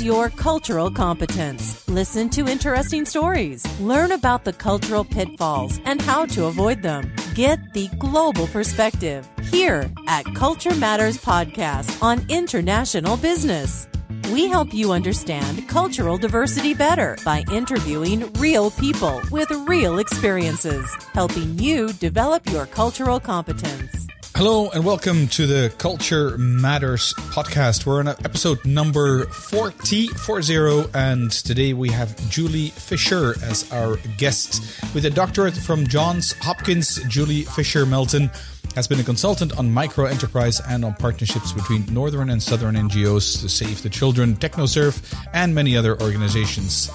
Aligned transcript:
Your 0.00 0.30
cultural 0.30 0.90
competence. 0.90 1.86
Listen 1.86 2.30
to 2.30 2.48
interesting 2.48 3.04
stories. 3.04 3.66
Learn 3.80 4.12
about 4.12 4.44
the 4.44 4.52
cultural 4.52 5.04
pitfalls 5.04 5.78
and 5.84 6.00
how 6.00 6.24
to 6.26 6.46
avoid 6.46 6.80
them. 6.80 7.12
Get 7.34 7.74
the 7.74 7.88
global 7.98 8.46
perspective 8.46 9.28
here 9.52 9.90
at 10.08 10.24
Culture 10.34 10.74
Matters 10.76 11.18
Podcast 11.18 12.02
on 12.02 12.24
international 12.30 13.18
business. 13.18 13.86
We 14.32 14.48
help 14.48 14.72
you 14.72 14.92
understand 14.92 15.68
cultural 15.68 16.16
diversity 16.16 16.72
better 16.72 17.18
by 17.22 17.44
interviewing 17.52 18.32
real 18.34 18.70
people 18.70 19.20
with 19.30 19.50
real 19.68 19.98
experiences, 19.98 20.86
helping 21.12 21.58
you 21.58 21.92
develop 21.92 22.50
your 22.50 22.64
cultural 22.64 23.20
competence. 23.20 24.09
Hello 24.40 24.70
and 24.70 24.86
welcome 24.86 25.28
to 25.28 25.46
the 25.46 25.70
Culture 25.76 26.38
Matters 26.38 27.12
podcast. 27.12 27.84
We're 27.84 27.98
on 27.98 28.08
episode 28.08 28.64
number 28.64 29.26
40, 29.26 30.06
40 30.06 30.88
and 30.94 31.30
today 31.30 31.74
we 31.74 31.90
have 31.90 32.16
Julie 32.30 32.70
Fisher 32.70 33.34
as 33.44 33.70
our 33.70 33.98
guest. 34.16 34.82
With 34.94 35.04
a 35.04 35.10
doctorate 35.10 35.52
from 35.52 35.86
Johns 35.86 36.32
Hopkins, 36.38 37.02
Julie 37.06 37.42
Fisher 37.42 37.84
Melton 37.84 38.30
has 38.74 38.88
been 38.88 38.98
a 38.98 39.04
consultant 39.04 39.58
on 39.58 39.70
micro 39.70 40.06
enterprise 40.06 40.58
and 40.66 40.86
on 40.86 40.94
partnerships 40.94 41.52
between 41.52 41.84
northern 41.92 42.30
and 42.30 42.42
southern 42.42 42.76
NGOs 42.76 43.42
to 43.42 43.48
Save 43.50 43.82
the 43.82 43.90
Children, 43.90 44.36
TechnoServe, 44.36 45.28
and 45.34 45.54
many 45.54 45.76
other 45.76 46.00
organizations. 46.00 46.90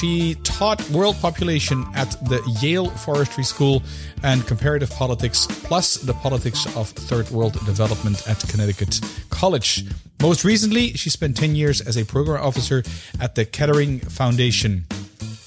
She 0.00 0.34
taught 0.42 0.82
world 0.90 1.16
population 1.20 1.86
at 1.94 2.10
the 2.28 2.42
Yale 2.60 2.90
Forestry 2.90 3.44
School 3.44 3.82
and 4.24 4.44
comparative 4.44 4.90
politics, 4.90 5.46
plus 5.46 5.94
the 5.98 6.14
politics 6.14 6.66
of 6.76 6.88
third 6.88 7.30
world 7.30 7.52
development 7.64 8.28
at 8.28 8.40
Connecticut 8.48 9.00
College. 9.30 9.84
Most 10.20 10.44
recently, 10.44 10.94
she 10.94 11.10
spent 11.10 11.36
10 11.36 11.54
years 11.54 11.80
as 11.80 11.96
a 11.96 12.04
program 12.04 12.42
officer 12.42 12.82
at 13.20 13.36
the 13.36 13.44
Kettering 13.44 14.00
Foundation. 14.00 14.84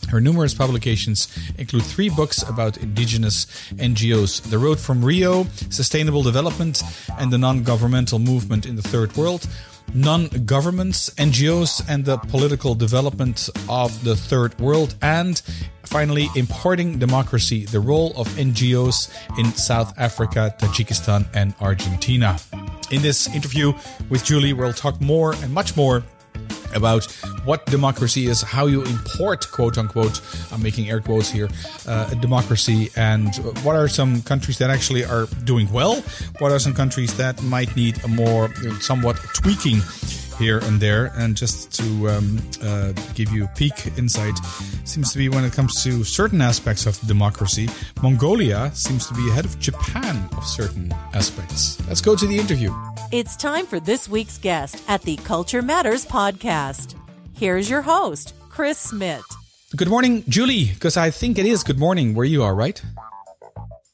Her 0.10 0.22
numerous 0.22 0.54
publications 0.54 1.28
include 1.58 1.84
three 1.84 2.10
books 2.10 2.42
about 2.42 2.78
indigenous 2.78 3.48
NGOs 3.74 4.50
The 4.50 4.58
Road 4.58 4.80
from 4.80 5.04
Rio, 5.04 5.46
Sustainable 5.70 6.24
Development, 6.24 6.82
and 7.20 7.34
the 7.34 7.38
Non 7.38 7.64
Governmental 7.64 8.18
Movement 8.18 8.66
in 8.66 8.78
the 8.78 8.82
Third 8.82 9.18
World, 9.18 9.46
Non 9.94 10.28
Governments, 10.46 11.10
NGOs, 11.18 11.82
and 11.88 12.06
the 12.06 12.18
Political 12.18 12.76
Development 12.76 13.50
of 13.70 14.04
the 14.04 14.16
Third 14.16 14.58
World, 14.60 14.96
and 15.02 15.42
finally, 15.84 16.28
Importing 16.36 17.00
Democracy 17.00 17.66
The 17.66 17.80
Role 17.80 18.14
of 18.16 18.28
NGOs 18.30 19.10
in 19.40 19.46
South 19.54 19.98
Africa, 19.98 20.54
Tajikistan, 20.60 21.26
and 21.34 21.54
Argentina. 21.62 22.38
In 22.92 23.02
this 23.02 23.28
interview 23.34 23.74
with 24.10 24.24
Julie, 24.24 24.54
we'll 24.54 24.74
talk 24.74 25.02
more 25.02 25.34
and 25.34 25.54
much 25.54 25.76
more 25.76 26.04
about 26.78 27.06
what 27.44 27.66
democracy 27.66 28.28
is, 28.28 28.42
how 28.42 28.68
you 28.68 28.84
import, 28.84 29.52
quote 29.52 29.78
unquote, 29.78 30.22
I'm 30.52 30.64
making 30.64 30.90
air 30.90 31.02
quotes 31.02 31.30
here, 31.30 31.50
uh, 31.88 32.14
democracy, 32.22 32.90
and 32.96 33.36
what 33.64 33.76
are 33.76 33.90
some 33.90 34.22
countries 34.22 34.58
that 34.60 34.70
actually 34.70 35.04
are 35.04 35.26
doing 35.44 35.70
well? 35.72 36.02
What 36.40 36.52
are 36.52 36.60
some 36.60 36.74
countries 36.74 37.18
that 37.18 37.42
might 37.44 37.76
need 37.76 38.02
a 38.06 38.08
more 38.08 38.54
somewhat 38.80 39.18
tweaking? 39.34 39.82
Here 40.38 40.60
and 40.60 40.80
there. 40.80 41.12
And 41.16 41.36
just 41.36 41.74
to 41.76 42.10
um, 42.10 42.40
uh, 42.64 42.94
give 43.14 43.32
you 43.32 43.46
a 43.46 43.48
peek 43.56 43.88
insight, 43.98 44.38
seems 44.86 45.12
to 45.12 45.18
be 45.18 45.30
when 45.30 45.44
it 45.44 45.54
comes 45.54 45.84
to 45.84 46.04
certain 46.04 46.42
aspects 46.42 46.86
of 46.86 47.00
democracy, 47.08 47.70
Mongolia 48.02 48.72
seems 48.74 49.08
to 49.08 49.14
be 49.14 49.28
ahead 49.30 49.46
of 49.46 49.60
Japan 49.60 50.30
of 50.38 50.46
certain 50.46 50.92
aspects. 51.14 51.80
Let's 51.88 52.02
go 52.02 52.16
to 52.16 52.26
the 52.28 52.38
interview. 52.38 52.74
It's 53.12 53.36
time 53.36 53.66
for 53.66 53.80
this 53.80 54.10
week's 54.10 54.38
guest 54.38 54.84
at 54.88 55.02
the 55.02 55.16
Culture 55.18 55.62
Matters 55.62 56.06
podcast. 56.06 56.96
Here's 57.34 57.70
your 57.70 57.82
host, 57.82 58.34
Chris 58.50 58.78
Smith. 58.78 59.24
Good 59.76 59.90
morning, 59.90 60.24
Julie, 60.28 60.72
because 60.74 60.98
I 60.98 61.12
think 61.12 61.38
it 61.38 61.46
is 61.46 61.64
good 61.64 61.78
morning 61.78 62.16
where 62.16 62.26
you 62.26 62.42
are, 62.42 62.56
right? 62.56 62.82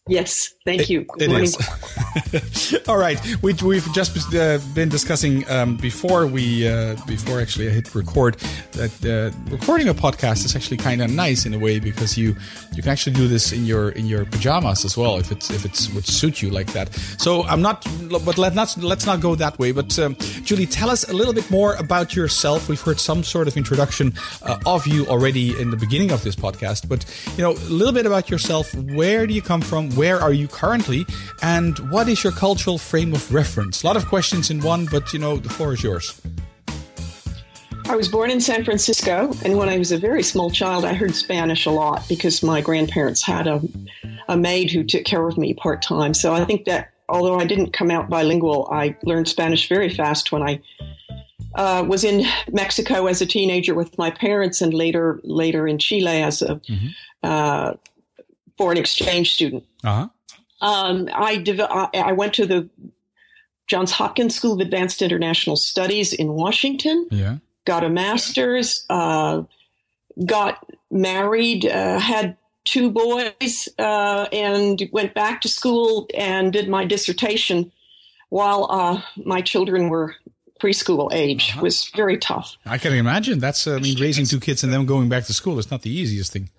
Yes, 0.10 0.54
thank 0.66 0.90
you. 0.90 1.06
Good 1.18 1.32
it 1.32 2.88
All 2.90 2.98
right, 2.98 3.18
we, 3.42 3.54
we've 3.54 3.88
just 3.94 4.36
uh, 4.36 4.60
been 4.76 4.90
discussing 4.90 5.50
um, 5.50 5.78
before 5.78 6.28
we 6.28 6.68
uh, 6.68 6.98
before 7.08 7.40
actually 7.40 7.70
I 7.70 7.72
hit 7.72 7.96
record 7.96 8.36
that 8.74 8.92
uh, 9.06 9.32
recording 9.50 9.88
a 9.88 9.94
podcast 9.94 10.44
is 10.44 10.58
actually 10.58 10.76
kind 10.76 11.02
of 11.02 11.10
nice 11.10 11.46
in 11.46 11.54
a 11.54 11.60
way 11.60 11.80
because 11.80 12.18
you 12.18 12.36
you 12.74 12.84
can 12.84 12.92
actually 12.92 13.16
do 13.16 13.30
this 13.30 13.54
in 13.54 13.66
your 13.66 13.92
in 13.92 14.06
your 14.06 14.26
pajamas 14.26 14.84
as 14.84 14.98
well 14.98 15.18
if 15.20 15.32
it's 15.32 15.50
if 15.50 15.64
it's 15.64 15.90
would 15.94 16.06
suit 16.06 16.42
you 16.42 16.50
like 16.50 16.74
that. 16.74 16.94
So 17.18 17.44
I'm 17.44 17.62
not, 17.62 17.88
but 18.26 18.38
let 18.38 18.56
not 18.56 18.76
let's 18.78 19.06
not 19.06 19.22
go 19.22 19.36
that 19.36 19.58
way. 19.58 19.72
But 19.72 19.98
um, 20.00 20.18
Julie, 20.44 20.66
tell 20.66 20.90
us 20.90 21.08
a 21.08 21.14
little 21.14 21.34
bit 21.34 21.50
more 21.50 21.76
about 21.76 22.14
yourself. 22.14 22.68
We've 22.68 22.82
heard 22.82 23.00
some 23.00 23.24
sort 23.24 23.48
of 23.48 23.56
introduction 23.56 24.16
uh, 24.42 24.60
of 24.66 24.86
you 24.86 25.08
already 25.08 25.58
in 25.62 25.72
the 25.72 25.78
beginning 25.78 26.12
of 26.12 26.24
this 26.24 26.36
podcast, 26.36 26.90
but 26.90 27.06
you 27.38 27.44
know 27.44 27.52
a 27.52 27.72
little 27.72 27.94
bit 27.94 28.06
about 28.06 28.30
yourself. 28.30 28.76
Where 28.76 29.26
do 29.26 29.34
you 29.34 29.42
come 29.42 29.62
from? 29.62 29.93
Where 29.96 30.20
are 30.20 30.34
you 30.34 30.48
currently? 30.48 31.06
And 31.42 31.78
what 31.92 32.08
is 32.10 32.24
your 32.24 32.34
cultural 32.34 32.78
frame 32.78 33.14
of 33.14 33.34
reference? 33.34 33.84
A 33.84 33.88
lot 33.88 33.98
of 33.98 34.08
questions 34.08 34.50
in 34.50 34.62
one, 34.62 34.86
but 34.86 35.14
you 35.14 35.20
know, 35.20 35.38
the 35.38 35.50
floor 35.50 35.74
is 35.74 35.84
yours. 35.84 36.22
I 37.86 37.96
was 37.96 38.08
born 38.08 38.32
in 38.32 38.40
San 38.40 38.64
Francisco, 38.64 39.34
and 39.44 39.58
when 39.58 39.68
I 39.68 39.78
was 39.78 39.92
a 39.92 39.98
very 39.98 40.24
small 40.24 40.50
child, 40.50 40.86
I 40.86 40.94
heard 40.94 41.14
Spanish 41.14 41.66
a 41.66 41.72
lot 41.72 42.08
because 42.08 42.42
my 42.42 42.62
grandparents 42.62 43.22
had 43.22 43.46
a, 43.46 43.62
a 44.30 44.38
maid 44.38 44.72
who 44.72 44.84
took 44.84 45.04
care 45.04 45.28
of 45.28 45.38
me 45.38 45.54
part 45.54 45.82
time. 45.82 46.14
So 46.14 46.34
I 46.34 46.46
think 46.46 46.66
that 46.66 46.92
although 47.10 47.40
I 47.40 47.46
didn't 47.46 47.74
come 47.74 47.92
out 47.92 48.10
bilingual, 48.10 48.70
I 48.72 48.96
learned 49.04 49.28
Spanish 49.28 49.68
very 49.68 49.90
fast 49.90 50.32
when 50.32 50.42
I 50.42 50.62
uh, 51.56 51.86
was 51.88 52.04
in 52.04 52.26
Mexico 52.52 53.06
as 53.08 53.22
a 53.22 53.26
teenager 53.26 53.76
with 53.76 53.98
my 53.98 54.10
parents, 54.10 54.62
and 54.62 54.74
later 54.74 55.20
later 55.24 55.68
in 55.68 55.78
Chile 55.78 56.24
as 56.24 56.42
a 56.42 56.56
mm-hmm. 56.56 56.88
uh, 57.22 57.74
foreign 58.58 58.78
exchange 58.78 59.34
student. 59.34 59.66
Uh-huh. 59.84 60.10
Um, 60.62 61.10
I, 61.14 61.38
dev- 61.38 61.60
I 61.60 62.14
went 62.14 62.34
to 62.36 62.46
the 62.46 62.70
Johns 63.68 63.92
Hopkins 63.92 64.36
School 64.36 64.54
of 64.54 64.60
Advanced 64.60 65.02
International 65.02 65.56
Studies 65.56 66.14
in 66.14 66.34
Washington. 66.34 67.08
Yeah. 67.12 67.38
Got 67.66 67.84
a 67.84 67.90
master's. 67.90 68.86
Uh, 68.90 69.44
got 70.26 70.66
married. 70.92 71.66
Uh, 71.66 72.00
had 72.00 72.38
two 72.66 72.92
boys, 72.92 73.68
uh, 73.78 74.28
and 74.32 74.82
went 74.92 75.14
back 75.14 75.42
to 75.42 75.50
school 75.50 76.08
and 76.16 76.54
did 76.54 76.70
my 76.70 76.86
dissertation 76.86 77.72
while 78.30 78.68
uh, 78.70 79.02
my 79.18 79.42
children 79.42 79.90
were 79.90 80.16
preschool 80.62 81.12
age. 81.12 81.52
Uh-huh. 81.52 81.62
was 81.62 81.90
very 81.96 82.18
tough. 82.18 82.58
I 82.66 82.78
can 82.78 82.94
imagine. 82.94 83.40
That's 83.40 83.68
I 83.68 83.80
mean, 83.80 84.00
raising 84.00 84.26
two 84.26 84.40
kids 84.40 84.64
and 84.64 84.72
then 84.72 84.86
going 84.86 85.10
back 85.10 85.26
to 85.26 85.34
school 85.34 85.60
is 85.60 85.70
not 85.70 85.82
the 85.82 85.92
easiest 85.92 86.32
thing. 86.32 86.50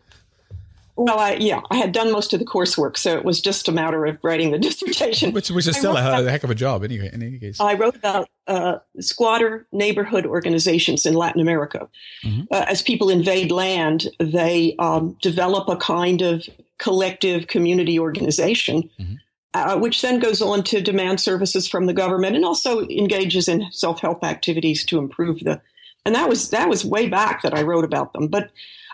Well, 0.97 1.19
I, 1.19 1.35
yeah, 1.35 1.61
I 1.71 1.77
had 1.77 1.91
done 1.91 2.13
most 2.13 2.33
of 2.33 2.39
the 2.39 2.47
coursework, 2.47 2.97
so 2.97 3.17
it 3.17 3.25
was 3.25 3.41
just 3.41 3.67
a 3.67 3.73
matter 3.73 4.07
of 4.07 4.19
writing 4.23 4.53
the 4.53 4.59
dissertation. 4.61 5.33
Which, 5.33 5.51
which 5.51 5.67
is 5.67 5.77
still 5.77 5.97
a, 5.97 6.01
about, 6.01 6.25
heck 6.25 6.45
of 6.45 6.51
a 6.51 6.55
job, 6.55 6.85
anyway. 6.85 7.11
In 7.13 7.23
any 7.23 7.39
case, 7.39 7.59
I 7.61 7.75
wrote 7.75 7.97
about 7.97 8.29
uh, 8.47 8.79
squatter 9.01 9.67
neighborhood 9.73 10.25
organizations 10.25 11.05
in 11.05 11.15
Latin 11.15 11.41
America. 11.41 11.89
Mm-hmm. 12.23 12.43
Uh, 12.51 12.65
as 12.69 12.81
people 12.81 13.11
invade 13.11 13.51
land, 13.51 14.09
they 14.21 14.77
um, 14.79 15.17
develop 15.21 15.69
a 15.69 15.77
kind 15.77 16.23
of 16.23 16.49
collective 16.79 17.49
community 17.49 17.99
organization, 17.99 18.89
mm-hmm. 19.01 19.15
uh, 19.55 19.77
which 19.79 20.01
then 20.01 20.21
goes 20.21 20.41
on 20.41 20.63
to 20.63 20.81
demand 20.81 21.21
services 21.21 21.67
from 21.67 21.87
the 21.87 21.93
government 21.93 22.37
and 22.37 22.45
also 22.45 22.83
engages 22.89 23.49
in 23.49 23.67
self 23.73 24.01
help 24.01 24.23
activities 24.23 24.85
to 24.87 24.99
improve 24.99 25.41
the. 25.41 25.61
And 26.07 26.15
that 26.15 26.29
was 26.29 26.51
that 26.51 26.69
was 26.69 26.85
way 26.85 27.09
back 27.09 27.43
that 27.43 27.55
I 27.55 27.63
wrote 27.63 27.85
about 27.85 28.13
them, 28.13 28.29
but 28.29 28.51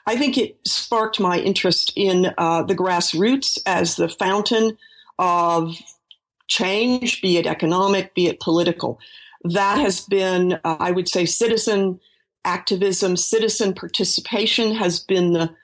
I 0.06 0.16
think 0.16 0.38
it 0.38 0.58
sparked 0.66 1.20
my 1.20 1.38
interest 1.38 1.92
in 1.96 2.32
uh, 2.38 2.62
the 2.62 2.74
grassroots 2.74 3.58
as 3.66 3.96
the 3.96 4.08
fountain 4.08 4.76
of 5.18 5.76
change, 6.48 7.22
be 7.22 7.36
it 7.36 7.46
economic, 7.46 8.14
be 8.14 8.26
it 8.26 8.40
political. 8.40 8.98
That 9.44 9.78
has 9.78 10.00
been, 10.00 10.54
uh, 10.64 10.76
I 10.78 10.90
would 10.90 11.08
say, 11.08 11.26
citizen 11.26 12.00
activism, 12.44 13.16
citizen 13.16 13.74
participation 13.74 14.74
has 14.74 15.00
been 15.00 15.32
the 15.32 15.54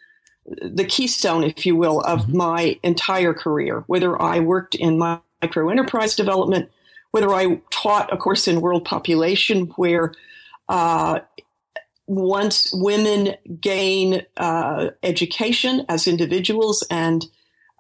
the 0.63 0.85
keystone, 0.85 1.43
if 1.43 1.67
you 1.67 1.75
will, 1.75 2.01
of 2.03 2.21
mm-hmm. 2.21 2.37
my 2.37 2.79
entire 2.85 3.35
career. 3.35 3.83
Whether 3.89 4.21
I 4.21 4.39
worked 4.41 4.77
in 4.77 4.97
micro 4.97 5.69
enterprise 5.71 6.15
development, 6.15 6.71
whether 7.11 7.33
I 7.35 7.61
taught 7.71 8.13
a 8.13 8.17
course 8.17 8.47
in 8.47 8.61
world 8.61 8.85
population, 8.85 9.67
where 9.77 10.13
uh, 10.69 11.21
once 12.07 12.73
women 12.73 13.35
gain 13.61 14.23
uh, 14.37 14.91
education 15.03 15.85
as 15.89 16.07
individuals 16.07 16.85
and 16.91 17.27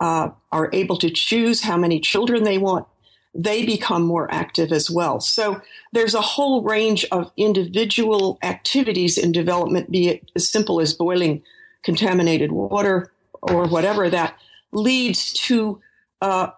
uh, 0.00 0.28
are 0.52 0.70
able 0.72 0.96
to 0.98 1.10
choose 1.10 1.62
how 1.62 1.76
many 1.76 2.00
children 2.00 2.42
they 2.44 2.58
want, 2.58 2.86
they 3.34 3.64
become 3.64 4.02
more 4.02 4.32
active 4.32 4.72
as 4.72 4.90
well. 4.90 5.20
So 5.20 5.60
there's 5.92 6.14
a 6.14 6.20
whole 6.20 6.62
range 6.62 7.06
of 7.12 7.30
individual 7.36 8.38
activities 8.42 9.16
in 9.16 9.32
development, 9.32 9.90
be 9.90 10.08
it 10.08 10.30
as 10.34 10.50
simple 10.50 10.80
as 10.80 10.94
boiling 10.94 11.42
contaminated 11.82 12.50
water 12.52 13.12
or 13.42 13.68
whatever, 13.68 14.10
that 14.10 14.36
leads 14.72 15.32
to 15.34 15.80
uh, 16.20 16.48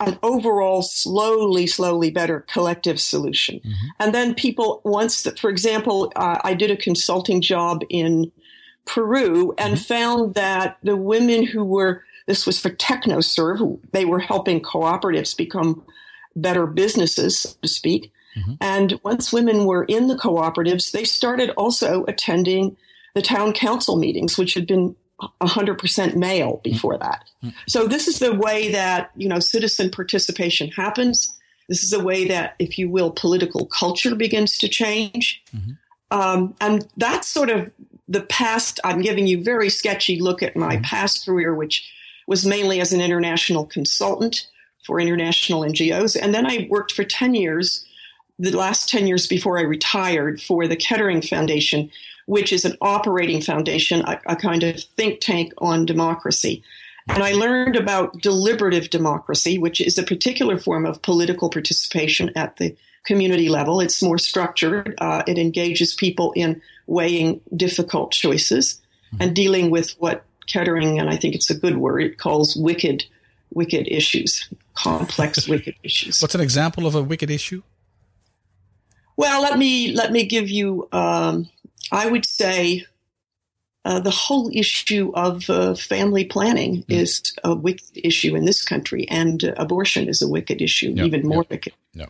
an 0.00 0.18
overall 0.22 0.82
slowly, 0.82 1.66
slowly 1.66 2.10
better 2.10 2.44
collective 2.48 3.00
solution. 3.00 3.56
Mm-hmm. 3.56 3.86
And 3.98 4.14
then 4.14 4.34
people, 4.34 4.80
once, 4.84 5.22
that, 5.22 5.38
for 5.38 5.50
example, 5.50 6.12
uh, 6.14 6.38
I 6.44 6.54
did 6.54 6.70
a 6.70 6.76
consulting 6.76 7.40
job 7.40 7.82
in 7.88 8.30
Peru 8.84 9.54
and 9.58 9.74
mm-hmm. 9.74 9.82
found 9.82 10.34
that 10.34 10.78
the 10.82 10.96
women 10.96 11.44
who 11.44 11.64
were, 11.64 12.04
this 12.26 12.46
was 12.46 12.60
for 12.60 12.70
TechnoServe, 12.70 13.80
they 13.92 14.04
were 14.04 14.20
helping 14.20 14.60
cooperatives 14.60 15.36
become 15.36 15.82
better 16.36 16.66
businesses, 16.66 17.40
so 17.40 17.50
to 17.62 17.68
speak. 17.68 18.12
Mm-hmm. 18.36 18.54
And 18.60 19.00
once 19.02 19.32
women 19.32 19.64
were 19.64 19.84
in 19.84 20.06
the 20.06 20.16
cooperatives, 20.16 20.92
they 20.92 21.04
started 21.04 21.50
also 21.50 22.04
attending 22.06 22.76
the 23.14 23.22
town 23.22 23.52
council 23.52 23.96
meetings, 23.96 24.38
which 24.38 24.54
had 24.54 24.66
been 24.66 24.94
100% 25.20 26.16
male 26.16 26.60
before 26.62 26.96
that. 26.98 27.24
So 27.66 27.86
this 27.86 28.06
is 28.08 28.18
the 28.18 28.34
way 28.34 28.70
that, 28.72 29.10
you 29.16 29.28
know, 29.28 29.40
citizen 29.40 29.90
participation 29.90 30.70
happens. 30.70 31.34
This 31.68 31.82
is 31.82 31.90
the 31.90 32.02
way 32.02 32.26
that, 32.28 32.54
if 32.58 32.78
you 32.78 32.88
will, 32.88 33.10
political 33.10 33.66
culture 33.66 34.14
begins 34.14 34.56
to 34.58 34.68
change. 34.68 35.42
Mm-hmm. 35.54 35.72
Um, 36.10 36.54
and 36.60 36.88
that's 36.96 37.28
sort 37.28 37.50
of 37.50 37.70
the 38.08 38.22
past. 38.22 38.80
I'm 38.84 39.02
giving 39.02 39.26
you 39.26 39.42
very 39.42 39.68
sketchy 39.68 40.20
look 40.20 40.42
at 40.42 40.56
my 40.56 40.76
mm-hmm. 40.76 40.84
past 40.84 41.26
career, 41.26 41.54
which 41.54 41.90
was 42.26 42.46
mainly 42.46 42.80
as 42.80 42.92
an 42.92 43.00
international 43.00 43.66
consultant 43.66 44.46
for 44.86 45.00
international 45.00 45.62
NGOs. 45.62 46.18
And 46.20 46.34
then 46.34 46.46
I 46.46 46.66
worked 46.70 46.92
for 46.92 47.04
10 47.04 47.34
years, 47.34 47.84
the 48.38 48.56
last 48.56 48.88
10 48.88 49.06
years 49.06 49.26
before 49.26 49.58
I 49.58 49.62
retired, 49.62 50.40
for 50.40 50.66
the 50.66 50.76
Kettering 50.76 51.20
Foundation, 51.20 51.90
which 52.28 52.52
is 52.52 52.66
an 52.66 52.76
operating 52.82 53.40
foundation, 53.40 54.02
a, 54.02 54.20
a 54.26 54.36
kind 54.36 54.62
of 54.62 54.78
think 54.98 55.18
tank 55.18 55.50
on 55.58 55.86
democracy. 55.86 56.62
And 57.08 57.22
I 57.22 57.32
learned 57.32 57.74
about 57.74 58.20
deliberative 58.20 58.90
democracy, 58.90 59.56
which 59.56 59.80
is 59.80 59.96
a 59.96 60.02
particular 60.02 60.58
form 60.58 60.84
of 60.84 61.00
political 61.00 61.48
participation 61.48 62.30
at 62.36 62.58
the 62.58 62.76
community 63.04 63.48
level. 63.48 63.80
It's 63.80 64.02
more 64.02 64.18
structured. 64.18 64.94
Uh, 64.98 65.22
it 65.26 65.38
engages 65.38 65.94
people 65.94 66.32
in 66.32 66.60
weighing 66.86 67.40
difficult 67.56 68.12
choices 68.12 68.78
and 69.18 69.34
dealing 69.34 69.70
with 69.70 69.92
what 69.92 70.26
Kettering, 70.48 70.98
and 70.98 71.08
I 71.08 71.16
think 71.16 71.34
it's 71.34 71.48
a 71.48 71.54
good 71.54 71.78
word, 71.78 72.02
it 72.02 72.18
calls 72.18 72.56
wicked, 72.56 73.04
wicked 73.52 73.88
issues, 73.88 74.48
complex 74.74 75.48
wicked 75.48 75.76
issues. 75.82 76.20
What's 76.20 76.34
an 76.34 76.42
example 76.42 76.86
of 76.86 76.94
a 76.94 77.02
wicked 77.02 77.30
issue? 77.30 77.62
Well, 79.18 79.42
let 79.42 79.58
me 79.58 79.92
let 79.92 80.12
me 80.12 80.24
give 80.24 80.48
you 80.48 80.88
um, 80.92 81.50
I 81.92 82.10
would 82.10 82.24
say 82.24 82.86
uh, 83.84 84.00
the 84.00 84.10
whole 84.10 84.50
issue 84.52 85.12
of 85.14 85.48
uh, 85.48 85.74
family 85.74 86.24
planning 86.24 86.82
mm. 86.84 86.84
is 86.88 87.32
a 87.44 87.54
wicked 87.54 87.90
issue 87.94 88.36
in 88.36 88.44
this 88.44 88.64
country, 88.64 89.08
and 89.08 89.44
uh, 89.44 89.54
abortion 89.56 90.08
is 90.08 90.20
a 90.20 90.28
wicked 90.28 90.60
issue, 90.60 90.92
yep, 90.94 91.06
even 91.06 91.22
more 91.26 91.38
yep, 91.38 91.50
wicked. 91.50 91.72
No. 91.94 92.06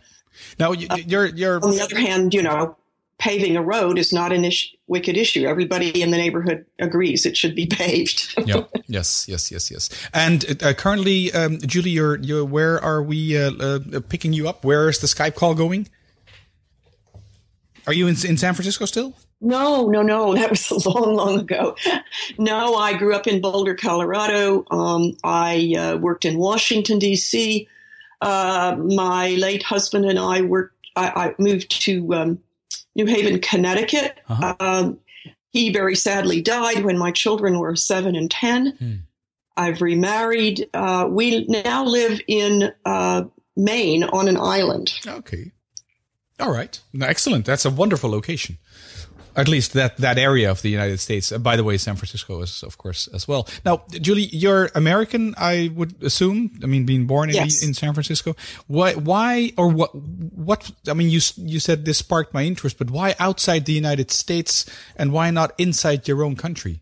Now, 0.57 0.71
you, 0.71 0.87
you're, 1.05 1.27
you're 1.27 1.63
on 1.63 1.71
the 1.71 1.81
other 1.81 1.97
hand, 1.97 2.33
you 2.33 2.41
know, 2.41 2.75
paving 3.17 3.55
a 3.55 3.61
road 3.61 3.97
is 3.99 4.11
not 4.11 4.31
an 4.31 4.45
ish- 4.45 4.75
wicked 4.87 5.15
issue. 5.15 5.45
Everybody 5.45 6.01
in 6.01 6.11
the 6.11 6.17
neighborhood 6.17 6.65
agrees 6.79 7.25
it 7.25 7.37
should 7.37 7.53
be 7.53 7.65
paved. 7.71 8.33
yeah. 8.45 8.63
Yes. 8.87 9.27
Yes. 9.27 9.51
Yes. 9.51 9.69
Yes. 9.69 9.89
And 10.13 10.61
uh, 10.63 10.73
currently, 10.73 11.31
um, 11.33 11.59
Julie, 11.59 11.91
you're, 11.91 12.17
you're, 12.17 12.45
where 12.45 12.83
are 12.83 13.03
we 13.03 13.37
uh, 13.37 13.51
uh, 13.51 13.79
picking 14.09 14.33
you 14.33 14.49
up? 14.49 14.65
Where 14.65 14.89
is 14.89 14.99
the 14.99 15.07
Skype 15.07 15.35
call 15.35 15.53
going? 15.53 15.87
Are 17.85 17.93
you 17.93 18.07
in, 18.07 18.15
in 18.25 18.37
San 18.37 18.53
Francisco 18.53 18.85
still? 18.85 19.13
No, 19.41 19.87
no, 19.87 20.01
no. 20.01 20.33
That 20.39 20.49
was 20.49 20.69
a 20.71 20.89
long, 20.89 21.15
long 21.15 21.39
ago. 21.39 21.75
No, 22.37 22.75
I 22.75 22.93
grew 22.93 23.15
up 23.15 23.27
in 23.27 23.41
Boulder, 23.41 23.75
Colorado. 23.75 24.65
Um, 24.71 25.15
I 25.23 25.75
uh, 25.77 25.97
worked 25.97 26.25
in 26.25 26.37
Washington, 26.37 26.99
D.C. 26.99 27.67
Uh, 28.21 28.75
my 28.77 29.29
late 29.29 29.63
husband 29.63 30.05
and 30.05 30.19
I 30.19 30.41
worked. 30.41 30.75
I, 30.95 31.07
I 31.07 31.35
moved 31.39 31.69
to 31.83 32.13
um, 32.13 32.39
New 32.95 33.05
Haven, 33.05 33.39
Connecticut. 33.39 34.19
Uh-huh. 34.27 34.55
Um, 34.59 34.99
he 35.51 35.71
very 35.71 35.95
sadly 35.95 36.41
died 36.41 36.83
when 36.83 36.97
my 36.97 37.11
children 37.11 37.59
were 37.59 37.75
seven 37.75 38.15
and 38.15 38.29
ten. 38.29 38.75
Hmm. 38.77 38.93
I've 39.57 39.81
remarried. 39.81 40.69
Uh, 40.73 41.07
we 41.09 41.45
now 41.47 41.83
live 41.83 42.21
in 42.27 42.71
uh, 42.85 43.23
Maine 43.57 44.03
on 44.05 44.27
an 44.27 44.37
island. 44.37 44.93
Okay. 45.05 45.51
All 46.39 46.51
right. 46.51 46.79
Excellent. 47.01 47.45
That's 47.45 47.65
a 47.65 47.69
wonderful 47.69 48.09
location 48.09 48.57
at 49.35 49.47
least 49.47 49.73
that 49.73 49.97
that 49.97 50.17
area 50.17 50.49
of 50.51 50.61
the 50.61 50.69
United 50.69 50.99
States. 50.99 51.31
Uh, 51.31 51.37
by 51.37 51.55
the 51.55 51.63
way, 51.63 51.77
San 51.77 51.95
Francisco 51.95 52.41
is 52.41 52.63
of 52.63 52.77
course 52.77 53.07
as 53.13 53.27
well. 53.27 53.47
Now, 53.65 53.83
Julie, 53.89 54.29
you're 54.31 54.69
American, 54.75 55.35
I 55.37 55.71
would 55.75 56.01
assume. 56.03 56.59
I 56.63 56.65
mean, 56.65 56.85
being 56.85 57.05
born 57.05 57.29
in, 57.29 57.35
yes. 57.35 57.63
in 57.63 57.73
San 57.73 57.93
Francisco. 57.93 58.35
Why? 58.67 58.93
Why 58.93 59.53
or 59.57 59.69
what? 59.69 59.93
What? 59.95 60.71
I 60.87 60.93
mean, 60.93 61.09
you 61.09 61.21
you 61.37 61.59
said 61.59 61.85
this 61.85 61.97
sparked 61.97 62.33
my 62.33 62.43
interest, 62.43 62.77
but 62.77 62.89
why 62.91 63.15
outside 63.19 63.65
the 63.65 63.73
United 63.73 64.11
States 64.11 64.65
and 64.95 65.11
why 65.11 65.31
not 65.31 65.51
inside 65.57 66.07
your 66.07 66.23
own 66.23 66.35
country? 66.35 66.81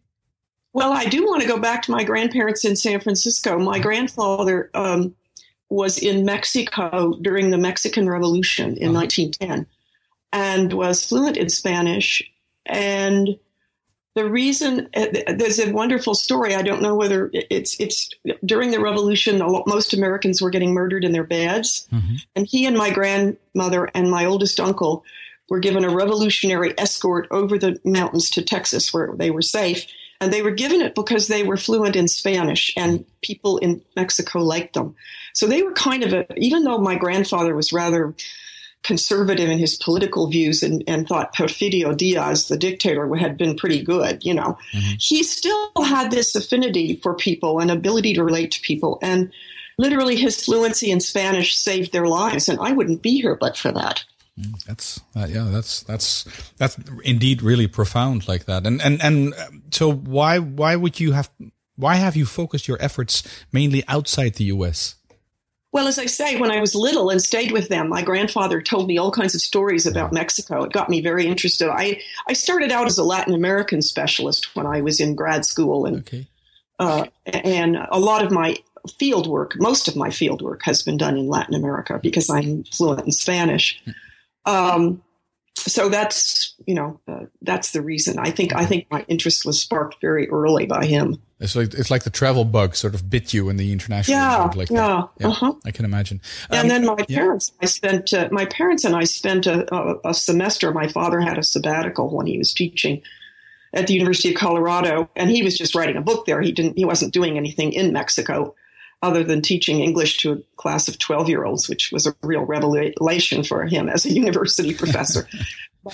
Well, 0.73 0.91
I 0.91 1.05
do 1.05 1.25
want 1.25 1.41
to 1.41 1.47
go 1.47 1.59
back 1.59 1.81
to 1.83 1.91
my 1.91 2.03
grandparents 2.03 2.63
in 2.63 2.75
San 2.75 2.99
Francisco. 2.99 3.57
My 3.57 3.79
grandfather 3.79 4.69
um, 4.75 5.15
was 5.69 5.97
in 5.97 6.23
Mexico 6.23 7.13
during 7.21 7.49
the 7.49 7.57
Mexican 7.57 8.07
Revolution 8.07 8.77
in 8.77 8.89
uh-huh. 8.89 9.01
1910 9.01 9.67
and 10.31 10.73
was 10.73 11.05
fluent 11.05 11.37
in 11.37 11.49
Spanish 11.49 12.21
and 12.67 13.37
the 14.17 14.27
reason 14.27 14.89
uh, 14.95 15.05
there's 15.35 15.59
a 15.59 15.71
wonderful 15.71 16.15
story. 16.15 16.55
I 16.55 16.63
don't 16.63 16.81
know 16.81 16.95
whether 16.95 17.29
it's 17.33 17.79
it's 17.79 18.09
during 18.43 18.71
the 18.71 18.79
revolution. 18.79 19.37
Most 19.67 19.93
Americans 19.93 20.41
were 20.41 20.49
getting 20.49 20.73
murdered 20.73 21.03
in 21.03 21.11
their 21.11 21.23
beds, 21.23 21.87
mm-hmm. 21.93 22.15
and 22.35 22.47
he 22.47 22.65
and 22.65 22.75
my 22.75 22.89
grandmother 22.89 23.87
and 23.93 24.09
my 24.09 24.25
oldest 24.25 24.59
uncle 24.59 25.05
were 25.49 25.59
given 25.59 25.85
a 25.85 25.93
revolutionary 25.93 26.73
escort 26.79 27.27
over 27.29 27.59
the 27.59 27.79
mountains 27.85 28.31
to 28.31 28.41
Texas, 28.41 28.91
where 28.91 29.13
they 29.15 29.29
were 29.29 29.43
safe. 29.43 29.85
And 30.19 30.33
they 30.33 30.41
were 30.41 30.49
given 30.49 30.81
it 30.81 30.95
because 30.95 31.27
they 31.27 31.43
were 31.43 31.57
fluent 31.57 31.95
in 31.95 32.07
Spanish, 32.07 32.73
and 32.75 33.05
people 33.21 33.59
in 33.59 33.83
Mexico 33.95 34.39
liked 34.39 34.73
them. 34.73 34.95
So 35.33 35.45
they 35.45 35.61
were 35.61 35.73
kind 35.73 36.01
of 36.01 36.13
a. 36.13 36.25
Even 36.37 36.63
though 36.63 36.79
my 36.79 36.95
grandfather 36.95 37.55
was 37.55 37.71
rather 37.71 38.15
conservative 38.83 39.49
in 39.49 39.57
his 39.57 39.75
political 39.75 40.27
views 40.27 40.63
and, 40.63 40.83
and 40.87 41.07
thought 41.07 41.35
Porfirio 41.35 41.95
Diaz, 41.95 42.47
the 42.47 42.57
dictator, 42.57 43.13
had 43.15 43.37
been 43.37 43.55
pretty 43.55 43.83
good, 43.83 44.23
you 44.23 44.33
know, 44.33 44.57
mm-hmm. 44.73 44.95
he 44.99 45.23
still 45.23 45.71
had 45.83 46.11
this 46.11 46.35
affinity 46.35 46.95
for 46.97 47.13
people 47.13 47.59
and 47.59 47.69
ability 47.69 48.13
to 48.13 48.23
relate 48.23 48.51
to 48.51 48.61
people. 48.61 48.99
And 49.01 49.31
literally 49.77 50.15
his 50.15 50.43
fluency 50.43 50.91
in 50.91 50.99
Spanish 50.99 51.55
saved 51.55 51.91
their 51.91 52.07
lives. 52.07 52.49
And 52.49 52.59
I 52.59 52.71
wouldn't 52.71 53.01
be 53.01 53.21
here 53.21 53.35
but 53.35 53.57
for 53.57 53.71
that. 53.71 54.03
Mm, 54.39 54.63
that's 54.65 54.99
uh, 55.15 55.27
yeah. 55.27 55.47
That's 55.49 55.81
that's 55.83 56.25
that's 56.57 56.77
indeed 57.03 57.41
really 57.41 57.67
profound, 57.67 58.27
like 58.27 58.45
that. 58.45 58.67
And 58.67 58.81
and 58.81 59.01
and 59.01 59.33
uh, 59.33 59.47
so 59.71 59.91
why 59.91 60.37
why 60.37 60.75
would 60.75 60.99
you 60.99 61.13
have 61.13 61.31
why 61.75 61.95
have 61.95 62.15
you 62.15 62.25
focused 62.25 62.67
your 62.67 62.77
efforts 62.79 63.23
mainly 63.51 63.83
outside 63.87 64.35
the 64.35 64.45
U.S.? 64.45 64.95
Well, 65.73 65.87
as 65.87 65.99
I 65.99 66.05
say, 66.05 66.39
when 66.39 66.49
I 66.49 66.61
was 66.61 66.75
little 66.75 67.09
and 67.09 67.21
stayed 67.21 67.51
with 67.51 67.67
them, 67.67 67.89
my 67.89 68.01
grandfather 68.01 68.61
told 68.61 68.87
me 68.87 68.97
all 68.97 69.11
kinds 69.11 69.35
of 69.35 69.41
stories 69.41 69.85
about 69.85 70.13
Mexico. 70.13 70.63
It 70.63 70.71
got 70.71 70.89
me 70.89 71.01
very 71.01 71.27
interested. 71.27 71.69
I, 71.69 72.01
I 72.27 72.33
started 72.33 72.71
out 72.71 72.87
as 72.87 72.97
a 72.97 73.03
Latin 73.03 73.33
American 73.33 73.81
specialist 73.81 74.55
when 74.55 74.65
I 74.65 74.81
was 74.81 74.99
in 74.99 75.15
grad 75.15 75.45
school, 75.45 75.85
and 75.85 75.99
okay. 75.99 76.27
uh, 76.79 77.05
and 77.25 77.77
a 77.91 77.99
lot 77.99 78.23
of 78.23 78.31
my 78.31 78.57
field 78.97 79.27
work, 79.27 79.55
most 79.57 79.89
of 79.89 79.95
my 79.95 80.09
field 80.09 80.41
work, 80.41 80.61
has 80.63 80.81
been 80.81 80.97
done 80.97 81.17
in 81.17 81.27
Latin 81.27 81.53
America 81.53 81.99
because 82.01 82.29
I'm 82.29 82.63
fluent 82.63 83.05
in 83.05 83.11
Spanish. 83.11 83.81
Hmm. 83.83 83.91
Um, 84.51 85.03
so 85.57 85.89
that's 85.89 86.55
you 86.65 86.75
know 86.75 86.99
uh, 87.07 87.25
that's 87.41 87.71
the 87.71 87.81
reason. 87.81 88.19
I 88.19 88.31
think 88.31 88.55
I 88.55 88.65
think 88.65 88.87
my 88.89 89.03
interest 89.07 89.45
was 89.45 89.61
sparked 89.61 89.97
very 89.99 90.29
early 90.29 90.65
by 90.65 90.85
him. 90.85 91.21
It's 91.39 91.55
like 91.55 91.73
it's 91.75 91.91
like 91.91 92.03
the 92.03 92.09
travel 92.09 92.45
bug 92.45 92.75
sort 92.75 92.95
of 92.95 93.09
bit 93.11 93.31
you 93.31 93.47
in 93.49 93.57
the 93.57 93.71
international 93.71 94.17
yeah, 94.17 94.51
like 94.55 94.71
yeah, 94.71 95.03
yeah 95.19 95.27
uh-huh. 95.27 95.53
I 95.65 95.71
can 95.71 95.85
imagine. 95.85 96.19
Um, 96.49 96.59
and 96.59 96.71
then 96.71 96.85
my 96.85 96.95
yeah. 97.07 97.19
parents, 97.19 97.51
I 97.61 97.67
spent 97.67 98.11
uh, 98.11 98.27
my 98.31 98.45
parents 98.45 98.83
and 98.83 98.95
I 98.95 99.03
spent 99.03 99.45
a, 99.45 99.71
a, 99.73 100.09
a, 100.09 100.13
semester. 100.15 100.71
My 100.71 100.87
father 100.87 101.19
had 101.19 101.37
a 101.37 101.43
sabbatical 101.43 102.09
when 102.09 102.25
he 102.25 102.39
was 102.39 102.53
teaching 102.53 103.03
at 103.71 103.85
the 103.85 103.93
University 103.93 104.29
of 104.29 104.35
Colorado, 104.35 105.09
and 105.15 105.29
he 105.29 105.43
was 105.43 105.55
just 105.55 105.75
writing 105.75 105.95
a 105.95 106.01
book 106.01 106.25
there. 106.25 106.41
He 106.41 106.51
didn't 106.51 106.75
he 106.75 106.85
wasn't 106.85 107.13
doing 107.13 107.37
anything 107.37 107.71
in 107.71 107.93
Mexico 107.93 108.55
other 109.03 109.23
than 109.23 109.43
teaching 109.43 109.81
English 109.81 110.17
to 110.17 110.31
a 110.31 110.37
class 110.55 110.87
of 110.87 110.97
twelve 110.97 111.29
year 111.29 111.45
olds, 111.45 111.69
which 111.69 111.91
was 111.91 112.07
a 112.07 112.15
real 112.23 112.45
revelation 112.45 113.43
for 113.43 113.63
him 113.65 113.89
as 113.89 114.05
a 114.05 114.11
university 114.21 114.73
professor. 114.73 115.27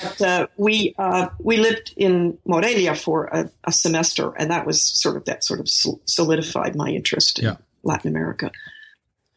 But 0.02 0.22
uh, 0.22 0.48
we 0.58 0.94
uh, 0.98 1.30
we 1.40 1.58
lived 1.58 1.94
in 1.98 2.38
Morelia 2.46 2.96
for 2.96 3.26
a, 3.26 3.50
a, 3.64 3.72
semester, 3.72 4.34
and 4.38 4.52
that 4.52 4.66
was 4.66 4.84
sort 4.84 5.18
of 5.18 5.26
that 5.26 5.44
sort 5.44 5.60
of 5.60 5.68
solidified 5.70 6.76
my 6.76 6.90
interest 6.90 7.40
in 7.40 7.46
yeah. 7.46 7.56
Latin 7.84 8.10
America. 8.10 8.52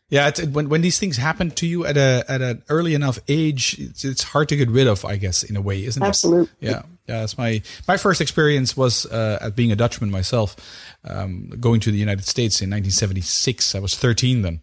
Yeah, 0.09 0.31
when 0.53 0.69
when 0.69 0.83
these 0.83 1.01
things 1.01 1.17
happen 1.17 1.51
to 1.53 1.67
you 1.67 1.85
at 1.85 1.97
a 1.97 2.25
at 2.29 2.41
an 2.41 2.63
early 2.69 2.95
enough 2.95 3.19
age, 3.27 3.77
it's, 3.81 4.05
it's, 4.05 4.23
hard 4.23 4.49
to 4.51 4.57
get 4.57 4.71
rid 4.71 4.87
of, 4.87 5.05
I 5.05 5.17
guess, 5.17 5.43
in 5.43 5.57
a 5.57 5.61
way, 5.61 5.85
isn't 5.85 6.01
Absolutely. 6.01 6.45
it? 6.61 6.69
Absolutely. 6.69 6.91
Yeah, 7.09 7.15
yeah. 7.15 7.21
That's 7.21 7.37
my 7.37 7.61
my 7.89 7.97
first 7.97 8.21
experience 8.21 8.77
was 8.77 9.05
uh, 9.07 9.39
at 9.41 9.57
being 9.57 9.73
a 9.73 9.77
Dutchman 9.77 10.13
myself, 10.13 10.55
um, 11.03 11.51
going 11.59 11.81
to 11.81 11.91
the 11.91 11.99
United 11.99 12.25
States 12.25 12.61
in 12.61 12.71
1976. 12.71 13.75
I 13.75 13.81
was 13.81 13.97
13 13.97 14.43
then, 14.43 14.61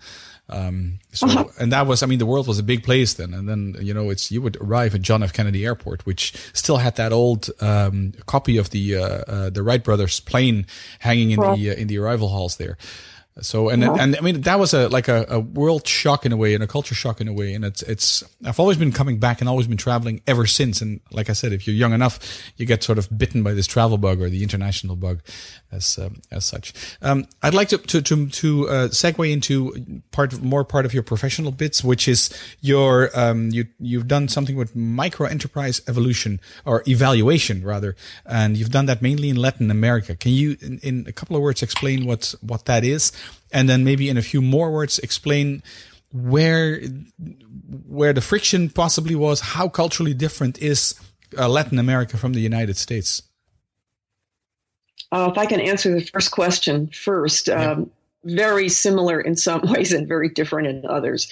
Um, 0.50 1.00
so, 1.12 1.28
uh-huh. 1.28 1.46
and 1.60 1.72
that 1.72 1.88
was, 1.88 2.04
I 2.04 2.06
mean, 2.06 2.20
the 2.20 2.26
world 2.26 2.48
was 2.48 2.60
a 2.60 2.64
big 2.64 2.84
place 2.84 3.14
then. 3.14 3.34
And 3.34 3.48
then, 3.48 3.76
you 3.80 3.94
know, 3.94 4.10
it's, 4.10 4.32
you 4.32 4.42
would 4.42 4.58
arrive 4.58 4.96
at 4.96 5.02
John 5.02 5.24
F. 5.24 5.34
Kennedy 5.34 5.66
Airport, 5.66 6.06
which 6.06 6.34
still 6.54 6.78
had 6.78 6.96
that 6.96 7.12
old, 7.12 7.50
um, 7.62 8.14
copy 8.26 8.58
of 8.58 8.70
the, 8.72 8.98
uh, 8.98 9.02
uh, 9.04 9.50
the 9.50 9.64
Wright 9.64 9.84
brothers 9.84 10.20
plane 10.20 10.66
hanging 11.00 11.32
in 11.32 11.40
the, 11.40 11.70
uh, 11.70 11.74
in 11.74 11.88
the 11.88 11.98
arrival 11.98 12.30
halls 12.30 12.58
there. 12.58 12.78
So 13.42 13.70
and 13.70 13.84
uh-huh. 13.84 13.98
and 14.00 14.16
I 14.16 14.22
mean 14.22 14.42
that 14.42 14.60
was 14.60 14.76
a 14.76 14.90
like 14.90 15.08
a, 15.08 15.26
a, 15.28 15.40
world 15.40 15.88
shock 15.88 16.24
in 16.24 16.32
a 16.32 16.38
way 16.38 16.54
and 16.54 16.64
a 16.64 16.68
culture 16.68 16.94
shock 16.94 17.20
in 17.20 17.28
a 17.28 17.34
way 17.34 17.56
and 17.56 17.66
it's 17.66 17.82
it's 17.82 18.24
I've 18.46 18.60
always 18.60 18.78
been 18.78 18.92
coming 18.92 19.18
back 19.18 19.42
and 19.42 19.50
always 19.50 19.66
been 19.66 19.78
traveling 19.78 20.22
ever 20.28 20.46
since 20.46 20.82
and 20.82 21.02
like 21.12 21.32
I 21.32 21.34
said 21.34 21.52
if 21.52 21.66
you're 21.66 21.76
young 21.76 21.94
enough 21.94 22.20
you 22.58 22.68
get 22.68 22.84
sort 22.84 23.00
of 23.00 23.18
bitten 23.18 23.42
by 23.42 23.54
this 23.54 23.66
travel 23.66 23.98
bug 23.98 24.22
or 24.22 24.30
the 24.30 24.44
international 24.44 24.96
bug 24.96 25.22
as 25.74 25.98
um, 25.98 26.22
as 26.32 26.46
such. 26.46 26.74
Um, 27.02 27.28
I'd 27.42 27.54
like 27.54 27.70
to 27.70 27.78
to 27.78 28.02
to, 28.02 28.30
to 28.30 28.70
uh, 28.70 28.88
segue 28.90 29.32
into 29.32 30.02
part 30.12 30.34
of, 30.34 30.44
more 30.44 30.64
part 30.64 30.86
of 30.86 30.94
your 30.94 31.04
professional 31.04 31.52
bits, 31.52 31.84
which 31.84 32.08
is 32.08 32.30
your 32.62 33.10
um, 33.20 33.50
you 33.50 33.66
you've 33.80 34.08
done 34.08 34.28
something 34.28 34.56
with 34.56 34.76
micro 34.76 35.28
enterprise 35.28 35.82
evolution 35.88 36.40
or 36.66 36.84
evaluation 36.88 37.64
rather, 37.64 37.96
and 38.26 38.56
you've 38.56 38.72
done 38.72 38.86
that 38.86 39.02
mainly 39.02 39.30
in 39.30 39.36
Latin 39.36 39.72
America. 39.72 40.16
Can 40.16 40.32
you, 40.32 40.58
in, 40.62 40.80
in 40.80 41.06
a 41.08 41.12
couple 41.12 41.36
of 41.36 41.42
words, 41.42 41.62
explain 41.62 42.06
what 42.06 42.36
what 42.42 42.66
that 42.66 42.84
is, 42.84 43.12
and 43.52 43.70
then 43.70 43.84
maybe 43.84 44.10
in 44.10 44.18
a 44.18 44.22
few 44.22 44.42
more 44.42 44.72
words 44.72 45.00
explain 45.00 45.64
where 46.12 46.80
where 47.88 48.14
the 48.14 48.22
friction 48.22 48.70
possibly 48.70 49.16
was, 49.16 49.40
how 49.40 49.68
culturally 49.68 50.14
different 50.14 50.60
is 50.60 50.96
uh, 51.38 51.50
Latin 51.50 51.80
America 51.80 52.18
from 52.18 52.34
the 52.34 52.40
United 52.40 52.78
States? 52.78 53.24
Uh, 55.12 55.30
if 55.32 55.38
I 55.38 55.46
can 55.46 55.60
answer 55.60 55.94
the 55.94 56.06
first 56.06 56.32
question 56.32 56.88
first, 56.88 57.48
yeah. 57.48 57.72
um, 57.72 57.92
very 58.26 58.70
similar 58.70 59.20
in 59.20 59.36
some 59.36 59.62
ways 59.72 59.92
and 59.92 60.08
very 60.08 60.30
different 60.30 60.68
in 60.68 60.86
others. 60.86 61.32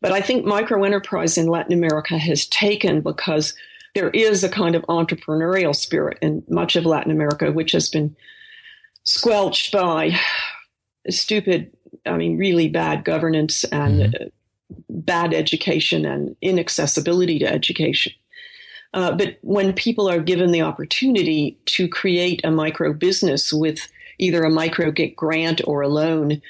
But 0.00 0.12
I 0.12 0.20
think 0.20 0.44
micro 0.44 0.82
enterprise 0.84 1.38
in 1.38 1.46
Latin 1.46 1.72
America 1.72 2.18
has 2.18 2.46
taken 2.46 3.00
because 3.00 3.54
there 3.94 4.10
is 4.10 4.42
a 4.42 4.48
kind 4.48 4.74
of 4.74 4.82
entrepreneurial 4.82 5.74
spirit 5.74 6.18
in 6.20 6.42
much 6.48 6.76
of 6.76 6.84
Latin 6.84 7.12
America, 7.12 7.52
which 7.52 7.72
has 7.72 7.88
been 7.88 8.16
squelched 9.04 9.72
by 9.72 10.18
stupid, 11.10 11.76
I 12.06 12.16
mean, 12.16 12.36
really 12.36 12.68
bad 12.68 13.04
governance 13.04 13.64
and 13.64 14.00
mm-hmm. 14.00 14.26
bad 14.88 15.34
education 15.34 16.04
and 16.04 16.36
inaccessibility 16.40 17.38
to 17.40 17.46
education. 17.46 18.12
Uh, 18.92 19.12
but 19.12 19.38
when 19.42 19.72
people 19.72 20.08
are 20.08 20.20
given 20.20 20.52
the 20.52 20.62
opportunity 20.62 21.58
to 21.66 21.88
create 21.88 22.40
a 22.44 22.50
micro 22.50 22.92
business 22.92 23.52
with 23.52 23.88
either 24.18 24.44
a 24.44 24.50
micro 24.50 24.92
grant 25.16 25.60
or 25.66 25.82
a 25.82 25.88
loan, 25.88 26.40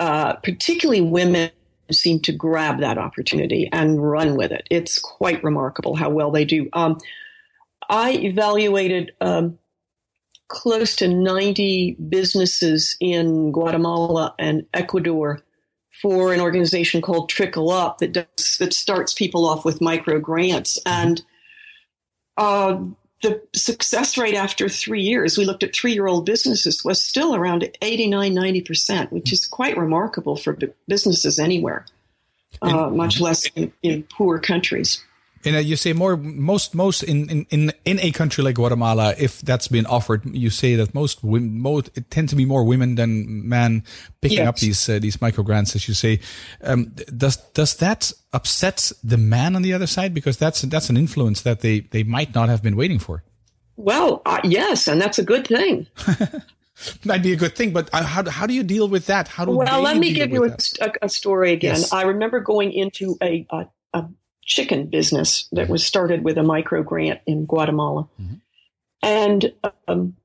uh, 0.00 0.34
particularly 0.34 1.00
women 1.00 1.50
seem 1.92 2.18
to 2.20 2.32
grab 2.32 2.80
that 2.80 2.98
opportunity 2.98 3.68
and 3.72 4.02
run 4.02 4.36
with 4.36 4.50
it. 4.50 4.66
It's 4.70 4.98
quite 4.98 5.44
remarkable 5.44 5.94
how 5.94 6.10
well 6.10 6.30
they 6.30 6.44
do. 6.44 6.68
Um, 6.72 6.98
I 7.88 8.12
evaluated 8.12 9.12
um, 9.20 9.58
close 10.52 10.94
to 10.96 11.08
90 11.08 11.96
businesses 12.08 12.96
in 13.00 13.50
Guatemala 13.52 14.34
and 14.38 14.66
Ecuador 14.74 15.40
for 16.00 16.32
an 16.32 16.40
organization 16.40 17.00
called 17.00 17.28
Trickle 17.28 17.70
Up 17.70 17.98
that 17.98 18.12
does 18.12 18.56
that 18.58 18.72
starts 18.72 19.14
people 19.14 19.46
off 19.46 19.64
with 19.64 19.80
micro 19.80 20.20
grants 20.20 20.78
and 20.84 21.22
uh, 22.36 22.78
the 23.22 23.40
success 23.54 24.18
rate 24.18 24.34
after 24.34 24.68
three 24.68 25.00
years, 25.00 25.38
we 25.38 25.44
looked 25.44 25.62
at 25.62 25.74
three 25.74 25.92
year 25.92 26.08
old 26.08 26.26
businesses, 26.26 26.84
was 26.84 27.02
still 27.02 27.34
around 27.34 27.70
89, 27.80 28.34
90%, 28.34 29.12
which 29.12 29.32
is 29.32 29.46
quite 29.46 29.76
remarkable 29.76 30.36
for 30.36 30.58
businesses 30.88 31.38
anywhere, 31.38 31.86
uh, 32.60 32.90
much 32.90 33.20
less 33.20 33.46
in, 33.54 33.72
in 33.82 34.02
poor 34.02 34.38
countries. 34.38 35.02
And 35.44 35.56
uh, 35.56 35.58
you 35.58 35.76
say 35.76 35.92
more, 35.92 36.16
most, 36.16 36.74
most 36.74 37.02
in, 37.02 37.28
in, 37.28 37.46
in, 37.50 37.72
in 37.84 37.98
a 38.00 38.12
country 38.12 38.44
like 38.44 38.54
Guatemala, 38.54 39.14
if 39.18 39.40
that's 39.40 39.68
been 39.68 39.86
offered, 39.86 40.24
you 40.26 40.50
say 40.50 40.76
that 40.76 40.94
most 40.94 41.24
women, 41.24 41.60
most, 41.60 41.90
it 41.94 42.10
tend 42.10 42.28
to 42.28 42.36
be 42.36 42.44
more 42.44 42.64
women 42.64 42.94
than 42.94 43.48
men 43.48 43.84
picking 44.20 44.38
yes. 44.38 44.48
up 44.48 44.56
these, 44.56 44.88
uh, 44.88 44.98
these 45.00 45.20
micro 45.20 45.42
grants, 45.42 45.74
as 45.74 45.88
you 45.88 45.94
say. 45.94 46.20
Um, 46.62 46.94
does, 47.16 47.36
does 47.54 47.76
that 47.76 48.12
upset 48.32 48.92
the 49.02 49.18
man 49.18 49.56
on 49.56 49.62
the 49.62 49.72
other 49.72 49.86
side? 49.86 50.14
Because 50.14 50.36
that's, 50.36 50.62
that's 50.62 50.90
an 50.90 50.96
influence 50.96 51.42
that 51.42 51.60
they, 51.60 51.80
they 51.80 52.04
might 52.04 52.34
not 52.34 52.48
have 52.48 52.62
been 52.62 52.76
waiting 52.76 52.98
for. 52.98 53.24
Well, 53.76 54.22
uh, 54.26 54.40
yes, 54.44 54.86
and 54.86 55.00
that's 55.00 55.18
a 55.18 55.24
good 55.24 55.46
thing. 55.46 55.86
Might 57.04 57.22
be 57.22 57.32
a 57.32 57.36
good 57.36 57.54
thing, 57.54 57.72
but 57.72 57.90
uh, 57.92 58.02
how, 58.02 58.28
how 58.28 58.46
do 58.46 58.54
you 58.54 58.62
deal 58.62 58.88
with 58.88 59.06
that? 59.06 59.28
How 59.28 59.44
do 59.44 59.52
well? 59.52 59.82
Let 59.82 59.98
me 59.98 60.12
give 60.12 60.30
you 60.30 60.44
a, 60.44 60.56
a, 61.02 61.08
story 61.08 61.52
again. 61.52 61.76
Yes. 61.76 61.92
I 61.92 62.02
remember 62.02 62.40
going 62.40 62.72
into 62.72 63.16
a, 63.22 63.46
a, 63.50 63.66
a 63.92 64.08
chicken 64.44 64.86
business 64.86 65.48
that 65.52 65.68
was 65.68 65.84
started 65.84 66.24
with 66.24 66.36
a 66.38 66.42
micro 66.42 66.82
grant 66.82 67.20
in 67.26 67.46
Guatemala. 67.46 68.08
Mm-hmm. 68.20 68.34
And 69.02 69.52
um, 69.88 70.16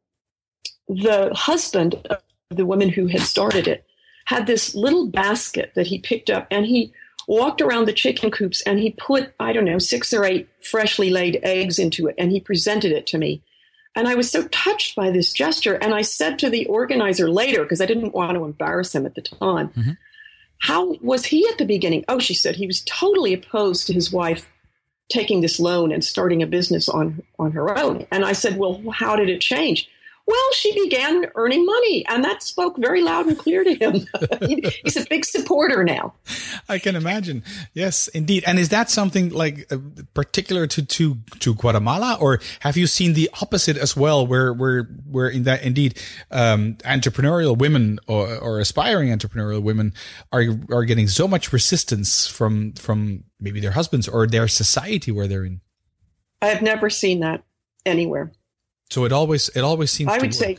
the 0.87 1.31
husband 1.33 1.95
of 2.09 2.21
the 2.49 2.65
woman 2.65 2.89
who 2.89 3.07
had 3.07 3.21
started 3.21 3.67
it 3.67 3.85
had 4.25 4.47
this 4.47 4.75
little 4.75 5.07
basket 5.07 5.71
that 5.75 5.87
he 5.87 5.99
picked 5.99 6.29
up 6.29 6.47
and 6.51 6.65
he 6.65 6.91
walked 7.27 7.61
around 7.61 7.85
the 7.85 7.93
chicken 7.93 8.31
coops 8.31 8.61
and 8.61 8.79
he 8.79 8.91
put, 8.91 9.33
I 9.39 9.53
don't 9.53 9.65
know, 9.65 9.79
six 9.79 10.13
or 10.13 10.25
eight 10.25 10.47
freshly 10.61 11.09
laid 11.09 11.39
eggs 11.43 11.77
into 11.79 12.07
it 12.07 12.15
and 12.17 12.31
he 12.31 12.39
presented 12.39 12.91
it 12.91 13.07
to 13.07 13.17
me. 13.17 13.41
And 13.95 14.07
I 14.07 14.15
was 14.15 14.29
so 14.29 14.47
touched 14.49 14.95
by 14.95 15.09
this 15.09 15.33
gesture. 15.33 15.73
And 15.73 15.93
I 15.93 16.03
said 16.03 16.37
to 16.39 16.49
the 16.49 16.67
organizer 16.67 17.29
later, 17.29 17.63
because 17.63 17.81
I 17.81 17.87
didn't 17.87 18.13
want 18.13 18.35
to 18.35 18.45
embarrass 18.45 18.93
him 18.93 19.05
at 19.05 19.15
the 19.15 19.21
time, 19.21 19.69
mm-hmm. 19.69 19.91
How 20.59 20.93
was 21.01 21.25
he 21.25 21.47
at 21.47 21.57
the 21.57 21.65
beginning? 21.65 22.03
Oh, 22.07 22.19
she 22.19 22.33
said 22.33 22.55
he 22.55 22.67
was 22.67 22.81
totally 22.81 23.33
opposed 23.33 23.87
to 23.87 23.93
his 23.93 24.11
wife 24.11 24.49
taking 25.09 25.41
this 25.41 25.59
loan 25.59 25.91
and 25.91 26.03
starting 26.03 26.43
a 26.43 26.47
business 26.47 26.89
on 26.89 27.23
on 27.39 27.51
her 27.51 27.77
own. 27.77 28.05
And 28.11 28.25
I 28.25 28.33
said, 28.33 28.57
"Well, 28.57 28.81
how 28.91 29.15
did 29.15 29.29
it 29.29 29.41
change?" 29.41 29.89
Well, 30.27 30.51
she 30.51 30.73
began 30.83 31.27
earning 31.35 31.65
money, 31.65 32.05
and 32.09 32.21
that 32.25 32.43
spoke 32.43 32.77
very 32.77 33.01
loud 33.01 33.27
and 33.27 33.37
clear 33.37 33.63
to 33.63 33.73
him. 33.73 34.05
He's 34.83 34.97
a 34.97 35.05
big 35.09 35.23
supporter 35.23 35.85
now. 35.85 36.15
I 36.67 36.79
can 36.79 36.97
imagine. 36.97 37.43
Yes, 37.73 38.09
indeed. 38.09 38.43
And 38.45 38.59
is 38.59 38.67
that 38.69 38.89
something 38.89 39.29
like 39.29 39.71
uh, 39.71 39.77
particular 40.13 40.67
to, 40.67 40.85
to 40.85 41.17
to 41.39 41.55
Guatemala, 41.55 42.17
or 42.19 42.41
have 42.59 42.75
you 42.75 42.87
seen 42.87 43.13
the 43.13 43.29
opposite 43.41 43.77
as 43.77 43.95
well, 43.95 44.27
where 44.27 44.51
where 44.51 44.83
where 45.09 45.29
in 45.29 45.43
that 45.43 45.63
indeed 45.63 45.97
um, 46.29 46.75
entrepreneurial 46.83 47.57
women 47.57 47.97
or, 48.07 48.35
or 48.35 48.59
aspiring 48.59 49.17
entrepreneurial 49.17 49.63
women 49.63 49.93
are 50.33 50.43
are 50.69 50.83
getting 50.83 51.07
so 51.07 51.29
much 51.29 51.53
resistance 51.53 52.27
from 52.27 52.73
from 52.73 53.23
maybe 53.39 53.61
their 53.61 53.71
husbands 53.71 54.09
or 54.09 54.27
their 54.27 54.49
society 54.49 55.09
where 55.09 55.29
they're 55.29 55.45
in? 55.45 55.61
I 56.41 56.47
have 56.47 56.61
never 56.61 56.89
seen 56.89 57.21
that 57.21 57.45
anywhere. 57.85 58.33
So 58.89 59.05
it 59.05 59.11
always 59.11 59.49
it 59.49 59.61
always 59.61 59.91
seems. 59.91 60.09
I 60.09 60.17
would 60.17 60.33
say. 60.33 60.57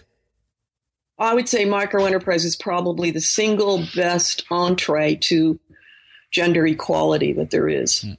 I 1.21 1.35
would 1.35 1.49
say 1.49 1.65
micro 1.65 2.05
enterprise 2.05 2.45
is 2.45 2.55
probably 2.55 3.11
the 3.11 3.21
single 3.21 3.85
best 3.97 4.45
entree 4.51 5.17
to 5.17 5.59
gender 6.31 6.65
equality 6.65 7.33
that 7.33 7.51
there 7.51 7.69
is 7.69 8.03
hmm. 8.03 8.13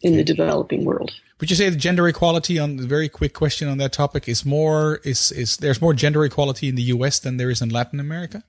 in 0.00 0.16
the 0.16 0.24
developing 0.24 0.84
world. 0.86 1.12
Would 1.40 1.50
you 1.50 1.56
say 1.56 1.68
the 1.68 1.76
gender 1.76 2.08
equality 2.08 2.58
on 2.58 2.76
the 2.76 2.86
very 2.86 3.08
quick 3.08 3.34
question 3.34 3.68
on 3.68 3.78
that 3.78 3.92
topic 3.92 4.28
is 4.28 4.44
more 4.44 5.00
is 5.04 5.30
is 5.32 5.58
there's 5.58 5.80
more 5.80 5.94
gender 5.94 6.24
equality 6.24 6.68
in 6.68 6.74
the 6.74 6.82
US 6.84 7.18
than 7.18 7.36
there 7.36 7.50
is 7.50 7.60
in 7.60 7.68
Latin 7.68 8.00
America? 8.00 8.42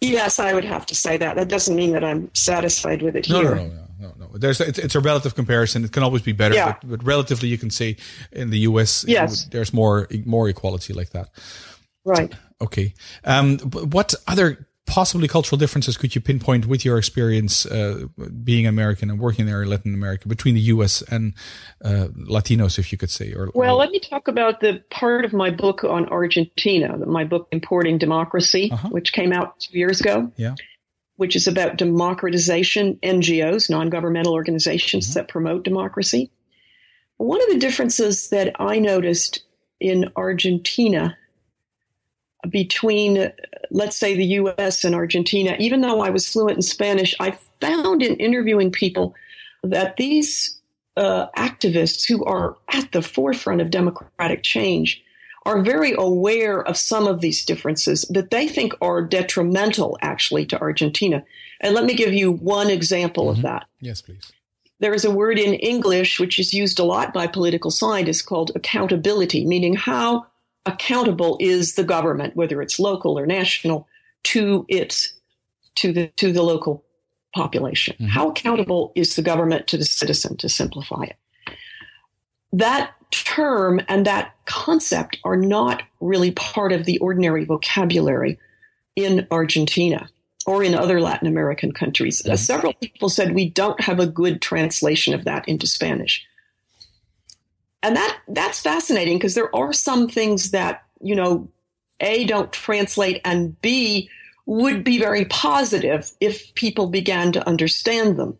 Yes, 0.00 0.38
I 0.38 0.54
would 0.54 0.64
have 0.64 0.86
to 0.86 0.94
say 0.94 1.16
that. 1.16 1.36
That 1.36 1.48
doesn't 1.48 1.74
mean 1.74 1.92
that 1.92 2.04
I'm 2.04 2.32
satisfied 2.34 3.02
with 3.02 3.16
it 3.16 3.26
here. 3.26 3.42
No, 3.42 3.54
no, 3.54 3.66
no, 3.66 3.87
no, 3.98 4.14
no. 4.18 4.30
There's 4.34 4.60
it's, 4.60 4.78
it's 4.78 4.94
a 4.94 5.00
relative 5.00 5.34
comparison. 5.34 5.84
It 5.84 5.92
can 5.92 6.02
always 6.02 6.22
be 6.22 6.32
better, 6.32 6.54
yeah. 6.54 6.76
but, 6.80 6.88
but 6.88 7.04
relatively, 7.04 7.48
you 7.48 7.58
can 7.58 7.70
say 7.70 7.96
in 8.32 8.50
the 8.50 8.60
U.S. 8.60 9.04
Yes. 9.06 9.44
there's 9.46 9.72
more 9.72 10.08
more 10.24 10.48
equality 10.48 10.92
like 10.92 11.10
that. 11.10 11.30
Right. 12.04 12.32
Okay. 12.60 12.94
Um, 13.24 13.58
what 13.58 14.14
other 14.26 14.68
possibly 14.88 15.28
cultural 15.28 15.58
differences 15.58 15.96
could 15.96 16.14
you 16.14 16.20
pinpoint 16.20 16.66
with 16.66 16.84
your 16.84 16.98
experience 16.98 17.66
uh, 17.66 18.06
being 18.42 18.66
American 18.66 19.10
and 19.10 19.20
working 19.20 19.46
there 19.46 19.62
in 19.62 19.68
Latin 19.68 19.94
America 19.94 20.26
between 20.26 20.54
the 20.54 20.62
U.S. 20.72 21.02
and 21.02 21.34
uh, 21.84 22.08
Latinos, 22.16 22.78
if 22.78 22.90
you 22.90 22.98
could 22.98 23.10
say? 23.10 23.32
Or, 23.32 23.50
well, 23.54 23.76
or... 23.76 23.78
let 23.78 23.90
me 23.90 24.00
talk 24.00 24.26
about 24.26 24.60
the 24.60 24.82
part 24.90 25.24
of 25.24 25.32
my 25.32 25.50
book 25.50 25.84
on 25.84 26.08
Argentina, 26.08 26.96
my 27.06 27.24
book 27.24 27.48
Importing 27.52 27.98
Democracy, 27.98 28.70
uh-huh. 28.72 28.88
which 28.88 29.12
came 29.12 29.32
out 29.32 29.60
two 29.60 29.78
years 29.78 30.00
ago. 30.00 30.32
Yeah. 30.36 30.54
Which 31.18 31.36
is 31.36 31.46
about 31.46 31.76
democratization 31.76 32.96
NGOs, 33.02 33.70
non-governmental 33.70 34.32
organizations 34.32 35.06
mm-hmm. 35.06 35.18
that 35.18 35.28
promote 35.28 35.62
democracy. 35.62 36.30
One 37.18 37.42
of 37.42 37.48
the 37.48 37.58
differences 37.58 38.30
that 38.30 38.54
I 38.58 38.78
noticed 38.78 39.42
in 39.80 40.10
Argentina 40.16 41.16
between, 42.48 43.32
let's 43.70 43.96
say, 43.96 44.16
the 44.16 44.24
US 44.24 44.84
and 44.84 44.94
Argentina, 44.94 45.56
even 45.58 45.80
though 45.80 46.00
I 46.00 46.10
was 46.10 46.28
fluent 46.28 46.56
in 46.56 46.62
Spanish, 46.62 47.14
I 47.20 47.36
found 47.60 48.02
in 48.02 48.16
interviewing 48.16 48.70
people 48.70 49.14
that 49.62 49.96
these 49.96 50.58
uh, 50.96 51.26
activists 51.36 52.06
who 52.08 52.24
are 52.24 52.56
at 52.72 52.92
the 52.92 53.02
forefront 53.02 53.60
of 53.60 53.70
democratic 53.70 54.42
change 54.42 55.02
are 55.48 55.62
very 55.62 55.94
aware 55.96 56.62
of 56.62 56.76
some 56.76 57.06
of 57.06 57.22
these 57.22 57.42
differences 57.42 58.02
that 58.10 58.30
they 58.30 58.46
think 58.46 58.74
are 58.82 59.00
detrimental 59.00 59.96
actually 60.02 60.44
to 60.44 60.60
Argentina. 60.60 61.24
And 61.62 61.74
let 61.74 61.86
me 61.86 61.94
give 61.94 62.12
you 62.12 62.32
one 62.32 62.68
example 62.68 63.24
mm-hmm. 63.24 63.38
of 63.38 63.42
that. 63.42 63.66
Yes, 63.80 64.02
please. 64.02 64.30
There 64.80 64.92
is 64.92 65.06
a 65.06 65.10
word 65.10 65.38
in 65.38 65.54
English 65.54 66.20
which 66.20 66.38
is 66.38 66.52
used 66.52 66.78
a 66.78 66.84
lot 66.84 67.14
by 67.14 67.26
political 67.26 67.70
scientists 67.70 68.20
called 68.20 68.52
accountability, 68.54 69.46
meaning 69.46 69.74
how 69.74 70.26
accountable 70.66 71.38
is 71.40 71.76
the 71.76 71.82
government, 71.82 72.36
whether 72.36 72.60
it's 72.60 72.78
local 72.78 73.18
or 73.18 73.24
national, 73.24 73.88
to 74.24 74.66
its 74.68 75.14
to 75.76 75.92
the 75.94 76.08
to 76.16 76.30
the 76.30 76.42
local 76.42 76.84
population. 77.34 77.94
Mm-hmm. 77.94 78.08
How 78.08 78.28
accountable 78.28 78.92
is 78.94 79.16
the 79.16 79.22
government 79.22 79.66
to 79.68 79.78
the 79.78 79.86
citizen, 79.86 80.36
to 80.36 80.48
simplify 80.48 81.04
it? 81.04 81.16
That 82.52 82.92
term 83.10 83.80
and 83.88 84.06
that 84.06 84.34
concept 84.44 85.18
are 85.24 85.36
not 85.36 85.82
really 86.00 86.30
part 86.32 86.72
of 86.72 86.84
the 86.84 86.98
ordinary 86.98 87.44
vocabulary 87.44 88.38
in 88.96 89.26
Argentina 89.30 90.08
or 90.46 90.62
in 90.62 90.74
other 90.74 91.00
Latin 91.00 91.28
American 91.28 91.72
countries. 91.72 92.22
Mm-hmm. 92.22 92.36
Several 92.36 92.72
people 92.74 93.08
said 93.08 93.34
we 93.34 93.48
don't 93.50 93.80
have 93.80 94.00
a 94.00 94.06
good 94.06 94.42
translation 94.42 95.14
of 95.14 95.24
that 95.24 95.46
into 95.48 95.66
Spanish. 95.66 96.26
And 97.82 97.96
that 97.96 98.18
that's 98.28 98.60
fascinating 98.60 99.18
because 99.18 99.34
there 99.34 99.54
are 99.54 99.72
some 99.72 100.08
things 100.08 100.50
that, 100.50 100.82
you 101.00 101.14
know, 101.14 101.48
A 102.00 102.24
don't 102.24 102.52
translate 102.52 103.20
and 103.24 103.60
B 103.60 104.10
would 104.46 104.82
be 104.82 104.98
very 104.98 105.26
positive 105.26 106.10
if 106.20 106.54
people 106.54 106.88
began 106.88 107.32
to 107.32 107.46
understand 107.46 108.16
them. 108.16 108.38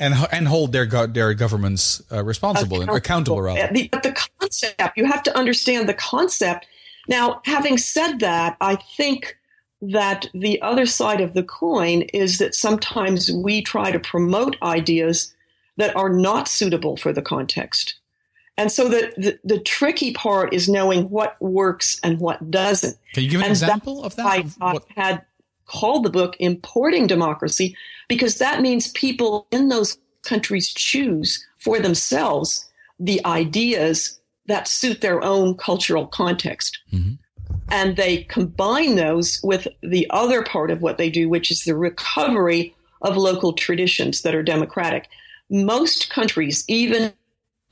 And, 0.00 0.14
and 0.32 0.48
hold 0.48 0.72
their 0.72 0.86
their 1.06 1.34
governments 1.34 2.02
uh, 2.10 2.24
responsible 2.24 2.78
accountable. 2.78 2.94
and 2.94 2.98
accountable 2.98 3.42
rather. 3.42 3.72
The, 3.72 3.88
but 3.88 4.02
the 4.02 4.26
concept, 4.40 4.96
you 4.96 5.04
have 5.04 5.22
to 5.24 5.36
understand 5.36 5.88
the 5.88 5.94
concept. 5.94 6.66
Now, 7.08 7.40
having 7.44 7.78
said 7.78 8.18
that, 8.18 8.56
I 8.60 8.76
think 8.76 9.38
that 9.82 10.28
the 10.32 10.62
other 10.62 10.86
side 10.86 11.20
of 11.20 11.34
the 11.34 11.42
coin 11.42 12.02
is 12.14 12.38
that 12.38 12.54
sometimes 12.54 13.30
we 13.30 13.62
try 13.62 13.90
to 13.90 13.98
promote 13.98 14.56
ideas 14.62 15.34
that 15.76 15.94
are 15.96 16.08
not 16.08 16.48
suitable 16.48 16.96
for 16.96 17.12
the 17.12 17.22
context. 17.22 17.96
And 18.56 18.70
so 18.70 18.88
the, 18.88 19.12
the, 19.16 19.38
the, 19.44 19.60
tricky 19.60 20.12
part 20.12 20.52
is 20.52 20.68
knowing 20.68 21.08
what 21.08 21.40
works 21.40 21.98
and 22.02 22.20
what 22.20 22.50
doesn't. 22.50 22.96
Can 23.14 23.24
you 23.24 23.30
give 23.30 23.40
an 23.40 23.46
and 23.46 23.52
example 23.52 24.04
of 24.04 24.14
that? 24.16 24.26
I, 24.26 24.44
I 24.60 24.78
had 24.94 25.24
called 25.66 26.04
the 26.04 26.10
book 26.10 26.36
Importing 26.38 27.06
Democracy 27.06 27.76
because 28.08 28.38
that 28.38 28.60
means 28.60 28.92
people 28.92 29.46
in 29.50 29.68
those 29.68 29.98
countries 30.22 30.72
choose 30.72 31.44
for 31.58 31.78
themselves 31.78 32.68
the 32.98 33.24
ideas 33.24 34.20
that 34.46 34.68
suit 34.68 35.00
their 35.00 35.22
own 35.22 35.56
cultural 35.56 36.06
context. 36.06 36.78
Mm-hmm. 36.92 37.14
And 37.70 37.96
they 37.96 38.24
combine 38.24 38.96
those 38.96 39.40
with 39.42 39.66
the 39.82 40.06
other 40.10 40.42
part 40.42 40.70
of 40.70 40.82
what 40.82 40.98
they 40.98 41.10
do, 41.10 41.28
which 41.28 41.50
is 41.50 41.64
the 41.64 41.76
recovery 41.76 42.74
of 43.02 43.16
local 43.16 43.52
traditions 43.52 44.22
that 44.22 44.34
are 44.34 44.42
democratic. 44.42 45.08
Most 45.50 46.10
countries, 46.10 46.64
even 46.68 47.12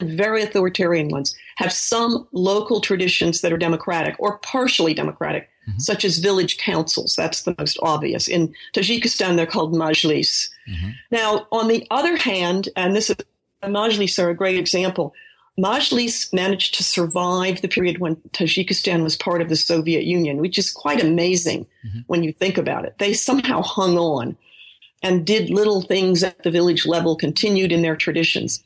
very 0.02 0.42
authoritarian 0.42 1.08
ones, 1.08 1.34
have 1.56 1.72
some 1.72 2.26
local 2.32 2.80
traditions 2.80 3.40
that 3.40 3.52
are 3.52 3.58
democratic 3.58 4.16
or 4.18 4.38
partially 4.38 4.94
democratic, 4.94 5.48
mm-hmm. 5.70 5.78
such 5.78 6.04
as 6.04 6.18
village 6.18 6.58
councils. 6.58 7.14
That's 7.16 7.42
the 7.42 7.54
most 7.58 7.78
obvious. 7.82 8.28
In 8.28 8.54
Tajikistan, 8.74 9.36
they're 9.36 9.46
called 9.46 9.72
majlis. 9.72 10.50
Mm-hmm. 10.68 10.90
Now, 11.10 11.46
on 11.52 11.68
the 11.68 11.86
other 11.90 12.16
hand, 12.16 12.68
and 12.76 12.94
this 12.94 13.10
is 13.10 13.16
majlis 13.62 14.22
are 14.22 14.30
a 14.30 14.34
great 14.34 14.58
example. 14.58 15.14
Majlis 15.58 16.32
managed 16.32 16.74
to 16.76 16.84
survive 16.84 17.60
the 17.60 17.68
period 17.68 17.98
when 17.98 18.16
Tajikistan 18.32 19.02
was 19.02 19.16
part 19.16 19.42
of 19.42 19.48
the 19.48 19.56
Soviet 19.56 20.04
Union, 20.04 20.38
which 20.38 20.58
is 20.58 20.70
quite 20.70 21.02
amazing 21.02 21.66
mm-hmm. 21.86 22.00
when 22.06 22.22
you 22.22 22.32
think 22.32 22.56
about 22.56 22.84
it. 22.84 22.94
They 22.98 23.12
somehow 23.12 23.62
hung 23.62 23.98
on 23.98 24.36
and 25.02 25.26
did 25.26 25.50
little 25.50 25.82
things 25.82 26.22
at 26.22 26.42
the 26.42 26.50
village 26.50 26.86
level, 26.86 27.16
continued 27.16 27.72
in 27.72 27.82
their 27.82 27.96
traditions. 27.96 28.62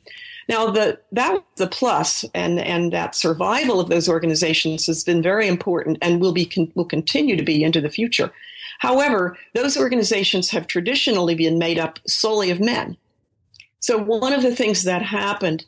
Now, 0.47 0.69
the, 0.69 0.99
that 1.11 1.33
was 1.33 1.43
the 1.57 1.67
plus, 1.67 2.23
and, 2.33 2.59
and 2.59 2.93
that 2.93 3.15
survival 3.15 3.79
of 3.79 3.89
those 3.89 4.07
organizations 4.07 4.85
has 4.85 5.03
been 5.03 5.21
very 5.21 5.47
important 5.47 5.97
and 6.01 6.21
will, 6.21 6.33
be, 6.33 6.71
will 6.75 6.85
continue 6.85 7.35
to 7.35 7.43
be 7.43 7.63
into 7.63 7.81
the 7.81 7.89
future. 7.89 8.31
However, 8.79 9.37
those 9.53 9.77
organizations 9.77 10.51
have 10.51 10.67
traditionally 10.67 11.35
been 11.35 11.57
made 11.57 11.79
up 11.79 11.99
solely 12.07 12.51
of 12.51 12.59
men. 12.59 12.97
So, 13.79 13.97
one 13.97 14.33
of 14.33 14.41
the 14.41 14.55
things 14.55 14.83
that 14.83 15.01
happened 15.01 15.65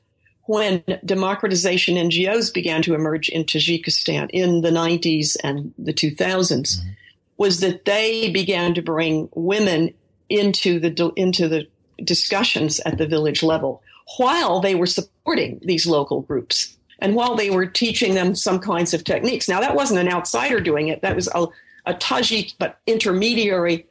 when 0.48 0.84
democratization 1.06 1.96
NGOs 1.96 2.54
began 2.54 2.82
to 2.84 2.94
emerge 2.94 3.30
in 3.30 3.44
Tajikistan 3.44 4.30
in 4.32 4.62
the 4.62 4.72
90s 4.72 5.36
and 5.44 5.74
the 5.78 5.94
2000s 5.94 6.18
mm-hmm. 6.18 6.90
was 7.38 7.60
that 7.60 7.86
they 7.86 8.32
began 8.32 8.74
to 8.74 8.82
bring 8.82 9.30
women 9.36 9.94
into 10.30 10.80
the 10.80 11.12
into 11.16 11.48
the 11.48 11.68
discussions 12.04 12.80
at 12.82 12.98
the 12.98 13.08
village 13.08 13.44
level 13.44 13.82
while 14.18 14.60
they 14.60 14.76
were 14.76 14.86
supporting 14.86 15.60
these 15.64 15.86
local 15.86 16.22
groups 16.22 16.78
and 17.00 17.16
while 17.16 17.36
they 17.36 17.50
were 17.50 17.66
teaching 17.66 18.16
them 18.16 18.36
some 18.36 18.60
kinds 18.60 18.94
of 18.94 19.04
techniques. 19.04 19.50
Now 19.50 19.60
that 19.60 19.76
wasn't 19.76 20.00
an 20.00 20.10
outsider 20.10 20.60
doing 20.60 20.88
it; 20.88 21.02
that 21.02 21.16
was 21.16 21.28
a, 21.34 21.48
a 21.86 21.94
Tajik 21.94 22.54
but 22.58 22.80
intermediary 22.88 23.86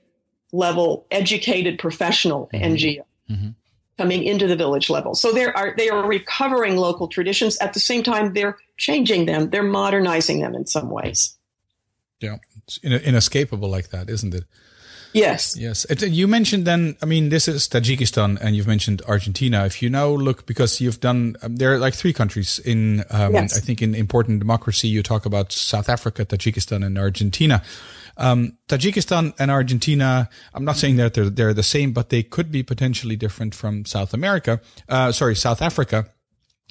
level 0.52 1.07
educated 1.11 1.79
professional 1.79 2.48
mm-hmm. 2.52 2.64
NGO. 2.64 3.02
Mm-hmm 3.31 3.48
coming 3.98 4.24
into 4.24 4.46
the 4.46 4.57
village 4.57 4.90
level. 4.90 5.14
So 5.14 5.33
they 5.33 5.46
are 5.46 5.74
they 5.76 5.88
are 5.88 6.07
recovering 6.07 6.76
local 6.76 7.09
traditions 7.09 7.57
at 7.59 7.72
the 7.74 7.81
same 7.81 8.02
time 8.02 8.33
they're 8.33 8.59
changing 8.76 9.26
them, 9.26 9.50
they're 9.50 9.62
modernizing 9.62 10.40
them 10.40 10.55
in 10.55 10.66
some 10.66 10.90
ways. 10.90 11.37
Yeah, 12.20 12.37
it's 12.62 12.79
inescapable 12.79 13.68
like 13.68 13.90
that, 13.90 14.09
isn't 14.11 14.35
it? 14.35 14.44
Yes. 15.16 15.57
Yes. 15.57 15.87
You 16.02 16.29
mentioned 16.29 16.66
then, 16.66 16.96
I 17.02 17.07
mean, 17.07 17.31
this 17.31 17.48
is 17.48 17.68
Tajikistan 17.68 18.38
and 18.40 18.55
you've 18.55 18.66
mentioned 18.66 19.02
Argentina. 19.09 19.64
If 19.64 19.83
you 19.83 19.90
now 19.90 20.09
look, 20.09 20.46
because 20.46 20.81
you've 20.81 21.00
done, 21.00 21.37
um, 21.42 21.57
there 21.57 21.72
are 21.74 21.79
like 21.79 21.94
three 21.94 22.12
countries 22.12 22.59
in, 22.59 23.05
um, 23.11 23.35
yes. 23.35 23.57
I 23.57 23.61
think 23.61 23.83
in 23.83 23.94
Importing 23.94 24.38
Democracy, 24.38 24.88
you 24.88 25.02
talk 25.02 25.26
about 25.26 25.52
South 25.52 25.88
Africa, 25.88 26.24
Tajikistan 26.24 26.85
and 26.85 26.98
Argentina. 26.98 27.62
Um, 28.18 28.57
Tajikistan 28.68 29.35
and 29.38 29.50
Argentina, 29.50 30.29
I'm 30.55 30.64
not 30.64 30.76
saying 30.76 30.96
that 30.96 31.14
they're, 31.14 31.31
they're 31.31 31.55
the 31.55 31.62
same, 31.62 31.92
but 31.92 32.09
they 32.09 32.22
could 32.22 32.50
be 32.50 32.62
potentially 32.62 33.16
different 33.16 33.55
from 33.55 33.85
South 33.85 34.14
America, 34.14 34.61
uh, 34.88 35.12
sorry, 35.12 35.35
South 35.35 35.61
Africa 35.61 36.11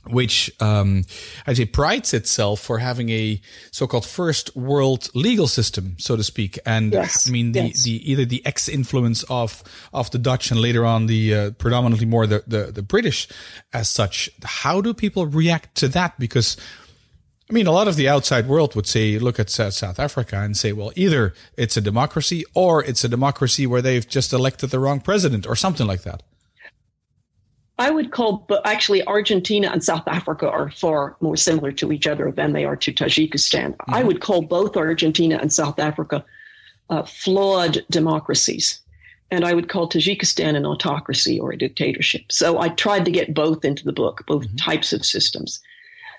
which 0.07 0.51
um, 0.61 1.03
I 1.47 1.53
say 1.53 1.65
prides 1.65 2.13
itself 2.13 2.59
for 2.59 2.79
having 2.79 3.09
a 3.09 3.41
so-called 3.71 4.05
first 4.05 4.55
world 4.55 5.09
legal 5.13 5.47
system, 5.47 5.95
so 5.99 6.15
to 6.15 6.23
speak. 6.23 6.59
And 6.65 6.93
yes, 6.93 7.27
I 7.27 7.31
mean, 7.31 7.51
the, 7.51 7.67
yes. 7.67 7.83
the 7.83 8.11
either 8.11 8.25
the 8.25 8.45
ex 8.45 8.69
influence 8.69 9.23
of 9.23 9.63
of 9.93 10.11
the 10.11 10.19
Dutch 10.19 10.51
and 10.51 10.59
later 10.59 10.85
on 10.85 11.07
the 11.07 11.33
uh, 11.33 11.51
predominantly 11.51 12.05
more 12.05 12.27
the, 12.27 12.43
the 12.47 12.71
the 12.71 12.83
British 12.83 13.27
as 13.73 13.89
such. 13.89 14.29
How 14.43 14.81
do 14.81 14.93
people 14.93 15.25
react 15.25 15.75
to 15.75 15.87
that? 15.89 16.19
Because 16.19 16.57
I 17.49 17.53
mean, 17.53 17.67
a 17.67 17.71
lot 17.71 17.87
of 17.87 17.95
the 17.95 18.09
outside 18.09 18.47
world 18.47 18.75
would 18.75 18.87
say, 18.87 19.19
look 19.19 19.39
at 19.39 19.51
South 19.51 19.99
Africa 19.99 20.37
and 20.37 20.57
say, 20.57 20.71
well, 20.71 20.91
either 20.95 21.35
it's 21.55 21.77
a 21.77 21.81
democracy 21.81 22.43
or 22.55 22.83
it's 22.83 23.03
a 23.03 23.09
democracy 23.09 23.67
where 23.67 23.83
they've 23.83 24.07
just 24.07 24.33
elected 24.33 24.71
the 24.71 24.79
wrong 24.79 24.99
president 24.99 25.45
or 25.45 25.55
something 25.55 25.85
like 25.85 26.01
that. 26.01 26.23
I 27.77 27.91
would 27.91 28.11
call, 28.11 28.45
but 28.47 28.65
actually, 28.65 29.05
Argentina 29.05 29.69
and 29.69 29.83
South 29.83 30.07
Africa 30.07 30.49
are 30.49 30.71
far 30.71 31.17
more 31.19 31.35
similar 31.35 31.71
to 31.73 31.91
each 31.91 32.07
other 32.07 32.31
than 32.31 32.53
they 32.53 32.63
are 32.63 32.77
to 32.77 32.93
Tajikistan. 32.93 33.75
Mm-hmm. 33.75 33.93
I 33.93 34.03
would 34.03 34.21
call 34.21 34.41
both 34.43 34.77
Argentina 34.77 35.38
and 35.41 35.51
South 35.51 35.77
Africa 35.77 36.23
uh, 36.89 37.03
flawed 37.03 37.85
democracies. 37.89 38.79
And 39.31 39.43
I 39.43 39.53
would 39.53 39.69
call 39.69 39.89
Tajikistan 39.89 40.55
an 40.55 40.65
autocracy 40.65 41.39
or 41.39 41.51
a 41.51 41.57
dictatorship. 41.57 42.31
So 42.31 42.59
I 42.59 42.69
tried 42.69 43.05
to 43.05 43.11
get 43.11 43.33
both 43.33 43.65
into 43.65 43.83
the 43.83 43.91
book, 43.91 44.23
both 44.27 44.45
mm-hmm. 44.45 44.55
types 44.55 44.93
of 44.93 45.05
systems. 45.05 45.59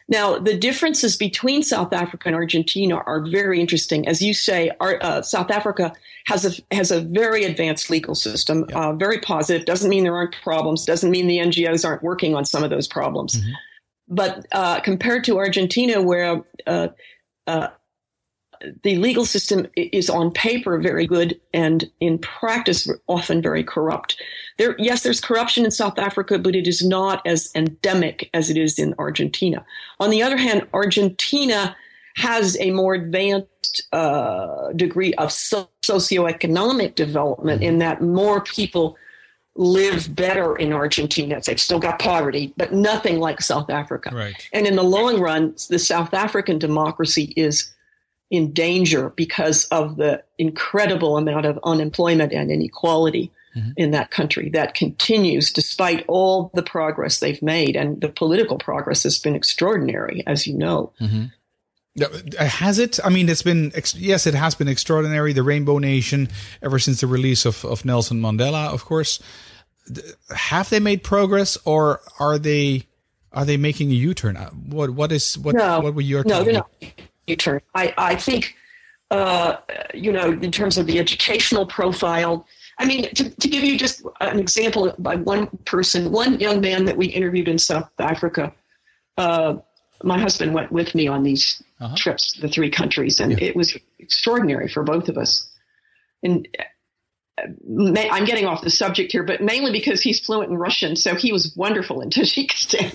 Now, 0.09 0.38
the 0.38 0.57
differences 0.57 1.16
between 1.16 1.62
South 1.62 1.92
Africa 1.92 2.29
and 2.29 2.37
Argentina 2.37 2.97
are 2.97 3.25
very 3.25 3.61
interesting. 3.61 4.07
As 4.07 4.23
you 4.23 4.35
say, 4.35 4.71
our, 4.79 5.03
uh, 5.03 5.23
South 5.23 5.51
Africa 5.51 5.92
has 6.27 6.45
a 6.45 6.75
has 6.75 6.90
a 6.92 7.01
very 7.01 7.45
advanced 7.45 7.90
legal 7.90 8.14
system, 8.14 8.66
yeah. 8.69 8.88
uh, 8.88 8.92
very 8.92 9.19
positive. 9.19 9.66
Doesn't 9.66 9.90
mean 9.90 10.05
there 10.05 10.14
aren't 10.14 10.37
problems. 10.42 10.85
Doesn't 10.85 11.11
mean 11.11 11.27
the 11.27 11.38
NGOs 11.38 11.85
aren't 11.85 12.03
working 12.03 12.37
on 12.37 12.45
some 12.45 12.62
of 12.62 12.71
those 12.71 12.87
problems. 12.87 13.37
Mm-hmm. 13.37 13.51
But 14.09 14.47
uh, 14.53 14.81
compared 14.81 15.25
to 15.25 15.38
Argentina, 15.38 16.01
where 16.01 16.45
uh, 16.66 16.88
uh, 17.49 17.69
the 18.83 18.96
legal 18.96 19.24
system 19.24 19.66
is 19.76 20.11
on 20.11 20.31
paper 20.31 20.79
very 20.79 21.07
good 21.07 21.40
and 21.52 21.90
in 22.00 22.18
practice 22.18 22.90
often 23.07 23.42
very 23.42 23.64
corrupt. 23.64 24.20
There, 24.59 24.76
yes, 24.79 25.02
there's 25.02 25.20
corruption 25.20 25.64
in 25.64 25.70
South 25.70 25.98
Africa, 25.98 26.38
but 26.38 26.55
it 26.55 26.66
is 26.66 26.87
not 26.87 27.26
as 27.26 27.50
endemic 27.55 28.31
as 28.35 28.50
it 28.50 28.57
is 28.57 28.79
in 28.79 28.94
Argentina. 28.98 29.64
On 30.00 30.11
the 30.11 30.22
other 30.22 30.37
hand, 30.37 30.66
Argentina 30.72 31.76
has 32.16 32.57
a 32.61 32.70
more 32.70 32.94
advanced 32.94 33.87
uh, 33.92 34.72
degree 34.72 35.12
of 35.14 35.31
so- 35.31 35.68
socioeconomic 35.85 36.94
development 36.94 37.62
in 37.62 37.79
that 37.79 38.00
more 38.02 38.40
people 38.40 38.96
live 39.55 40.14
better 40.14 40.57
in 40.57 40.72
Argentina. 40.72 41.40
They've 41.44 41.61
still 41.61 41.79
got 41.79 41.98
poverty, 41.98 42.52
but 42.57 42.72
nothing 42.72 43.20
like 43.20 43.40
South 43.40 43.70
Africa. 43.70 44.11
Right. 44.12 44.48
And 44.52 44.66
in 44.66 44.76
the 44.76 44.83
long 44.83 45.20
run, 45.20 45.55
the 45.70 45.79
South 45.79 46.12
African 46.12 46.59
democracy 46.59 47.33
is 47.37 47.72
in 48.31 48.53
danger 48.53 49.11
because 49.11 49.67
of 49.67 49.97
the 49.97 50.23
incredible 50.39 51.17
amount 51.17 51.47
of 51.47 51.59
unemployment 51.62 52.33
and 52.33 52.51
inequality 52.51 53.31
mm-hmm. 53.55 53.71
in 53.77 53.93
that 53.93 54.11
country 54.11 54.51
that 54.51 54.75
continues 54.75 55.53
despite 55.53 56.05
all 56.09 56.51
the 56.55 56.62
progress 56.62 57.21
they've 57.21 57.43
made. 57.43 57.77
And 57.77 58.01
the 58.01 58.09
political 58.09 58.59
progress 58.59 59.05
has 59.05 59.19
been 59.19 59.37
extraordinary, 59.37 60.25
as 60.27 60.47
you 60.47 60.55
know. 60.55 60.93
Mm-hmm. 61.01 61.27
Has 62.39 62.79
it? 62.79 62.99
I 63.03 63.09
mean, 63.09 63.29
it's 63.29 63.43
been, 63.43 63.73
yes, 63.95 64.27
it 64.27 64.35
has 64.35 64.55
been 64.55 64.69
extraordinary. 64.69 65.33
The 65.33 65.43
Rainbow 65.43 65.79
Nation, 65.79 66.29
ever 66.61 66.79
since 66.79 67.01
the 67.01 67.07
release 67.07 67.47
of, 67.47 67.65
of 67.65 67.85
Nelson 67.85 68.21
Mandela, 68.21 68.71
of 68.73 68.85
course. 68.85 69.19
Have 70.35 70.69
they 70.69 70.81
made 70.81 71.05
progress 71.05 71.57
or 71.65 72.01
are 72.19 72.39
they, 72.39 72.87
are 73.33 73.45
they 73.45 73.57
making 73.57 73.93
a 73.93 73.95
U 73.95 74.15
turn? 74.15 74.37
Uh, 74.37 74.51
what, 74.51 74.91
what 74.91 75.12
is, 75.12 75.39
what, 75.39 75.55
no, 75.55 75.81
what 75.81 75.95
were 75.95 76.01
your, 76.01 76.25
no, 76.25 76.43
they're 76.43 76.55
not 76.55 76.71
U 77.27 77.37
turn. 77.37 77.61
I, 77.75 77.95
I 77.97 78.17
think, 78.17 78.55
uh, 79.11 79.57
you 79.95 80.12
know, 80.12 80.33
in 80.33 80.51
terms 80.51 80.79
of 80.79 80.87
the 80.87 80.99
educational 80.99 81.67
profile, 81.67 82.47
I 82.79 82.85
mean, 82.85 83.09
to, 83.15 83.31
to 83.31 83.49
give 83.49 83.65
you 83.65 83.79
just 83.79 84.03
an 84.21 84.39
example 84.39 84.95
by 84.99 85.17
one 85.17 85.47
person, 85.65 86.12
one 86.12 86.39
young 86.39 86.61
man 86.61 86.85
that 86.85 86.97
we 86.97 87.07
interviewed 87.07 87.49
in 87.49 87.59
South 87.59 87.89
Africa, 87.99 88.53
uh, 89.17 89.57
my 90.03 90.19
husband 90.19 90.53
went 90.53 90.71
with 90.73 90.95
me 90.95 91.09
on 91.09 91.23
these 91.23 91.62
uh-huh. 91.81 91.97
trips 91.97 92.33
to 92.33 92.43
the 92.43 92.49
three 92.49 92.71
countries, 92.71 93.19
and 93.19 93.33
yeah. 93.33 93.49
it 93.49 93.57
was 93.57 93.77
extraordinary 93.99 94.69
for 94.69 94.83
both 94.83 95.09
of 95.09 95.17
us. 95.17 95.51
And 96.23 96.47
uh, 97.39 97.45
I'm 98.11 98.27
getting 98.27 98.47
off 98.47 98.61
the 98.62 98.71
subject 98.71 99.12
here, 99.12 99.23
but 99.23 99.41
mainly 99.43 99.73
because 99.73 100.03
he's 100.03 100.21
fluent 100.21 100.51
in 100.51 100.59
Russian, 100.59 100.97
so 100.97 101.15
he 101.15 101.33
was 101.33 101.55
wonderful 101.57 102.03
in 102.03 102.11
Tajikistan. 102.11 102.93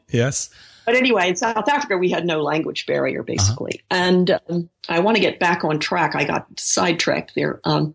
yes. 0.10 0.48
But 0.86 0.96
anyway, 0.96 1.28
in 1.28 1.36
South 1.36 1.68
Africa, 1.68 1.96
we 1.96 2.10
had 2.10 2.26
no 2.26 2.42
language 2.42 2.86
barrier, 2.86 3.22
basically. 3.22 3.82
Uh-huh. 3.90 4.02
And 4.02 4.40
um, 4.48 4.70
I 4.88 5.00
want 5.00 5.16
to 5.16 5.20
get 5.20 5.38
back 5.38 5.64
on 5.64 5.78
track. 5.78 6.14
I 6.14 6.24
got 6.24 6.46
sidetracked 6.58 7.34
there. 7.34 7.60
Um, 7.64 7.94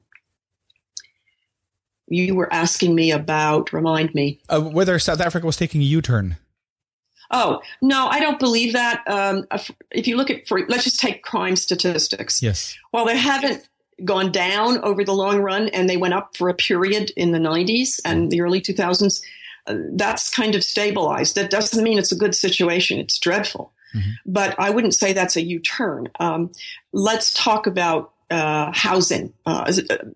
you 2.07 2.35
were 2.35 2.51
asking 2.51 2.95
me 2.95 3.11
about, 3.11 3.71
remind 3.71 4.13
me. 4.15 4.39
Uh, 4.49 4.61
whether 4.61 4.97
South 4.99 5.21
Africa 5.21 5.45
was 5.45 5.57
taking 5.57 5.81
a 5.81 5.85
U 5.85 6.01
turn. 6.01 6.37
Oh, 7.31 7.61
no, 7.81 8.07
I 8.07 8.19
don't 8.19 8.39
believe 8.39 8.73
that. 8.73 9.03
Um, 9.07 9.45
if 9.91 10.07
you 10.07 10.17
look 10.17 10.31
at, 10.31 10.47
for, 10.47 10.61
let's 10.67 10.83
just 10.83 10.99
take 10.99 11.21
crime 11.21 11.55
statistics. 11.55 12.41
Yes. 12.41 12.75
While 12.89 13.05
they 13.05 13.17
haven't 13.17 13.69
gone 14.03 14.31
down 14.31 14.79
over 14.79 15.03
the 15.03 15.13
long 15.13 15.39
run 15.39 15.67
and 15.69 15.89
they 15.89 15.97
went 15.97 16.13
up 16.13 16.35
for 16.35 16.49
a 16.49 16.53
period 16.53 17.11
in 17.15 17.31
the 17.31 17.37
90s 17.37 17.99
and 18.03 18.31
the 18.31 18.41
early 18.41 18.61
2000s, 18.61 19.21
uh, 19.21 19.25
that's 19.91 20.29
kind 20.29 20.55
of 20.55 20.63
stabilized. 20.63 21.35
That 21.35 21.49
doesn't 21.49 21.83
mean 21.83 21.97
it's 21.97 22.11
a 22.11 22.17
good 22.17 22.35
situation. 22.35 22.99
It's 22.99 23.19
dreadful. 23.19 23.71
Mm-hmm. 23.95 24.11
But 24.25 24.55
I 24.59 24.69
wouldn't 24.69 24.95
say 24.95 25.13
that's 25.13 25.35
a 25.35 25.41
U 25.41 25.59
turn. 25.59 26.09
Um, 26.19 26.51
let's 26.91 27.33
talk 27.33 27.67
about 27.67 28.13
uh, 28.29 28.71
housing. 28.73 29.33
Uh, 29.45 29.71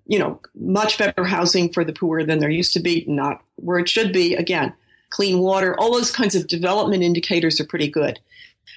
you 0.06 0.20
know, 0.20 0.40
much 0.56 0.98
better 0.98 1.24
housing 1.24 1.72
for 1.72 1.84
the 1.84 1.94
poor 1.94 2.24
than 2.24 2.40
there 2.40 2.50
used 2.50 2.74
to 2.74 2.80
be, 2.80 3.06
not 3.08 3.42
where 3.56 3.80
it 3.80 3.90
should 3.90 4.14
be. 4.14 4.36
Again, 4.36 4.74
clean 5.10 5.40
water, 5.40 5.80
all 5.80 5.92
those 5.92 6.12
kinds 6.12 6.36
of 6.36 6.48
development 6.48 7.04
indicators 7.04 7.60
are 7.60 7.66
pretty 7.66 7.88
good. 7.88 8.20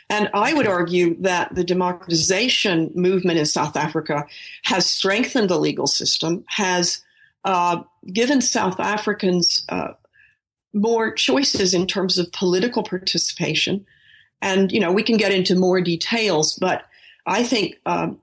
And 0.08 0.30
I 0.34 0.54
would 0.54 0.68
argue 0.68 1.16
that 1.20 1.54
the 1.54 1.64
democratization 1.64 2.92
movement 2.94 3.38
in 3.38 3.46
South 3.46 3.76
Africa 3.76 4.26
has 4.64 4.86
strengthened 4.86 5.48
the 5.48 5.58
legal 5.58 5.86
system, 5.86 6.44
has 6.48 7.02
uh, 7.44 7.82
given 8.12 8.40
South 8.40 8.78
Africans 8.78 9.64
uh, 9.68 9.92
more 10.76 11.10
choices 11.10 11.74
in 11.74 11.86
terms 11.86 12.18
of 12.18 12.30
political 12.32 12.82
participation. 12.82 13.84
And, 14.42 14.70
you 14.70 14.78
know, 14.78 14.92
we 14.92 15.02
can 15.02 15.16
get 15.16 15.32
into 15.32 15.56
more 15.56 15.80
details, 15.80 16.54
but 16.54 16.84
I 17.26 17.42
think 17.42 17.80
um, 17.86 18.20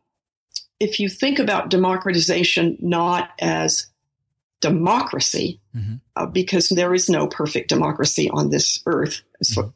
if 0.80 1.00
you 1.00 1.10
think 1.10 1.40
about 1.40 1.70
democratization 1.70 2.78
not 2.80 3.32
as 3.40 3.88
democracy, 4.62 5.60
mm-hmm. 5.76 5.96
uh, 6.16 6.28
because 6.28 6.70
there 6.70 6.94
is 6.94 7.10
no 7.10 7.28
perfect 7.28 7.70
democracy 7.70 8.30
on 8.30 8.50
this 8.50 8.82
earth. 8.86 9.22
Mm-hmm. 9.44 9.70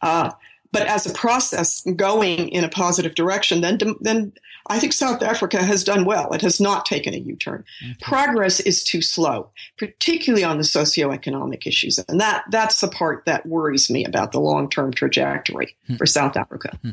uh, 0.00 0.30
but 0.74 0.86
as 0.86 1.06
a 1.06 1.14
process 1.14 1.82
going 1.96 2.50
in 2.50 2.64
a 2.64 2.68
positive 2.68 3.14
direction, 3.14 3.62
then 3.62 3.78
then 4.00 4.32
I 4.66 4.78
think 4.78 4.92
South 4.92 5.22
Africa 5.22 5.62
has 5.62 5.84
done 5.84 6.04
well. 6.04 6.32
It 6.32 6.42
has 6.42 6.60
not 6.60 6.84
taken 6.84 7.14
a 7.14 7.18
U-turn. 7.18 7.64
Okay. 7.82 7.96
Progress 8.00 8.60
is 8.60 8.82
too 8.82 9.02
slow, 9.02 9.50
particularly 9.78 10.44
on 10.44 10.58
the 10.58 10.64
socioeconomic 10.64 11.66
issues, 11.66 11.98
and 12.08 12.20
that 12.20 12.44
that's 12.50 12.80
the 12.80 12.88
part 12.88 13.24
that 13.26 13.46
worries 13.46 13.88
me 13.88 14.04
about 14.04 14.32
the 14.32 14.40
long-term 14.40 14.92
trajectory 14.92 15.76
hmm. 15.86 15.96
for 15.96 16.06
South 16.06 16.36
Africa. 16.36 16.78
Hmm. 16.82 16.90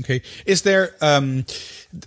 Okay. 0.00 0.22
Is 0.44 0.62
there, 0.62 0.94
um, 1.00 1.46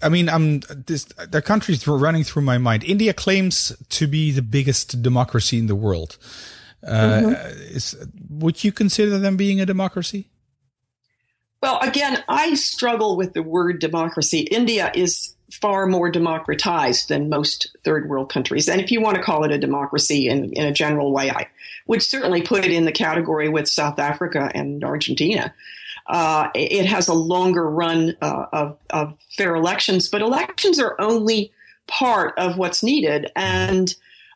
I 0.01 0.09
mean, 0.09 0.27
I'm, 0.27 0.59
this, 0.59 1.05
there 1.05 1.39
are 1.39 1.41
countries 1.41 1.87
running 1.87 2.25
through 2.25 2.41
my 2.41 2.57
mind. 2.57 2.83
India 2.83 3.13
claims 3.13 3.71
to 3.89 4.07
be 4.07 4.31
the 4.31 4.41
biggest 4.41 5.01
democracy 5.01 5.57
in 5.57 5.67
the 5.67 5.75
world. 5.75 6.17
Uh, 6.85 6.91
mm-hmm. 6.91 7.75
is, 7.75 7.95
would 8.29 8.63
you 8.63 8.73
consider 8.73 9.17
them 9.17 9.37
being 9.37 9.61
a 9.61 9.65
democracy? 9.65 10.27
Well, 11.61 11.79
again, 11.81 12.23
I 12.27 12.53
struggle 12.53 13.17
with 13.17 13.33
the 13.33 13.43
word 13.43 13.79
democracy. 13.79 14.41
India 14.41 14.91
is 14.93 15.35
far 15.51 15.87
more 15.87 16.11
democratized 16.11 17.09
than 17.09 17.29
most 17.29 17.75
third 17.83 18.09
world 18.09 18.29
countries. 18.31 18.67
And 18.67 18.81
if 18.81 18.91
you 18.91 19.01
want 19.01 19.15
to 19.15 19.23
call 19.23 19.43
it 19.43 19.51
a 19.51 19.57
democracy 19.57 20.27
in, 20.27 20.51
in 20.53 20.65
a 20.65 20.73
general 20.73 21.11
way, 21.11 21.31
I 21.31 21.47
would 21.87 22.03
certainly 22.03 22.41
put 22.41 22.65
it 22.65 22.71
in 22.71 22.85
the 22.85 22.91
category 22.91 23.49
with 23.49 23.67
South 23.67 23.97
Africa 23.97 24.51
and 24.53 24.83
Argentina. 24.83 25.53
Uh, 26.05 26.49
it 26.53 26.85
has 26.85 27.07
a 27.07 27.13
longer 27.13 27.69
run 27.69 28.15
uh, 28.21 28.45
of, 28.53 28.77
of, 28.91 29.17
fair 29.35 29.55
elections, 29.55 30.07
but 30.07 30.21
elections 30.21 30.79
are 30.79 30.95
only 30.99 31.51
part 31.87 32.33
of 32.37 32.57
what's 32.57 32.81
needed. 32.81 33.29
And 33.35 33.93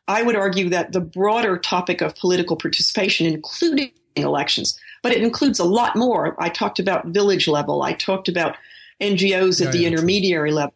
I 0.08 0.22
would 0.22 0.36
argue 0.36 0.70
that 0.70 0.92
the 0.92 1.00
broader 1.00 1.58
topic 1.58 2.02
of 2.02 2.16
political 2.16 2.58
participation, 2.58 3.26
including 3.26 3.92
elections, 4.16 4.78
but 5.02 5.12
it 5.12 5.22
includes 5.22 5.60
a 5.60 5.64
lot 5.64 5.96
more. 5.96 6.36
I 6.40 6.50
talked 6.50 6.80
about 6.80 7.08
village 7.08 7.48
level. 7.48 7.82
I 7.82 7.94
talked 7.94 8.28
about 8.28 8.56
NGOs 9.02 9.60
at 9.62 9.68
yeah, 9.68 9.72
the 9.72 9.80
yeah, 9.80 9.88
intermediary 9.88 10.52
level. 10.52 10.74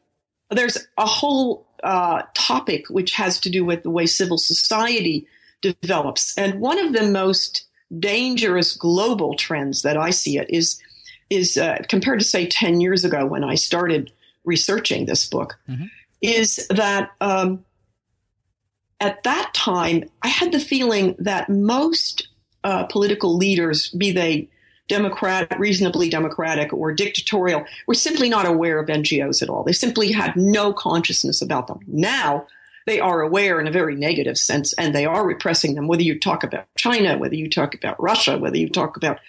There's 0.49 0.88
a 0.97 1.05
whole 1.05 1.65
uh, 1.83 2.23
topic 2.33 2.88
which 2.89 3.13
has 3.13 3.39
to 3.41 3.49
do 3.49 3.63
with 3.63 3.83
the 3.83 3.91
way 3.91 4.05
civil 4.05 4.38
society 4.38 5.27
develops. 5.61 6.38
And 6.38 6.59
one 6.59 6.79
of 6.79 6.93
the 6.93 7.03
most 7.03 7.65
dangerous 7.99 8.75
global 8.75 9.35
trends 9.35 9.83
that 9.83 9.97
I 9.97 10.09
see 10.09 10.38
it 10.38 10.49
is 10.49 10.79
is 11.29 11.57
uh, 11.57 11.79
compared 11.89 12.19
to 12.19 12.25
say 12.25 12.45
10 12.45 12.81
years 12.81 13.03
ago 13.03 13.25
when 13.25 13.43
I 13.43 13.55
started 13.55 14.11
researching 14.43 15.05
this 15.05 15.27
book 15.27 15.57
mm-hmm. 15.67 15.85
is 16.21 16.67
that 16.69 17.11
um, 17.19 17.65
at 18.99 19.23
that 19.23 19.51
time 19.53 20.03
I 20.21 20.27
had 20.27 20.51
the 20.51 20.59
feeling 20.59 21.15
that 21.17 21.49
most 21.49 22.27
uh, 22.65 22.84
political 22.88 23.38
leaders, 23.38 23.89
be 23.91 24.12
they 24.12 24.49
democratic, 24.88 25.58
reasonably 25.58 26.10
democratic 26.10 26.73
or 26.73 26.93
dictatorial, 26.93 27.63
were 27.88 27.93
simply 27.93 28.30
not 28.30 28.45
aware 28.45 28.78
of 28.80 28.88
NGOs 28.88 29.41
at 29.41 29.49
all. 29.49 29.63
They 29.63 29.71
simply 29.71 30.12
had 30.12 30.36
no 30.36 30.73
consciousness 30.73 31.41
about 31.41 31.67
them. 31.67 31.80
Now 31.88 32.45
they 32.86 32.99
are 32.99 33.21
aware 33.21 33.60
in 33.60 33.67
a 33.67 33.71
very 33.71 33.95
negative 33.95 34.38
sense 34.38 34.73
and 34.73 34.93
they 34.93 35.06
are 35.06 35.25
repressing 35.25 35.75
them, 35.75 35.88
whether 35.88 36.04
you 36.04 36.19
talk 36.19 36.43
about 36.43 36.67
China, 36.75 37.17
whether 37.17 37.36
you 37.36 37.49
talk 37.49 37.73
about 37.73 38.01
Russia, 38.01 38.38
whether 38.38 38.58
you 38.58 38.69
talk 38.69 38.97
about 38.97 39.19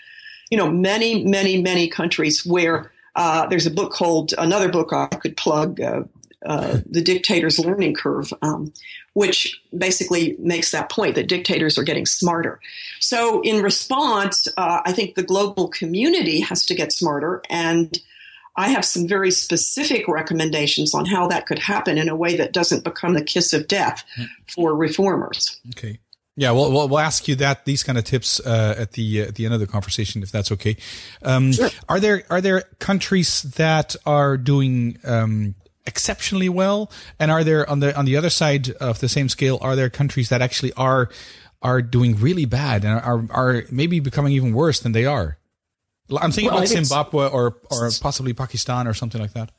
you 0.50 0.58
know, 0.58 0.70
many, 0.70 1.24
many, 1.24 1.60
many 1.60 1.88
countries 1.88 2.44
where 2.44 2.92
uh, 3.14 3.46
there's 3.46 3.66
a 3.66 3.70
book 3.70 3.92
called 3.92 4.34
another 4.38 4.68
book 4.68 4.92
I 4.92 5.06
could 5.06 5.36
plug, 5.36 5.80
uh, 5.80 6.04
uh, 6.44 6.78
The 6.88 7.02
Dictator's 7.02 7.58
Learning 7.58 7.94
Curve, 7.94 8.32
um, 8.42 8.72
which 9.16 9.58
basically 9.74 10.36
makes 10.38 10.72
that 10.72 10.90
point 10.90 11.14
that 11.14 11.26
dictators 11.26 11.78
are 11.78 11.82
getting 11.82 12.04
smarter. 12.04 12.60
So, 13.00 13.40
in 13.40 13.62
response, 13.62 14.46
uh, 14.58 14.82
I 14.84 14.92
think 14.92 15.14
the 15.14 15.22
global 15.22 15.68
community 15.68 16.40
has 16.40 16.66
to 16.66 16.74
get 16.74 16.92
smarter. 16.92 17.40
And 17.48 17.98
I 18.56 18.68
have 18.68 18.84
some 18.84 19.08
very 19.08 19.30
specific 19.30 20.06
recommendations 20.06 20.92
on 20.94 21.06
how 21.06 21.28
that 21.28 21.46
could 21.46 21.58
happen 21.58 21.96
in 21.96 22.10
a 22.10 22.14
way 22.14 22.36
that 22.36 22.52
doesn't 22.52 22.84
become 22.84 23.14
the 23.14 23.24
kiss 23.24 23.54
of 23.54 23.68
death 23.68 24.04
for 24.48 24.76
reformers. 24.76 25.58
Okay. 25.70 25.98
Yeah, 26.36 26.50
we'll, 26.50 26.70
we'll, 26.70 26.86
we'll 26.86 26.98
ask 26.98 27.26
you 27.26 27.36
that 27.36 27.64
these 27.64 27.82
kind 27.82 27.96
of 27.96 28.04
tips 28.04 28.38
uh, 28.40 28.74
at 28.76 28.92
the 28.92 29.22
uh, 29.22 29.28
at 29.28 29.36
the 29.36 29.46
end 29.46 29.54
of 29.54 29.60
the 29.60 29.66
conversation, 29.66 30.22
if 30.22 30.30
that's 30.30 30.52
okay. 30.52 30.76
Um, 31.22 31.52
sure. 31.52 31.70
Are 31.88 32.00
there 32.00 32.24
are 32.28 32.42
there 32.42 32.64
countries 32.80 33.44
that 33.56 33.96
are 34.04 34.36
doing 34.36 34.98
um, 35.04 35.54
exceptionally 35.86 36.48
well, 36.48 36.90
and 37.18 37.30
are 37.30 37.44
there 37.44 37.68
on 37.68 37.80
the 37.80 37.96
on 37.96 38.04
the 38.04 38.16
other 38.16 38.30
side 38.30 38.70
of 38.72 39.00
the 39.00 39.08
same 39.08 39.28
scale? 39.28 39.58
Are 39.60 39.76
there 39.76 39.90
countries 39.90 40.28
that 40.28 40.42
actually 40.42 40.72
are 40.74 41.08
are 41.62 41.82
doing 41.82 42.16
really 42.16 42.44
bad 42.44 42.84
and 42.84 43.00
are 43.00 43.24
are 43.30 43.64
maybe 43.70 44.00
becoming 44.00 44.32
even 44.32 44.52
worse 44.52 44.80
than 44.80 44.92
they 44.92 45.04
are? 45.04 45.38
I'm 46.10 46.30
thinking 46.30 46.50
well, 46.50 46.58
about 46.58 46.68
Zimbabwe 46.68 47.28
or 47.28 47.56
or 47.70 47.90
possibly 48.00 48.32
Pakistan 48.32 48.86
or 48.86 48.94
something 48.94 49.20
like 49.20 49.32
that. 49.32 49.50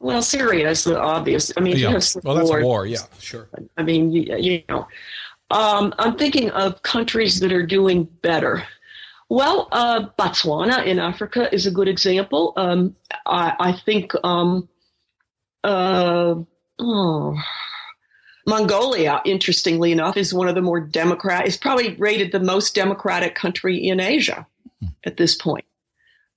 Well, 0.00 0.22
Syria 0.22 0.70
is 0.70 0.84
the 0.84 1.00
obvious. 1.00 1.52
I 1.56 1.60
mean, 1.60 1.76
yeah. 1.78 1.98
well, 2.22 2.36
that's 2.36 2.50
war. 2.50 2.62
war. 2.62 2.86
Yeah, 2.86 2.98
sure. 3.20 3.48
I 3.76 3.82
mean, 3.82 4.12
you, 4.12 4.36
you 4.36 4.62
know, 4.68 4.86
Um, 5.50 5.94
I'm 5.98 6.16
thinking 6.16 6.50
of 6.50 6.82
countries 6.82 7.40
that 7.40 7.52
are 7.52 7.64
doing 7.64 8.04
better. 8.22 8.66
Well, 9.28 9.68
uh, 9.72 10.08
Botswana 10.18 10.84
in 10.84 10.98
Africa 10.98 11.52
is 11.54 11.66
a 11.66 11.70
good 11.70 11.88
example. 11.88 12.52
Um, 12.56 12.94
I, 13.26 13.54
I, 13.58 13.72
think 13.72 14.12
um, 14.22 14.68
uh, 15.64 16.34
oh, 16.78 17.42
Mongolia, 18.46 19.20
interestingly 19.24 19.90
enough, 19.90 20.16
is 20.16 20.34
one 20.34 20.48
of 20.48 20.54
the 20.54 20.62
more 20.62 20.80
democratic. 20.80 21.48
Is 21.48 21.56
probably 21.56 21.94
rated 21.96 22.32
the 22.32 22.40
most 22.40 22.74
democratic 22.74 23.34
country 23.34 23.76
in 23.76 24.00
Asia 24.00 24.46
at 25.04 25.16
this 25.16 25.34
point. 25.34 25.64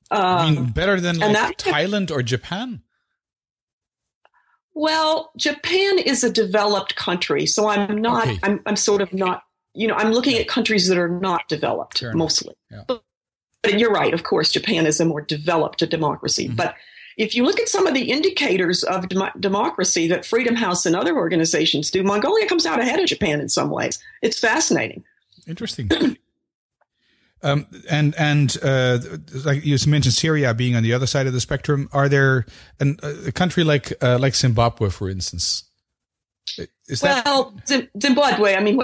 I 0.10 0.50
mean, 0.50 0.58
um, 0.58 0.66
better 0.68 1.00
than 1.00 1.20
like 1.20 1.34
that, 1.34 1.58
Thailand 1.58 2.12
or 2.12 2.24
Japan. 2.24 2.82
Well, 4.74 5.32
Japan 5.36 6.00
is 6.00 6.24
a 6.24 6.32
developed 6.32 6.96
country, 6.96 7.46
so 7.46 7.68
I'm 7.68 8.02
not. 8.02 8.28
Okay. 8.28 8.40
I'm, 8.44 8.62
I'm 8.66 8.76
sort 8.76 9.02
of 9.02 9.14
not. 9.14 9.44
You 9.74 9.88
know, 9.88 9.96
I'm 9.96 10.12
looking 10.12 10.38
at 10.38 10.48
countries 10.48 10.88
that 10.88 10.98
are 10.98 11.10
not 11.10 11.48
developed 11.50 12.04
mostly. 12.14 12.56
Yeah. 12.72 12.84
But, 12.88 13.04
but, 13.62 13.78
you're 13.78 13.92
right. 13.92 14.14
Of 14.14 14.24
course, 14.24 14.52
Japan 14.52 14.88
is 14.88 15.00
a 15.00 15.06
more 15.06 15.22
developed 15.22 15.88
democracy. 15.90 16.48
Mm-hmm. 16.48 16.56
But 16.56 16.76
if 17.18 17.36
you 17.36 17.44
look 17.44 17.60
at 17.60 17.68
some 17.68 17.88
of 17.88 17.94
the 17.94 18.12
indicators 18.12 18.84
of 18.84 19.10
dem- 19.10 19.32
democracy 19.40 20.08
that 20.08 20.26
Freedom 20.26 20.56
House 20.56 20.86
and 20.86 20.96
other 20.96 21.16
organizations 21.16 21.92
do, 21.92 22.04
Mongolia 22.04 22.48
comes 22.48 22.66
out 22.66 22.80
ahead 22.80 23.00
of 23.00 23.08
Japan 23.08 23.42
in 23.42 23.50
some 23.50 23.72
ways. 23.72 24.00
It's 24.22 24.40
fascinating. 24.40 25.04
Interesting. 25.48 25.90
Um, 27.44 27.68
and 27.88 28.16
and 28.18 28.58
uh, 28.64 28.98
like 29.46 29.64
you 29.64 29.78
mentioned, 29.86 30.16
Syria 30.16 30.56
being 30.56 30.76
on 30.76 30.82
the 30.82 30.94
other 30.94 31.06
side 31.06 31.28
of 31.28 31.34
the 31.34 31.40
spectrum. 31.40 31.88
Are 31.94 32.10
there 32.10 32.48
an, 32.80 32.98
a 33.04 33.32
country 33.32 33.64
like 33.64 33.94
uh, 34.02 34.18
like 34.20 34.34
Zimbabwe, 34.34 34.90
for 34.90 35.08
instance? 35.08 35.64
Is 36.88 37.04
well, 37.04 37.54
that- 37.68 37.90
Zimbabwe. 38.02 38.56
I 38.56 38.60
mean, 38.60 38.82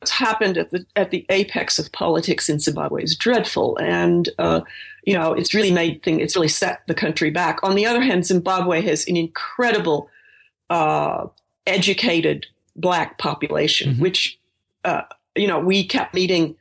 what's 0.00 0.10
happened 0.10 0.56
at 0.56 0.70
the 0.70 0.84
at 0.96 1.10
the 1.10 1.26
apex 1.28 1.78
of 1.78 1.92
politics 1.92 2.48
in 2.48 2.58
Zimbabwe 2.58 3.02
is 3.02 3.14
dreadful, 3.14 3.76
and 3.78 4.28
uh, 4.38 4.62
you 5.04 5.14
know 5.14 5.32
it's 5.32 5.54
really 5.54 5.70
made 5.70 6.02
thing. 6.02 6.20
It's 6.20 6.34
really 6.34 6.48
set 6.48 6.82
the 6.86 6.94
country 6.94 7.30
back. 7.30 7.60
On 7.62 7.74
the 7.74 7.86
other 7.86 8.00
hand, 8.00 8.26
Zimbabwe 8.26 8.80
has 8.82 9.06
an 9.06 9.16
incredible 9.16 10.08
uh, 10.70 11.26
educated 11.66 12.46
black 12.76 13.18
population, 13.18 13.92
mm-hmm. 13.92 14.02
which 14.02 14.38
uh, 14.84 15.02
you 15.36 15.46
know 15.46 15.60
we 15.60 15.86
kept 15.86 16.14
meeting 16.14 16.56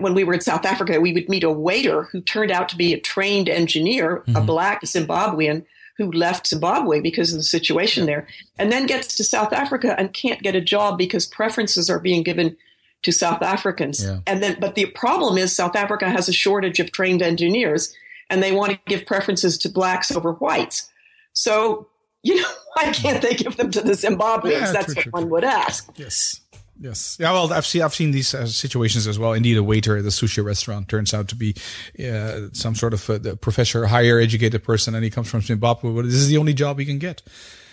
when 0.00 0.12
we 0.12 0.24
were 0.24 0.34
in 0.34 0.42
South 0.42 0.66
Africa, 0.66 1.00
we 1.00 1.14
would 1.14 1.30
meet 1.30 1.42
a 1.42 1.50
waiter 1.50 2.02
who 2.02 2.20
turned 2.20 2.50
out 2.50 2.68
to 2.68 2.76
be 2.76 2.92
a 2.92 3.00
trained 3.00 3.48
engineer, 3.48 4.18
mm-hmm. 4.18 4.36
a 4.36 4.42
black 4.42 4.82
Zimbabwean 4.82 5.64
who 6.00 6.10
left 6.10 6.46
Zimbabwe 6.46 6.98
because 6.98 7.30
of 7.30 7.38
the 7.38 7.44
situation 7.44 8.06
there, 8.06 8.26
and 8.58 8.72
then 8.72 8.86
gets 8.86 9.14
to 9.16 9.22
South 9.22 9.52
Africa 9.52 9.94
and 9.98 10.14
can't 10.14 10.42
get 10.42 10.54
a 10.56 10.60
job 10.62 10.96
because 10.96 11.26
preferences 11.26 11.90
are 11.90 11.98
being 11.98 12.22
given 12.22 12.56
to 13.02 13.12
South 13.12 13.42
Africans. 13.42 14.02
Yeah. 14.02 14.20
And 14.26 14.42
then, 14.42 14.56
but 14.58 14.76
the 14.76 14.86
problem 14.86 15.36
is 15.36 15.54
South 15.54 15.76
Africa 15.76 16.08
has 16.08 16.26
a 16.26 16.32
shortage 16.32 16.80
of 16.80 16.90
trained 16.90 17.20
engineers, 17.20 17.94
and 18.30 18.42
they 18.42 18.50
want 18.50 18.72
to 18.72 18.78
give 18.86 19.04
preferences 19.04 19.58
to 19.58 19.68
blacks 19.68 20.10
over 20.10 20.32
whites. 20.32 20.88
So, 21.34 21.88
you 22.22 22.36
know, 22.36 22.48
why 22.74 22.92
can't 22.92 23.20
they 23.20 23.34
give 23.34 23.58
them 23.58 23.70
to 23.72 23.82
the 23.82 23.92
Zimbabweans? 23.92 24.52
Yeah, 24.52 24.72
That's 24.72 24.86
true, 24.86 24.94
what 24.94 25.02
true, 25.02 25.12
one 25.12 25.28
would 25.28 25.44
ask. 25.44 25.90
Yes. 25.96 26.40
Yes. 26.80 27.18
Yeah. 27.20 27.32
Well, 27.32 27.52
I've 27.52 27.66
seen 27.66 27.82
I've 27.82 27.94
seen 27.94 28.10
these 28.10 28.34
uh, 28.34 28.46
situations 28.46 29.06
as 29.06 29.18
well. 29.18 29.34
Indeed, 29.34 29.58
a 29.58 29.62
waiter 29.62 29.98
at 29.98 30.02
the 30.02 30.08
sushi 30.08 30.42
restaurant 30.42 30.88
turns 30.88 31.12
out 31.12 31.28
to 31.28 31.34
be 31.36 31.54
uh, 32.02 32.48
some 32.52 32.74
sort 32.74 32.94
of 32.94 33.10
a, 33.10 33.36
professor, 33.36 33.86
higher 33.86 34.18
educated 34.18 34.64
person, 34.64 34.94
and 34.94 35.04
he 35.04 35.10
comes 35.10 35.28
from 35.28 35.42
Zimbabwe. 35.42 35.92
But 35.92 36.06
this 36.06 36.14
is 36.14 36.28
the 36.28 36.38
only 36.38 36.54
job 36.54 36.78
he 36.78 36.86
can 36.86 36.98
get. 36.98 37.20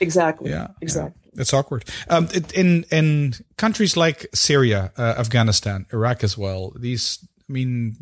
Exactly. 0.01 0.49
Yeah. 0.49 0.67
Exactly. 0.81 1.21
Yeah. 1.33 1.41
It's 1.41 1.53
awkward. 1.53 1.85
Um, 2.09 2.27
it, 2.33 2.51
in 2.51 2.83
in 2.91 3.33
countries 3.55 3.95
like 3.95 4.27
Syria, 4.33 4.91
uh, 4.97 5.15
Afghanistan, 5.17 5.85
Iraq 5.93 6.23
as 6.23 6.37
well. 6.37 6.73
These, 6.75 7.25
I 7.49 7.53
mean, 7.53 7.95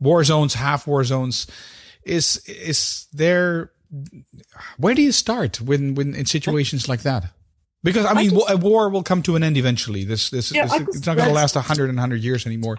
war 0.00 0.24
zones, 0.24 0.54
half 0.54 0.88
war 0.88 1.04
zones. 1.04 1.46
Is 2.02 2.38
is 2.48 3.06
there? 3.12 3.70
Where 4.76 4.94
do 4.94 5.02
you 5.02 5.12
start 5.12 5.60
when 5.60 5.94
when 5.94 6.16
in 6.16 6.26
situations 6.26 6.88
like 6.88 7.02
that? 7.02 7.26
Because 7.84 8.06
I 8.06 8.14
mean, 8.14 8.30
I 8.30 8.34
just, 8.34 8.50
a 8.50 8.56
war 8.56 8.88
will 8.88 9.02
come 9.02 9.22
to 9.22 9.34
an 9.34 9.42
end 9.42 9.56
eventually. 9.56 10.04
This, 10.04 10.30
this, 10.30 10.52
yeah, 10.52 10.66
this 10.66 10.96
it's 10.96 11.06
not 11.06 11.16
going 11.16 11.28
to 11.28 11.34
last 11.34 11.56
a 11.56 11.60
hundred 11.60 11.90
and 11.90 11.98
hundred 11.98 12.22
years 12.22 12.46
anymore. 12.46 12.78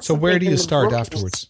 So 0.00 0.14
where 0.14 0.38
do 0.38 0.46
you 0.46 0.56
start 0.56 0.92
afterwards? 0.92 1.46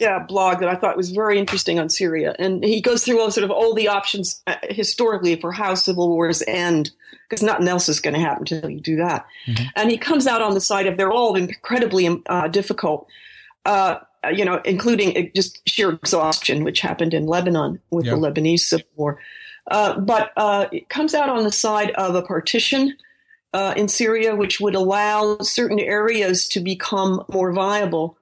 Yeah, 0.00 0.20
blog 0.20 0.60
that 0.60 0.68
I 0.68 0.76
thought 0.76 0.96
was 0.96 1.10
very 1.10 1.40
interesting 1.40 1.80
on 1.80 1.88
Syria, 1.88 2.34
and 2.38 2.62
he 2.62 2.80
goes 2.80 3.04
through 3.04 3.20
all 3.20 3.32
sort 3.32 3.42
of 3.42 3.50
all 3.50 3.74
the 3.74 3.88
options 3.88 4.40
uh, 4.46 4.54
historically 4.62 5.34
for 5.40 5.50
how 5.50 5.74
civil 5.74 6.08
wars 6.08 6.40
end, 6.46 6.92
because 7.28 7.42
nothing 7.42 7.66
else 7.66 7.88
is 7.88 7.98
going 7.98 8.14
to 8.14 8.20
happen 8.20 8.46
until 8.48 8.70
you 8.70 8.80
do 8.80 8.96
that. 8.96 9.26
Mm-hmm. 9.46 9.64
And 9.74 9.90
he 9.90 9.98
comes 9.98 10.28
out 10.28 10.40
on 10.40 10.54
the 10.54 10.60
side 10.60 10.86
of 10.86 10.96
they're 10.96 11.10
all 11.10 11.34
incredibly 11.34 12.22
uh, 12.26 12.46
difficult. 12.48 13.08
Uh, 13.64 13.98
you 14.32 14.44
know, 14.44 14.60
including 14.64 15.16
uh, 15.16 15.22
just 15.34 15.68
sheer 15.68 15.90
exhaustion, 15.90 16.64
which 16.64 16.80
happened 16.80 17.14
in 17.14 17.26
Lebanon 17.26 17.80
with 17.90 18.06
yep. 18.06 18.14
the 18.14 18.20
Lebanese 18.20 18.60
civil 18.60 18.86
war. 18.96 19.20
Uh, 19.70 19.98
but 20.00 20.32
uh, 20.36 20.66
it 20.72 20.88
comes 20.88 21.14
out 21.14 21.28
on 21.28 21.44
the 21.44 21.52
side 21.52 21.90
of 21.92 22.14
a 22.14 22.22
partition 22.22 22.96
uh, 23.52 23.74
in 23.76 23.88
Syria, 23.88 24.34
which 24.34 24.60
would 24.60 24.74
allow 24.74 25.38
certain 25.38 25.78
areas 25.78 26.48
to 26.48 26.60
become 26.60 27.24
more 27.32 27.52
viable. 27.52 28.16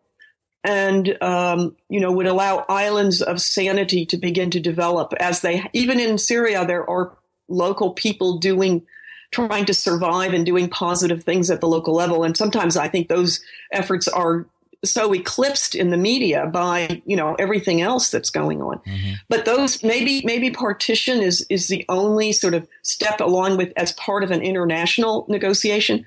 And 0.65 1.17
um, 1.23 1.77
you 1.89 2.01
know 2.01 2.11
would 2.11 2.27
allow 2.27 2.65
islands 2.69 3.23
of 3.23 3.41
sanity 3.41 4.05
to 4.07 4.17
begin 4.17 4.51
to 4.51 4.59
develop 4.59 5.15
as 5.21 5.41
they 5.41 5.63
even 5.73 6.01
in 6.01 6.19
Syria 6.19 6.67
there 6.67 6.89
are 6.91 7.17
local 7.47 7.93
people 7.93 8.39
doing 8.39 8.85
trying 9.31 9.65
to 9.67 9.75
survive 9.75 10.33
and 10.33 10.47
doing 10.47 10.69
positive 10.69 11.23
things 11.23 11.51
at 11.51 11.61
the 11.61 11.69
local 11.69 11.95
level. 11.95 12.25
And 12.25 12.37
sometimes 12.37 12.77
I 12.77 12.89
think 12.89 13.09
those 13.09 13.41
efforts 13.73 14.09
are 14.09 14.47
so 14.85 15.15
eclipsed 15.15 15.75
in 15.75 15.91
the 15.91 15.97
media 15.97 16.47
by 16.47 17.03
you 17.07 17.17
know 17.17 17.35
everything 17.39 17.81
else 17.81 18.11
that's 18.11 18.31
going 18.31 18.63
on 18.63 18.79
mm-hmm. 18.81 19.13
but 19.29 19.45
those 19.45 19.83
maybe 19.83 20.23
maybe 20.25 20.51
partition 20.51 21.21
is 21.21 21.47
is 21.49 21.69
the 21.69 21.85
only 21.89 22.33
sort 22.33 22.55
of 22.55 22.67
step 22.83 23.21
along 23.21 23.57
with 23.57 23.73
as 23.77 23.93
part 23.93 24.23
of 24.23 24.31
an 24.31 24.43
international 24.43 25.27
negotiation 25.29 26.05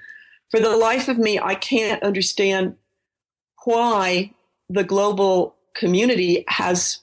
for 0.49 0.59
the 0.59 0.75
life 0.75 1.07
of 1.07 1.17
me 1.17 1.39
i 1.39 1.55
can't 1.55 2.01
understand 2.03 2.75
why 3.65 4.31
the 4.69 4.83
global 4.83 5.55
community 5.75 6.43
has 6.47 6.99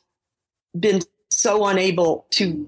been 0.79 1.01
so 1.31 1.67
unable 1.67 2.27
to 2.31 2.67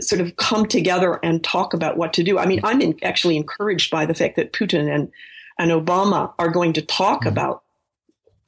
sort 0.00 0.20
of 0.20 0.36
come 0.36 0.66
together 0.66 1.18
and 1.22 1.42
talk 1.42 1.74
about 1.74 1.96
what 1.96 2.12
to 2.14 2.22
do. 2.22 2.38
I 2.38 2.46
mean, 2.46 2.60
I'm 2.62 2.80
in, 2.80 2.98
actually 3.02 3.36
encouraged 3.36 3.90
by 3.90 4.06
the 4.06 4.14
fact 4.14 4.36
that 4.36 4.52
Putin 4.52 4.92
and 4.92 5.10
and 5.58 5.70
Obama 5.70 6.32
are 6.38 6.50
going 6.50 6.72
to 6.74 6.82
talk 6.82 7.20
mm-hmm. 7.20 7.28
about 7.28 7.62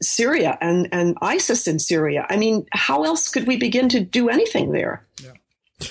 Syria 0.03 0.57
and, 0.61 0.89
and 0.93 1.17
ISIS 1.21 1.67
in 1.67 1.79
Syria. 1.79 2.27
I 2.31 2.37
mean, 2.37 2.67
how 2.73 3.05
else 3.05 3.29
could 3.29 3.47
we 3.47 3.57
begin 3.57 3.89
to 3.91 4.01
do 4.01 4.29
anything 4.29 4.73
there? 4.73 5.07
Yeah. 5.23 5.33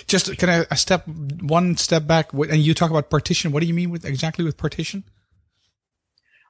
Just 0.07 0.37
can 0.37 0.49
I 0.49 0.75
step 0.75 1.07
one 1.07 1.75
step 1.75 2.05
back? 2.05 2.31
And 2.33 2.57
you 2.57 2.73
talk 2.73 2.91
about 2.91 3.09
partition. 3.09 3.51
What 3.51 3.61
do 3.61 3.65
you 3.65 3.73
mean 3.73 3.89
with 3.89 4.05
exactly 4.05 4.45
with 4.45 4.55
partition? 4.55 5.03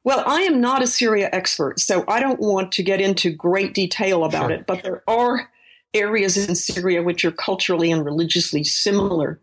Well, 0.03 0.23
I 0.25 0.41
am 0.41 0.62
not 0.62 0.82
a 0.82 0.88
Syria 0.88 1.29
expert, 1.32 1.79
so 1.79 2.03
I 2.08 2.19
don't 2.19 2.39
want 2.39 2.71
to 2.73 2.84
get 2.84 3.01
into 3.01 3.32
great 3.32 3.73
detail 3.73 4.23
about 4.23 4.49
sure. 4.49 4.51
it. 4.51 4.65
But 4.65 4.84
there 4.84 5.03
are 5.08 5.49
areas 5.93 6.38
in 6.38 6.55
Syria 6.55 7.03
which 7.03 7.25
are 7.25 7.32
culturally 7.32 7.91
and 7.91 8.05
religiously 8.05 8.63
similar, 8.63 9.39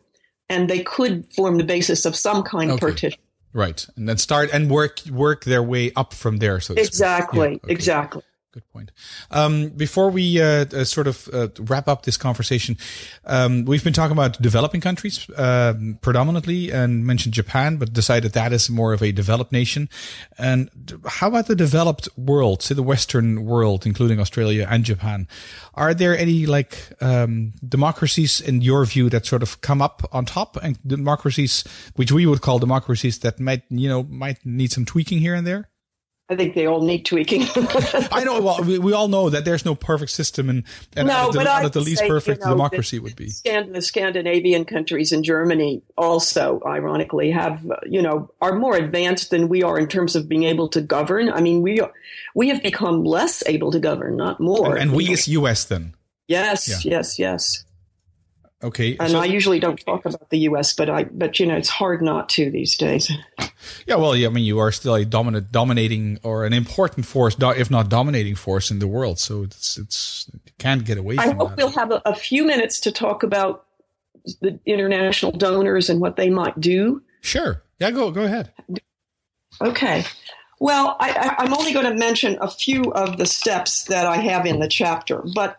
and 0.48 0.68
they 0.68 0.82
could 0.82 1.26
form 1.34 1.56
the 1.56 1.64
basis 1.64 2.04
of 2.04 2.16
some 2.16 2.42
kind 2.42 2.70
okay. 2.70 2.74
of 2.74 2.80
partition. 2.80 3.20
Right, 3.56 3.86
and 3.96 4.06
then 4.06 4.18
start 4.18 4.50
and 4.52 4.70
work 4.70 5.00
work 5.10 5.44
their 5.44 5.62
way 5.62 5.90
up 5.96 6.12
from 6.12 6.36
there. 6.36 6.60
So 6.60 6.74
exactly, 6.74 7.38
yeah, 7.38 7.56
okay. 7.64 7.72
exactly. 7.72 8.22
Good 8.56 8.72
point. 8.72 8.90
Um, 9.30 9.68
before 9.68 10.08
we 10.08 10.40
uh, 10.40 10.64
uh, 10.64 10.84
sort 10.84 11.06
of 11.06 11.28
uh, 11.30 11.48
wrap 11.58 11.88
up 11.88 12.04
this 12.04 12.16
conversation, 12.16 12.78
um, 13.26 13.66
we've 13.66 13.84
been 13.84 13.92
talking 13.92 14.16
about 14.16 14.40
developing 14.40 14.80
countries 14.80 15.28
um, 15.36 15.98
predominantly, 16.00 16.70
and 16.70 17.04
mentioned 17.04 17.34
Japan, 17.34 17.76
but 17.76 17.92
decided 17.92 18.32
that 18.32 18.54
is 18.54 18.70
more 18.70 18.94
of 18.94 19.02
a 19.02 19.12
developed 19.12 19.52
nation. 19.52 19.90
And 20.38 20.70
how 21.06 21.28
about 21.28 21.48
the 21.48 21.54
developed 21.54 22.08
world, 22.16 22.62
say 22.62 22.74
the 22.74 22.82
Western 22.82 23.44
world, 23.44 23.84
including 23.84 24.20
Australia 24.20 24.66
and 24.70 24.84
Japan? 24.84 25.28
Are 25.74 25.92
there 25.92 26.16
any 26.16 26.46
like 26.46 26.78
um, 27.02 27.52
democracies 27.62 28.40
in 28.40 28.62
your 28.62 28.86
view 28.86 29.10
that 29.10 29.26
sort 29.26 29.42
of 29.42 29.60
come 29.60 29.82
up 29.82 30.02
on 30.12 30.24
top, 30.24 30.56
and 30.62 30.78
democracies 30.86 31.62
which 31.96 32.10
we 32.10 32.24
would 32.24 32.40
call 32.40 32.58
democracies 32.58 33.18
that 33.18 33.38
might 33.38 33.64
you 33.68 33.86
know 33.90 34.04
might 34.04 34.46
need 34.46 34.72
some 34.72 34.86
tweaking 34.86 35.18
here 35.18 35.34
and 35.34 35.46
there? 35.46 35.68
I 36.28 36.34
think 36.34 36.54
they 36.54 36.66
all 36.66 36.82
need 36.82 37.04
tweaking. 37.04 37.42
I 38.10 38.24
know. 38.24 38.40
Well, 38.40 38.60
we, 38.62 38.80
we 38.80 38.92
all 38.92 39.06
know 39.06 39.30
that 39.30 39.44
there's 39.44 39.64
no 39.64 39.76
perfect 39.76 40.10
system, 40.10 40.50
and, 40.50 40.64
and 40.96 41.06
no, 41.06 41.30
the, 41.30 41.38
but 41.38 41.72
the 41.72 41.80
least 41.80 42.00
say, 42.00 42.08
perfect 42.08 42.40
you 42.40 42.46
know, 42.46 42.52
democracy 42.52 42.98
would 42.98 43.14
be. 43.14 43.30
the 43.44 43.80
Scandinavian 43.80 44.64
countries 44.64 45.12
and 45.12 45.24
Germany 45.24 45.82
also, 45.96 46.60
ironically, 46.66 47.30
have 47.30 47.64
you 47.86 48.02
know 48.02 48.28
are 48.40 48.56
more 48.56 48.76
advanced 48.76 49.30
than 49.30 49.48
we 49.48 49.62
are 49.62 49.78
in 49.78 49.86
terms 49.86 50.16
of 50.16 50.28
being 50.28 50.42
able 50.42 50.68
to 50.70 50.80
govern. 50.80 51.30
I 51.30 51.40
mean, 51.40 51.62
we 51.62 51.80
we 52.34 52.48
have 52.48 52.60
become 52.60 53.04
less 53.04 53.44
able 53.46 53.70
to 53.70 53.78
govern, 53.78 54.16
not 54.16 54.40
more. 54.40 54.72
And, 54.72 54.90
and 54.90 54.92
we, 54.96 55.12
as 55.12 55.28
U.S. 55.28 55.64
then. 55.64 55.94
Yes, 56.26 56.68
yeah. 56.68 56.96
yes, 56.96 57.20
yes. 57.20 57.64
Okay. 58.62 58.96
And 58.98 59.10
so- 59.10 59.20
I 59.20 59.26
usually 59.26 59.60
don't 59.60 59.76
talk 59.78 60.06
about 60.06 60.30
the 60.30 60.38
U.S., 60.40 60.74
but 60.74 60.88
I, 60.88 61.04
but 61.04 61.38
you 61.38 61.46
know, 61.46 61.56
it's 61.56 61.68
hard 61.68 62.02
not 62.02 62.28
to 62.30 62.50
these 62.50 62.76
days. 62.76 63.10
Yeah, 63.86 63.96
well, 63.96 64.14
yeah, 64.14 64.28
I 64.28 64.30
mean, 64.30 64.44
you 64.44 64.58
are 64.58 64.70
still 64.70 64.94
a 64.94 65.04
dominant, 65.04 65.50
dominating, 65.50 66.18
or 66.22 66.44
an 66.44 66.52
important 66.52 67.06
force, 67.06 67.36
if 67.40 67.70
not 67.70 67.88
dominating 67.88 68.34
force 68.34 68.70
in 68.70 68.78
the 68.78 68.86
world. 68.86 69.18
So 69.18 69.42
it's 69.44 69.76
it's 69.76 70.30
you 70.32 70.52
can't 70.58 70.84
get 70.84 70.98
away 70.98 71.16
from 71.16 71.24
it. 71.24 71.32
I 71.32 71.34
hope 71.34 71.48
that. 71.50 71.56
we'll 71.56 71.70
have 71.70 71.90
a, 71.90 72.02
a 72.04 72.14
few 72.14 72.44
minutes 72.44 72.78
to 72.80 72.92
talk 72.92 73.22
about 73.22 73.64
the 74.40 74.60
international 74.66 75.32
donors 75.32 75.88
and 75.88 76.00
what 76.00 76.16
they 76.16 76.30
might 76.30 76.60
do. 76.60 77.02
Sure. 77.22 77.62
Yeah, 77.80 77.90
go 77.90 78.10
go 78.10 78.22
ahead. 78.24 78.52
Okay. 79.60 80.04
Well, 80.60 80.96
I, 81.00 81.10
I, 81.10 81.44
I'm 81.44 81.54
only 81.54 81.72
going 81.72 81.86
to 81.86 81.94
mention 81.94 82.38
a 82.40 82.50
few 82.50 82.92
of 82.92 83.16
the 83.18 83.26
steps 83.26 83.84
that 83.84 84.06
I 84.06 84.16
have 84.16 84.46
in 84.46 84.60
the 84.60 84.68
chapter, 84.68 85.22
but 85.34 85.56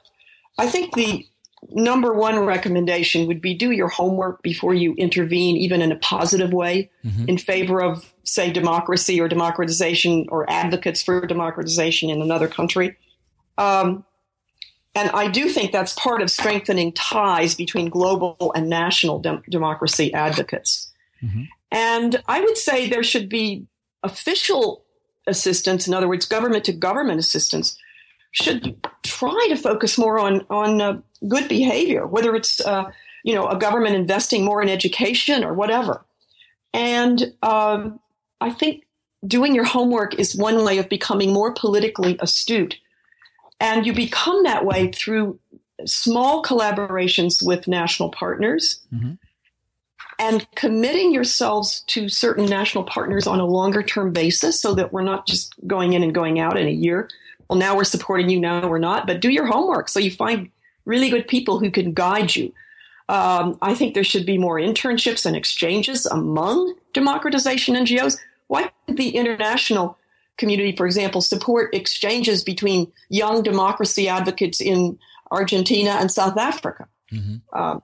I 0.57 0.67
think 0.67 0.93
the 0.95 1.25
number 1.69 2.13
one 2.13 2.39
recommendation 2.45 3.27
would 3.27 3.41
be 3.41 3.53
do 3.53 3.71
your 3.71 3.87
homework 3.87 4.41
before 4.43 4.73
you 4.73 4.93
intervene, 4.93 5.57
even 5.57 5.81
in 5.81 5.91
a 5.91 5.97
positive 5.97 6.53
way, 6.53 6.89
in 7.27 7.37
favor 7.37 7.81
of, 7.81 8.13
say, 8.23 8.51
democracy 8.51 9.19
or 9.19 9.27
democratization 9.27 10.25
or 10.29 10.49
advocates 10.49 11.01
for 11.01 11.25
democratization 11.25 12.09
in 12.09 12.21
another 12.21 12.47
country. 12.47 12.95
Um, 13.57 14.05
and 14.93 15.09
I 15.11 15.27
do 15.27 15.49
think 15.49 15.71
that's 15.71 15.93
part 15.93 16.21
of 16.21 16.31
strengthening 16.31 16.91
ties 16.93 17.55
between 17.55 17.89
global 17.89 18.51
and 18.55 18.69
national 18.69 19.19
dem- 19.19 19.43
democracy 19.49 20.13
advocates. 20.13 20.91
And 21.71 22.23
I 22.27 22.41
would 22.41 22.57
say 22.57 22.87
there 22.87 23.03
should 23.03 23.29
be 23.29 23.67
official 24.03 24.85
assistance, 25.27 25.87
in 25.87 25.93
other 25.93 26.07
words, 26.07 26.25
government 26.25 26.63
to 26.65 26.73
government 26.73 27.19
assistance, 27.19 27.77
should 28.31 28.75
try 29.03 29.47
to 29.49 29.55
focus 29.55 29.97
more 29.97 30.19
on 30.19 30.45
on 30.49 30.81
uh, 30.81 31.01
good 31.27 31.47
behavior, 31.47 32.05
whether 32.05 32.35
it's 32.35 32.59
uh, 32.61 32.91
you 33.23 33.33
know 33.33 33.47
a 33.47 33.57
government 33.57 33.95
investing 33.95 34.43
more 34.43 34.61
in 34.61 34.69
education 34.69 35.43
or 35.43 35.53
whatever. 35.53 36.05
And 36.73 37.33
um, 37.41 37.99
I 38.41 38.51
think 38.51 38.85
doing 39.25 39.55
your 39.55 39.65
homework 39.65 40.15
is 40.15 40.35
one 40.35 40.63
way 40.63 40.77
of 40.77 40.89
becoming 40.89 41.33
more 41.33 41.53
politically 41.53 42.17
astute, 42.19 42.77
and 43.59 43.85
you 43.85 43.93
become 43.93 44.43
that 44.43 44.65
way 44.65 44.91
through 44.91 45.39
small 45.85 46.43
collaborations 46.43 47.45
with 47.45 47.67
national 47.67 48.09
partners 48.09 48.79
and 50.19 50.47
committing 50.55 51.13
yourselves 51.13 51.81
to 51.87 52.09
certain 52.09 52.45
national 52.45 52.83
partners 52.83 53.27
on 53.27 53.39
a 53.39 53.45
longer 53.45 53.83
term 53.83 54.11
basis 54.11 54.59
so 54.59 54.73
that 54.73 54.91
we're 54.91 55.03
not 55.03 55.27
just 55.27 55.53
going 55.67 55.93
in 55.93 56.03
and 56.03 56.13
going 56.13 56.39
out 56.39 56.57
in 56.57 56.67
a 56.67 56.71
year. 56.71 57.09
Well, 57.49 57.59
now 57.59 57.75
we're 57.75 57.83
supporting 57.83 58.29
you, 58.29 58.39
now 58.39 58.67
we're 58.67 58.79
not, 58.79 59.07
but 59.07 59.21
do 59.21 59.29
your 59.29 59.45
homework 59.45 59.89
so 59.89 59.99
you 59.99 60.11
find 60.11 60.49
really 60.87 61.09
good 61.09 61.27
people 61.27 61.59
who 61.59 61.69
can 61.69 61.93
guide 61.93 62.35
you. 62.35 62.51
Um, 63.09 63.57
I 63.61 63.75
think 63.75 63.93
there 63.93 64.03
should 64.03 64.25
be 64.25 64.37
more 64.37 64.57
internships 64.57 65.25
and 65.25 65.35
exchanges 65.35 66.05
among 66.05 66.73
democratization 66.93 67.75
NGOs. 67.75 68.17
Why 68.47 68.71
can't 68.85 68.97
the 68.97 69.09
international 69.09 69.97
community, 70.37 70.75
for 70.75 70.85
example, 70.85 71.21
support 71.21 71.73
exchanges 71.73 72.43
between 72.43 72.91
young 73.09 73.43
democracy 73.43 74.07
advocates 74.07 74.61
in 74.61 74.97
Argentina 75.31 75.91
and 75.91 76.11
South 76.11 76.37
Africa? 76.37 76.87
Um, 77.53 77.81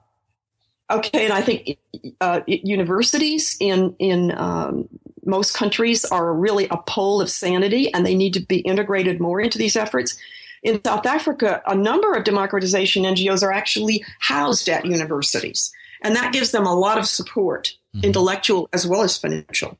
okay, 0.90 1.24
and 1.24 1.32
I 1.32 1.42
think 1.42 1.78
uh, 2.20 2.40
universities 2.46 3.56
in 3.60 3.94
in 3.98 4.36
um, 4.36 4.88
most 5.24 5.54
countries 5.54 6.04
are 6.04 6.34
really 6.34 6.68
a 6.70 6.76
pole 6.76 7.20
of 7.20 7.30
sanity, 7.30 7.92
and 7.92 8.04
they 8.04 8.14
need 8.14 8.34
to 8.34 8.40
be 8.40 8.58
integrated 8.58 9.20
more 9.20 9.40
into 9.40 9.58
these 9.58 9.76
efforts. 9.76 10.16
In 10.64 10.82
South 10.82 11.04
Africa, 11.06 11.62
a 11.66 11.74
number 11.74 12.14
of 12.14 12.24
democratization 12.24 13.04
NGOs 13.04 13.42
are 13.42 13.52
actually 13.52 14.02
housed 14.18 14.68
at 14.68 14.86
universities, 14.86 15.70
and 16.02 16.16
that 16.16 16.32
gives 16.32 16.50
them 16.50 16.66
a 16.66 16.74
lot 16.74 16.98
of 16.98 17.06
support, 17.06 17.74
intellectual 18.02 18.68
as 18.72 18.86
well 18.86 19.02
as 19.02 19.16
financial. 19.18 19.78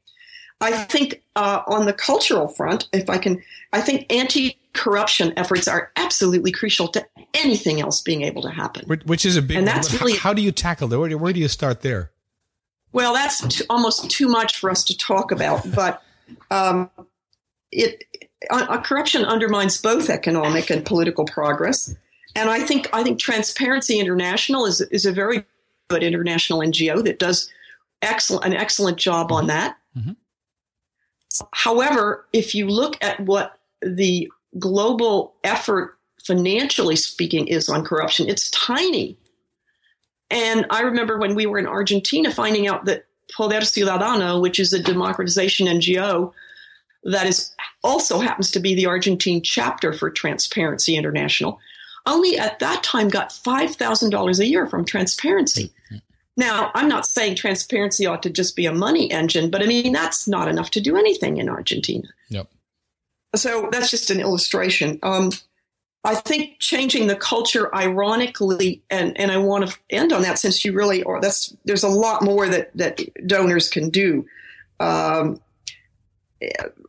I 0.61 0.73
think 0.85 1.23
uh, 1.37 1.63
on 1.67 1.87
the 1.87 1.93
cultural 1.93 2.49
front, 2.49 2.89
if 2.93 3.11
I 3.11 3.19
can, 3.19 3.43
I 3.73 3.81
think 3.81 4.07
anti-corruption 4.13 5.33
efforts 5.37 5.67
are 5.67 5.91
absolutely 5.97 6.53
crucial 6.53 6.89
to 6.89 7.05
anything 7.35 7.81
else 7.81 8.01
being 8.01 8.23
able 8.23 8.43
to 8.43 8.51
happen. 8.51 8.85
Which, 8.87 9.27
is 9.27 9.37
a 9.37 9.43
big. 9.43 9.57
And 9.57 9.67
that's 9.67 9.93
really- 10.01 10.17
how, 10.17 10.33
do 10.33 10.43
you 10.43 10.53
tackle 10.53 10.89
that? 10.89 10.99
Where, 10.99 11.09
do- 11.09 11.19
where 11.19 11.33
do 11.33 11.41
you 11.41 11.49
start 11.49 11.81
there? 11.81 12.13
Well, 12.93 13.13
that's 13.13 13.41
t- 13.49 13.65
almost 13.69 14.09
too 14.11 14.29
much 14.29 14.57
for 14.59 14.71
us 14.71 14.85
to 14.85 14.97
talk 14.97 15.33
about, 15.33 15.69
but 15.75 16.03
um, 16.51 16.89
it 17.73 18.05
uh, 18.51 18.67
uh, 18.69 18.81
corruption 18.81 19.25
undermines 19.25 19.81
both 19.81 20.11
economic 20.11 20.71
and 20.71 20.85
political 20.85 21.25
progress. 21.25 21.95
And 22.35 22.51
I 22.51 22.61
think 22.61 22.89
I 22.93 23.03
think 23.03 23.21
Transparency 23.21 24.01
International 24.01 24.67
is 24.67 24.81
is 24.81 25.07
a 25.07 25.13
very 25.13 25.45
good 25.89 26.03
international 26.03 26.61
NGO 26.61 27.05
that 27.05 27.19
does 27.19 27.51
excellent 28.03 28.45
an 28.45 28.55
excellent 28.55 28.99
job 28.99 29.31
on 29.31 29.47
that. 29.49 29.77
Mhm. 29.97 30.17
However, 31.53 32.27
if 32.33 32.55
you 32.55 32.69
look 32.69 32.97
at 33.03 33.21
what 33.21 33.59
the 33.83 34.31
global 34.59 35.35
effort, 35.43 35.99
financially 36.25 36.97
speaking, 36.97 37.49
is 37.49 37.69
on 37.69 37.85
corruption, 37.85 38.29
it's 38.29 38.51
tiny. 38.51 39.17
And 40.31 40.67
I 40.71 40.81
remember 40.83 41.19
when 41.19 41.35
we 41.35 41.47
were 41.47 41.59
in 41.59 41.67
Argentina 41.67 42.33
finding 42.33 42.67
out 42.67 42.85
that 42.87 43.07
Poder 43.37 43.61
Ciudadano, 43.61 44.41
which 44.41 44.59
is 44.59 44.73
a 44.73 44.83
democratization 44.83 45.67
NGO 45.67 46.33
that 47.05 47.27
is 47.27 47.55
also 47.83 48.19
happens 48.19 48.51
to 48.53 48.61
be 48.61 48.75
the 48.75 48.87
Argentine 48.87 49.43
chapter 49.43 49.93
for 49.93 50.11
Transparency 50.11 50.97
International, 50.97 51.59
only 52.07 52.39
at 52.39 52.59
that 52.59 52.83
time 52.83 53.09
got 53.09 53.31
$5,000 53.31 54.39
a 54.39 54.47
year 54.47 54.67
from 54.67 54.85
Transparency. 54.85 55.73
Now, 56.37 56.71
I'm 56.75 56.89
not 56.89 57.07
saying 57.07 57.37
transparency 57.37 58.07
ought 58.07 58.23
to 58.25 58.31
just 58.31 58.57
be 58.57 58.67
a 58.67 58.75
money 58.75 59.11
engine, 59.11 59.51
but 59.51 59.63
I 59.63 59.67
mean, 59.67 59.93
that's 59.93 60.27
not 60.27 60.49
enough 60.49 60.71
to 60.73 60.81
do 60.81 60.97
anything 60.97 61.37
in 61.37 61.49
Argentina. 61.49 62.09
Yep. 62.29 62.51
So 63.37 63.69
that's 63.71 63.91
just 63.91 64.11
an 64.11 64.21
illustration. 64.21 64.99
Um, 65.03 65.31
I 66.05 66.17
think 66.17 66.59
changing 66.59 67.07
the 67.07 67.17
culture, 67.17 67.75
ironically, 67.75 68.83
and, 68.91 69.19
and 69.19 69.31
I 69.31 69.39
want 69.39 69.69
to 69.69 69.79
end 69.91 70.13
on 70.13 70.23
that 70.23 70.39
since 70.39 70.65
you 70.65 70.73
really 70.73 71.03
are. 71.05 71.21
That's 71.21 71.57
there's 71.65 71.83
a 71.83 71.89
lot 71.89 72.23
more 72.23 72.49
that 72.49 72.77
that 72.77 73.01
donors 73.27 73.71
can 73.71 73.89
do, 73.89 74.27
um, 74.81 75.41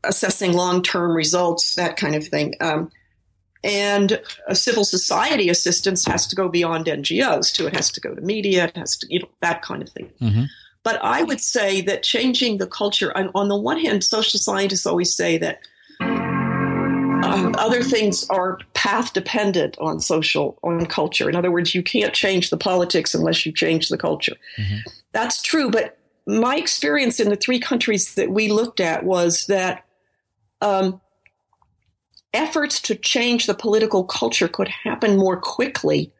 assessing 0.03 0.53
long 0.53 0.81
term 0.81 1.11
results, 1.11 1.75
that 1.75 1.97
kind 1.97 2.15
of 2.15 2.27
thing. 2.27 2.55
Um, 2.61 2.91
and 3.63 4.21
a 4.47 4.55
civil 4.55 4.85
society 4.85 5.49
assistance 5.49 6.05
has 6.05 6.27
to 6.27 6.35
go 6.35 6.47
beyond 6.47 6.85
NGOs 6.85 7.51
too. 7.51 7.65
It 7.65 7.75
has 7.75 7.91
to 7.93 7.99
go 7.99 8.13
to 8.13 8.21
media. 8.21 8.65
It 8.65 8.77
has 8.77 8.95
to 8.97 9.07
you 9.09 9.19
know 9.19 9.29
that 9.41 9.61
kind 9.63 9.81
of 9.81 9.89
thing. 9.89 10.11
Mhm. 10.21 10.47
But 10.83 10.99
I 11.03 11.23
would 11.23 11.41
say 11.41 11.81
that 11.81 12.03
changing 12.03 12.59
the 12.59 12.67
culture. 12.67 13.15
On, 13.17 13.31
on 13.33 13.49
the 13.49 13.57
one 13.57 13.79
hand, 13.79 14.03
social 14.03 14.39
scientists 14.39 14.85
always 14.85 15.15
say 15.15 15.39
that 15.39 15.61
um, 15.99 17.55
other 17.57 17.81
things 17.81 18.29
are 18.29 18.59
path 18.75 19.13
dependent 19.13 19.77
on 19.79 19.99
social 19.99 20.59
on 20.63 20.85
culture. 20.85 21.27
In 21.27 21.35
other 21.35 21.49
words, 21.49 21.73
you 21.73 21.81
can't 21.81 22.13
change 22.13 22.51
the 22.51 22.57
politics 22.57 23.15
unless 23.15 23.47
you 23.47 23.51
change 23.51 23.89
the 23.89 23.97
culture. 23.97 24.35
That's 25.11 25.41
true, 25.41 25.71
but 25.71 25.97
my 26.27 26.55
experience 26.55 27.19
in 27.19 27.29
the 27.29 27.35
three 27.35 27.59
countries 27.59 28.15
that 28.15 28.31
we 28.31 28.51
looked 28.51 28.79
at 28.79 29.03
was 29.03 29.45
that 29.45 29.85
um, 30.61 30.99
efforts 32.33 32.81
to 32.81 32.95
change 32.95 33.45
the 33.45 33.53
political 33.53 34.03
culture 34.03 34.47
could 34.47 34.67
happen 34.67 35.17
more 35.17 35.37
quickly 35.37 36.11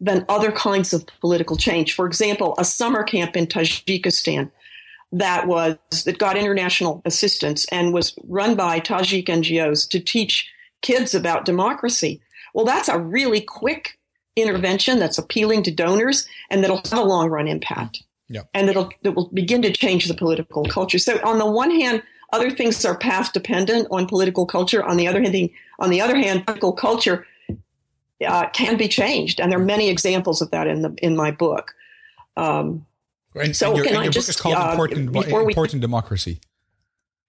than 0.00 0.24
other 0.28 0.52
kinds 0.52 0.92
of 0.92 1.06
political 1.20 1.56
change. 1.56 1.94
For 1.94 2.06
example, 2.06 2.54
a 2.58 2.64
summer 2.64 3.02
camp 3.02 3.36
in 3.36 3.46
Tajikistan 3.46 4.50
that 5.10 5.46
was 5.46 5.76
that 6.04 6.18
got 6.18 6.36
international 6.36 7.02
assistance 7.04 7.66
and 7.72 7.94
was 7.94 8.14
run 8.24 8.54
by 8.54 8.78
Tajik 8.78 9.26
NGOs 9.26 9.88
to 9.88 10.00
teach 10.00 10.48
kids 10.82 11.14
about 11.14 11.44
democracy. 11.44 12.20
Well, 12.54 12.66
that's 12.66 12.88
a 12.88 12.98
really 12.98 13.40
quick 13.40 13.98
intervention 14.36 14.98
that's 14.98 15.18
appealing 15.18 15.64
to 15.64 15.70
donors 15.70 16.28
and 16.50 16.62
that'll 16.62 16.82
have 16.90 16.92
a 16.92 17.02
long 17.02 17.28
run 17.28 17.48
impact. 17.48 18.02
Yeah. 18.28 18.42
And 18.54 18.68
it'll 18.68 18.90
that 19.02 19.12
will 19.12 19.28
begin 19.32 19.62
to 19.62 19.72
change 19.72 20.06
the 20.06 20.14
political 20.14 20.64
culture. 20.64 20.98
So 20.98 21.18
on 21.24 21.38
the 21.38 21.46
one 21.46 21.70
hand, 21.70 22.02
other 22.32 22.50
things 22.50 22.84
are 22.84 22.96
path 22.96 23.32
dependent 23.32 23.88
on 23.90 24.06
political 24.06 24.44
culture. 24.46 24.84
On 24.84 24.96
the 24.96 25.06
other 25.08 25.22
hand, 25.22 25.50
on 25.78 25.90
the 25.90 26.00
other 26.00 26.16
hand, 26.16 26.44
political 26.46 26.72
culture 26.72 27.26
uh, 28.26 28.48
can 28.50 28.76
be 28.76 28.88
changed, 28.88 29.40
and 29.40 29.50
there 29.50 29.58
are 29.58 29.64
many 29.64 29.88
examples 29.88 30.42
of 30.42 30.50
that 30.50 30.66
in 30.66 30.82
the 30.82 30.94
in 31.02 31.16
my 31.16 31.30
book. 31.30 31.74
Um, 32.36 32.86
And, 33.34 33.54
So 33.56 33.68
and 33.68 33.76
your, 33.76 33.86
can 33.86 33.96
I 33.96 34.08
just, 34.08 34.26
book 34.28 34.34
is 34.34 34.40
called 34.40 34.54
uh, 34.56 34.70
Important, 34.72 35.12
before 35.12 35.44
we- 35.44 35.52
Important 35.52 35.80
Democracy. 35.80 36.40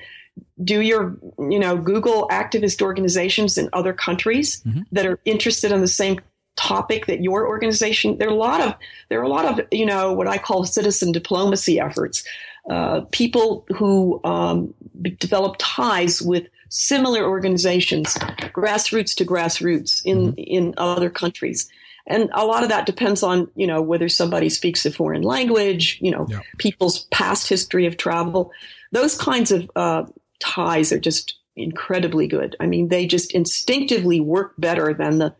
do 0.62 0.80
your 0.80 1.18
you 1.38 1.58
know 1.58 1.76
google 1.76 2.26
activist 2.28 2.80
organizations 2.80 3.58
in 3.58 3.68
other 3.74 3.92
countries 3.92 4.62
mm-hmm. 4.62 4.80
that 4.90 5.04
are 5.04 5.18
interested 5.26 5.70
in 5.70 5.82
the 5.82 5.88
same 5.88 6.18
topic 6.56 7.06
that 7.06 7.22
your 7.22 7.46
organization 7.46 8.18
there 8.18 8.28
are 8.28 8.32
a 8.32 8.36
lot 8.36 8.60
of 8.60 8.74
there 9.08 9.18
are 9.18 9.24
a 9.24 9.28
lot 9.28 9.44
of 9.46 9.66
you 9.70 9.86
know 9.86 10.12
what 10.12 10.28
i 10.28 10.36
call 10.36 10.64
citizen 10.64 11.10
diplomacy 11.10 11.80
efforts 11.80 12.24
uh, 12.70 13.00
people 13.10 13.66
who 13.74 14.20
um, 14.24 14.72
develop 15.18 15.56
ties 15.58 16.22
with 16.22 16.46
similar 16.68 17.28
organizations, 17.28 18.14
grassroots 18.54 19.14
to 19.16 19.24
grassroots 19.24 20.00
in 20.04 20.32
mm-hmm. 20.32 20.38
in 20.38 20.74
other 20.76 21.10
countries. 21.10 21.68
And 22.06 22.30
a 22.32 22.44
lot 22.44 22.64
of 22.64 22.68
that 22.70 22.86
depends 22.86 23.22
on, 23.22 23.48
you 23.54 23.66
know, 23.66 23.80
whether 23.80 24.08
somebody 24.08 24.48
speaks 24.48 24.84
a 24.86 24.90
foreign 24.90 25.22
language, 25.22 25.98
you 26.00 26.10
know, 26.10 26.26
yeah. 26.28 26.40
people's 26.58 27.04
past 27.12 27.48
history 27.48 27.86
of 27.86 27.96
travel. 27.96 28.50
Those 28.90 29.16
kinds 29.16 29.52
of 29.52 29.70
uh, 29.76 30.04
ties 30.40 30.92
are 30.92 30.98
just 30.98 31.36
incredibly 31.54 32.26
good. 32.26 32.56
I 32.58 32.66
mean, 32.66 32.88
they 32.88 33.06
just 33.06 33.32
instinctively 33.32 34.18
work 34.18 34.54
better 34.58 34.94
than 34.94 35.18
the 35.18 35.34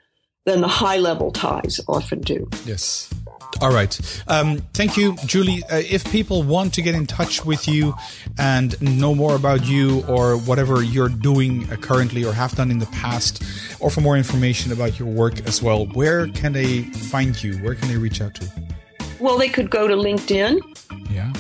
than 0.45 0.61
the 0.61 0.68
high 0.68 0.99
level 0.99 1.30
ties 1.30 1.80
often 1.88 2.20
do. 2.20 2.49
Yes. 2.64 3.12
All 3.61 3.72
right. 3.72 4.24
Um, 4.26 4.59
thank 4.72 4.97
you, 4.97 5.16
Julie. 5.26 5.62
Uh, 5.70 5.76
if 5.76 6.05
people 6.11 6.43
want 6.43 6.74
to 6.74 6.82
get 6.82 6.95
in 6.95 7.07
touch 7.07 7.45
with 7.45 7.68
you 7.68 7.95
and 8.38 8.80
know 8.80 9.14
more 9.14 9.36
about 9.36 9.64
you 9.66 10.05
or 10.09 10.36
whatever 10.36 10.82
you're 10.82 11.09
doing 11.09 11.70
uh, 11.70 11.76
currently 11.76 12.24
or 12.24 12.32
have 12.32 12.57
done 12.57 12.70
in 12.70 12.78
the 12.78 12.86
past, 12.86 13.43
or 13.78 13.90
for 13.90 14.01
more 14.01 14.16
information 14.16 14.72
about 14.72 14.99
your 14.99 15.09
work 15.09 15.47
as 15.47 15.62
well, 15.62 15.86
where 15.86 16.26
can 16.28 16.53
they 16.53 16.82
find 16.82 17.40
you? 17.43 17.57
Where 17.59 17.74
can 17.74 17.88
they 17.88 17.97
reach 17.97 18.20
out 18.20 18.34
to? 18.36 18.51
Well, 19.20 19.38
they 19.38 19.49
could 19.49 19.70
go 19.70 19.86
to 19.86 19.95
LinkedIn. 19.95 20.59
Yeah. 21.11 21.32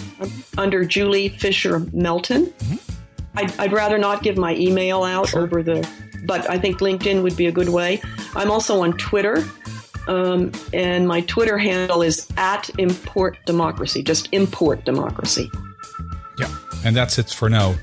Under 0.58 0.84
Julie 0.84 1.30
Fisher 1.30 1.80
Melton. 1.92 2.46
Mm-hmm. 2.46 2.76
I'd, 3.34 3.58
I'd, 3.58 3.72
rather 3.72 3.96
not 3.96 4.22
give 4.22 4.36
my 4.36 4.54
email 4.54 5.02
out 5.02 5.30
sure. 5.30 5.42
over 5.42 5.62
the, 5.62 5.88
but 6.24 6.48
I 6.48 6.58
think 6.58 6.78
LinkedIn 6.78 7.22
would 7.22 7.36
be 7.36 7.46
a 7.46 7.52
good 7.52 7.68
way. 7.68 8.00
I'm 8.34 8.50
also 8.50 8.82
on 8.82 8.92
Twitter 8.94 9.44
um, 10.08 10.52
and 10.72 11.06
my 11.06 11.20
Twitter 11.22 11.58
handle 11.58 12.02
is 12.02 12.28
at 12.36 12.70
import 12.78 13.38
democracy, 13.46 14.02
just 14.02 14.28
import 14.32 14.84
democracy. 14.84 15.50
Yeah, 16.38 16.52
and 16.84 16.96
that's 16.96 17.18
it 17.18 17.30
for 17.30 17.48
now. 17.48 17.74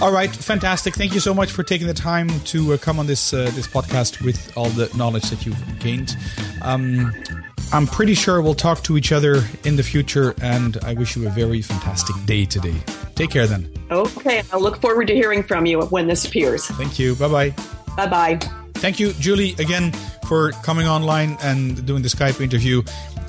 All 0.00 0.12
right, 0.12 0.30
fantastic. 0.30 0.94
Thank 0.94 1.12
you 1.12 1.20
so 1.20 1.34
much 1.34 1.50
for 1.50 1.64
taking 1.64 1.88
the 1.88 1.94
time 1.94 2.28
to 2.40 2.74
uh, 2.74 2.76
come 2.76 3.00
on 3.00 3.06
this 3.08 3.32
uh, 3.34 3.50
this 3.54 3.66
podcast 3.66 4.22
with 4.22 4.56
all 4.56 4.68
the 4.70 4.88
knowledge 4.96 5.28
that 5.30 5.44
you've 5.44 5.78
gained. 5.80 6.16
Um, 6.62 7.12
I'm 7.72 7.86
pretty 7.86 8.14
sure 8.14 8.40
we'll 8.40 8.54
talk 8.54 8.82
to 8.84 8.96
each 8.96 9.10
other 9.10 9.42
in 9.64 9.74
the 9.76 9.82
future, 9.82 10.34
and 10.40 10.76
I 10.84 10.94
wish 10.94 11.16
you 11.16 11.26
a 11.26 11.30
very 11.30 11.62
fantastic 11.62 12.14
day 12.26 12.44
today. 12.44 12.76
Take 13.16 13.30
care 13.30 13.48
then. 13.48 13.77
Okay, 13.90 14.42
I 14.52 14.56
look 14.56 14.80
forward 14.80 15.06
to 15.08 15.14
hearing 15.14 15.42
from 15.42 15.66
you 15.66 15.82
when 15.82 16.06
this 16.06 16.26
appears. 16.26 16.66
Thank 16.66 16.98
you. 16.98 17.14
Bye 17.14 17.28
bye. 17.28 17.50
Bye 17.96 18.06
bye. 18.06 18.36
Thank 18.74 19.00
you, 19.00 19.12
Julie, 19.14 19.54
again 19.58 19.92
for 20.28 20.52
coming 20.62 20.86
online 20.86 21.38
and 21.42 21.84
doing 21.86 22.02
the 22.02 22.08
Skype 22.08 22.40
interview. 22.40 22.82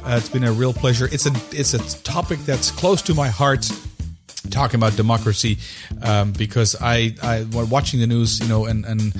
Uh, 0.03 0.15
it's 0.17 0.29
been 0.29 0.43
a 0.43 0.51
real 0.51 0.73
pleasure. 0.73 1.07
It's 1.11 1.25
a 1.25 1.31
it's 1.51 1.73
a 1.73 2.03
topic 2.03 2.39
that's 2.39 2.71
close 2.71 3.01
to 3.03 3.13
my 3.13 3.29
heart 3.29 3.69
talking 4.49 4.79
about 4.79 4.95
democracy 4.95 5.57
um, 6.01 6.31
because 6.31 6.75
I, 6.79 7.15
I 7.21 7.45
watching 7.51 7.99
the 7.99 8.07
news, 8.07 8.39
you 8.39 8.47
know, 8.47 8.65
and 8.65 8.85
and 8.85 9.13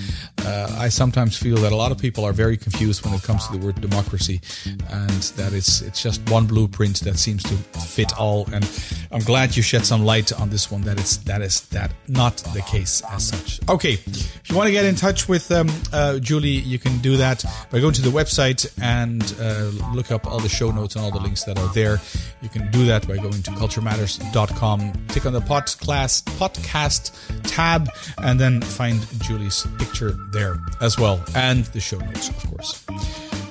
uh, 0.50 0.76
I 0.78 0.90
sometimes 0.90 1.38
feel 1.38 1.58
that 1.58 1.72
a 1.72 1.76
lot 1.76 1.92
of 1.92 1.98
people 1.98 2.26
are 2.26 2.34
very 2.34 2.58
confused 2.58 3.06
when 3.06 3.14
it 3.14 3.24
comes 3.24 3.46
to 3.48 3.58
the 3.58 3.66
word 3.66 3.80
democracy, 3.82 4.42
and 4.90 5.22
that 5.38 5.54
it's 5.54 5.82
it's 5.82 6.02
just 6.02 6.28
one 6.30 6.48
blueprint 6.48 7.02
that 7.02 7.18
seems 7.18 7.44
to 7.44 7.56
fit 7.80 8.18
all. 8.18 8.48
And 8.54 8.64
I'm 9.12 9.22
glad 9.22 9.56
you 9.56 9.64
shed 9.64 9.86
some 9.86 10.04
light 10.04 10.32
on 10.34 10.50
this 10.50 10.72
one. 10.72 10.82
That 10.82 11.00
is 11.00 11.18
that 11.24 11.42
is 11.42 11.62
that 11.70 11.92
not 12.08 12.38
the 12.54 12.62
case 12.62 13.02
as 13.12 13.28
such. 13.28 13.60
Okay, 13.70 13.94
if 13.94 14.50
you 14.50 14.56
want 14.56 14.68
to 14.68 14.72
get 14.74 14.86
in 14.86 14.96
touch 14.96 15.30
with 15.30 15.52
um, 15.52 15.70
uh, 15.94 16.20
Julie, 16.20 16.50
you 16.50 16.80
can 16.80 16.98
do 17.00 17.18
that 17.18 17.44
by 17.72 17.80
going 17.80 17.94
to 17.94 18.02
the 18.02 18.10
website 18.10 18.68
and 18.82 19.22
uh, 19.40 19.70
look 19.94 20.12
up 20.12 20.26
all 20.26 20.40
the 20.40 20.50
show 20.50 20.72
notes 20.72 20.96
and 20.96 21.04
all 21.04 21.12
the 21.12 21.20
links 21.20 21.44
that 21.44 21.60
are 21.60 21.74
there. 21.74 22.00
You 22.42 22.50
can 22.50 22.72
do 22.72 22.86
that 22.86 23.08
by 23.08 23.18
going 23.18 23.44
to 23.44 23.52
culturematters.com 23.52 24.80
click 25.10 25.26
on 25.26 25.34
the 25.34 25.42
podcast, 25.42 26.24
podcast 26.38 27.12
tab 27.44 27.90
and 28.20 28.40
then 28.40 28.62
find 28.62 29.06
Julie's 29.22 29.66
picture 29.78 30.12
there 30.32 30.39
as 30.82 30.98
well 30.98 31.24
and 31.36 31.66
the 31.66 31.80
show 31.80 31.98
notes, 31.98 32.30
of 32.30 32.50
course. 32.50 32.74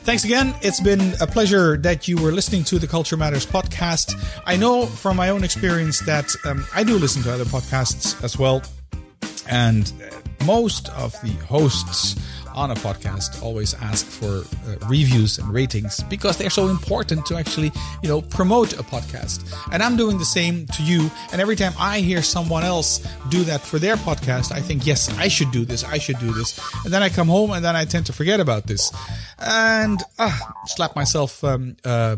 Thanks 0.04 0.24
again. 0.24 0.54
It's 0.62 0.80
been 0.80 1.14
a 1.20 1.26
pleasure 1.26 1.76
that 1.76 2.08
you 2.08 2.16
were 2.16 2.32
listening 2.32 2.64
to 2.64 2.78
the 2.78 2.86
Culture 2.86 3.16
Matters 3.16 3.44
podcast. 3.44 4.14
I 4.46 4.56
know 4.56 4.86
from 4.86 5.16
my 5.16 5.28
own 5.28 5.44
experience 5.44 6.00
that 6.06 6.34
um, 6.46 6.64
I 6.74 6.82
do 6.82 6.98
listen 6.98 7.22
to 7.24 7.32
other 7.32 7.44
podcasts 7.44 8.24
as 8.24 8.38
well. 8.38 8.62
And 9.50 9.92
most 10.46 10.88
of 10.90 11.12
the 11.20 11.32
hosts 11.44 12.16
on 12.58 12.72
a 12.72 12.74
podcast 12.74 13.40
always 13.40 13.72
ask 13.74 14.04
for 14.04 14.42
uh, 14.66 14.76
reviews 14.88 15.38
and 15.38 15.48
ratings 15.52 16.02
because 16.10 16.36
they're 16.36 16.50
so 16.50 16.66
important 16.68 17.24
to 17.26 17.36
actually, 17.36 17.70
you 18.02 18.08
know, 18.08 18.20
promote 18.20 18.72
a 18.72 18.82
podcast. 18.82 19.38
And 19.72 19.80
I'm 19.80 19.96
doing 19.96 20.18
the 20.18 20.24
same 20.24 20.66
to 20.66 20.82
you. 20.82 21.08
And 21.30 21.40
every 21.40 21.54
time 21.54 21.72
I 21.78 22.00
hear 22.00 22.20
someone 22.20 22.64
else 22.64 22.98
do 23.28 23.44
that 23.44 23.60
for 23.60 23.78
their 23.78 23.94
podcast, 23.94 24.50
I 24.50 24.60
think, 24.60 24.86
yes, 24.86 25.08
I 25.18 25.28
should 25.28 25.52
do 25.52 25.64
this. 25.64 25.84
I 25.84 25.98
should 25.98 26.18
do 26.18 26.32
this. 26.32 26.58
And 26.84 26.92
then 26.92 27.00
I 27.00 27.10
come 27.10 27.28
home 27.28 27.52
and 27.52 27.64
then 27.64 27.76
I 27.76 27.84
tend 27.84 28.06
to 28.06 28.12
forget 28.12 28.40
about 28.40 28.66
this 28.66 28.92
and 29.38 30.02
uh, 30.18 30.36
slap 30.66 30.96
myself 30.96 31.44
um, 31.44 31.76
uh, 31.84 32.16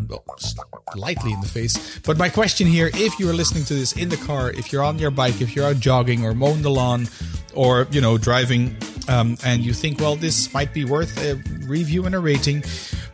lightly 0.96 1.32
in 1.32 1.40
the 1.42 1.48
face. 1.48 2.00
But 2.00 2.16
my 2.16 2.30
question 2.30 2.66
here, 2.66 2.90
if 2.94 3.18
you 3.18 3.28
are 3.28 3.34
listening 3.34 3.64
to 3.64 3.74
this 3.74 3.92
in 3.92 4.08
the 4.08 4.16
car, 4.16 4.50
if 4.52 4.72
you're 4.72 4.82
on 4.82 4.98
your 4.98 5.10
bike, 5.10 5.42
if 5.42 5.54
you're 5.54 5.66
out 5.66 5.80
jogging 5.80 6.24
or 6.24 6.32
mowing 6.32 6.62
the 6.62 6.70
lawn 6.70 7.08
or, 7.54 7.86
you 7.90 8.00
know, 8.00 8.16
driving 8.16 8.74
um, 9.08 9.36
and 9.44 9.62
you 9.62 9.72
think, 9.72 9.98
well, 9.98 10.14
this 10.30 10.54
might 10.54 10.72
be 10.72 10.84
worth 10.84 11.20
a 11.24 11.34
review 11.66 12.06
and 12.06 12.14
a 12.14 12.20
rating, 12.20 12.62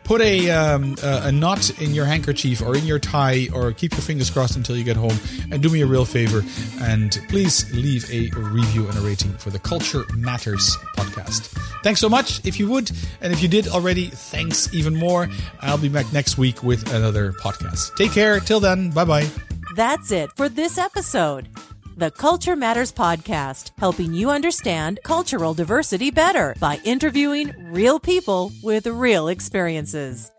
put 0.03 0.21
a, 0.21 0.51
um, 0.51 0.95
a, 1.01 1.21
a 1.23 1.31
knot 1.31 1.81
in 1.81 1.91
your 1.95 2.05
handkerchief 2.05 2.61
or 2.61 2.77
in 2.77 2.85
your 2.85 2.99
tie, 2.99 3.47
or 3.55 3.71
keep 3.71 3.91
your 3.93 4.01
fingers 4.01 4.29
crossed 4.29 4.55
until 4.55 4.77
you 4.77 4.83
get 4.83 4.95
home. 4.95 5.17
And 5.51 5.63
do 5.63 5.69
me 5.69 5.81
a 5.81 5.87
real 5.87 6.05
favor 6.05 6.43
and 6.81 7.19
please 7.27 7.73
leave 7.73 8.07
a 8.11 8.29
review 8.39 8.87
and 8.87 8.95
a 8.99 9.01
rating 9.01 9.33
for 9.33 9.49
the 9.49 9.57
Culture 9.57 10.05
Matters 10.15 10.77
podcast. 10.95 11.47
Thanks 11.81 11.99
so 11.99 12.07
much 12.07 12.45
if 12.45 12.59
you 12.59 12.69
would, 12.69 12.91
and 13.21 13.33
if 13.33 13.41
you 13.41 13.47
did 13.47 13.67
already, 13.67 14.07
thanks 14.07 14.71
even 14.75 14.95
more. 14.95 15.27
I'll 15.61 15.79
be 15.79 15.89
back 15.89 16.13
next 16.13 16.37
week 16.37 16.61
with 16.61 16.93
another 16.93 17.31
podcast. 17.33 17.95
Take 17.95 18.11
care. 18.11 18.39
Till 18.39 18.59
then, 18.59 18.91
bye 18.91 19.05
bye. 19.05 19.27
That's 19.75 20.11
it 20.11 20.29
for 20.35 20.49
this 20.49 20.77
episode 20.77 21.49
the 21.97 22.11
Culture 22.11 22.55
Matters 22.55 22.91
Podcast, 22.91 23.71
helping 23.79 24.13
you 24.13 24.29
understand 24.29 24.99
cultural 25.03 25.55
diversity 25.55 26.11
better 26.11 26.55
by 26.59 26.79
interviewing 26.83 27.51
real 27.71 27.99
people 27.99 28.51
with 28.61 28.85
real 28.85 29.29
experiences. 29.29 30.31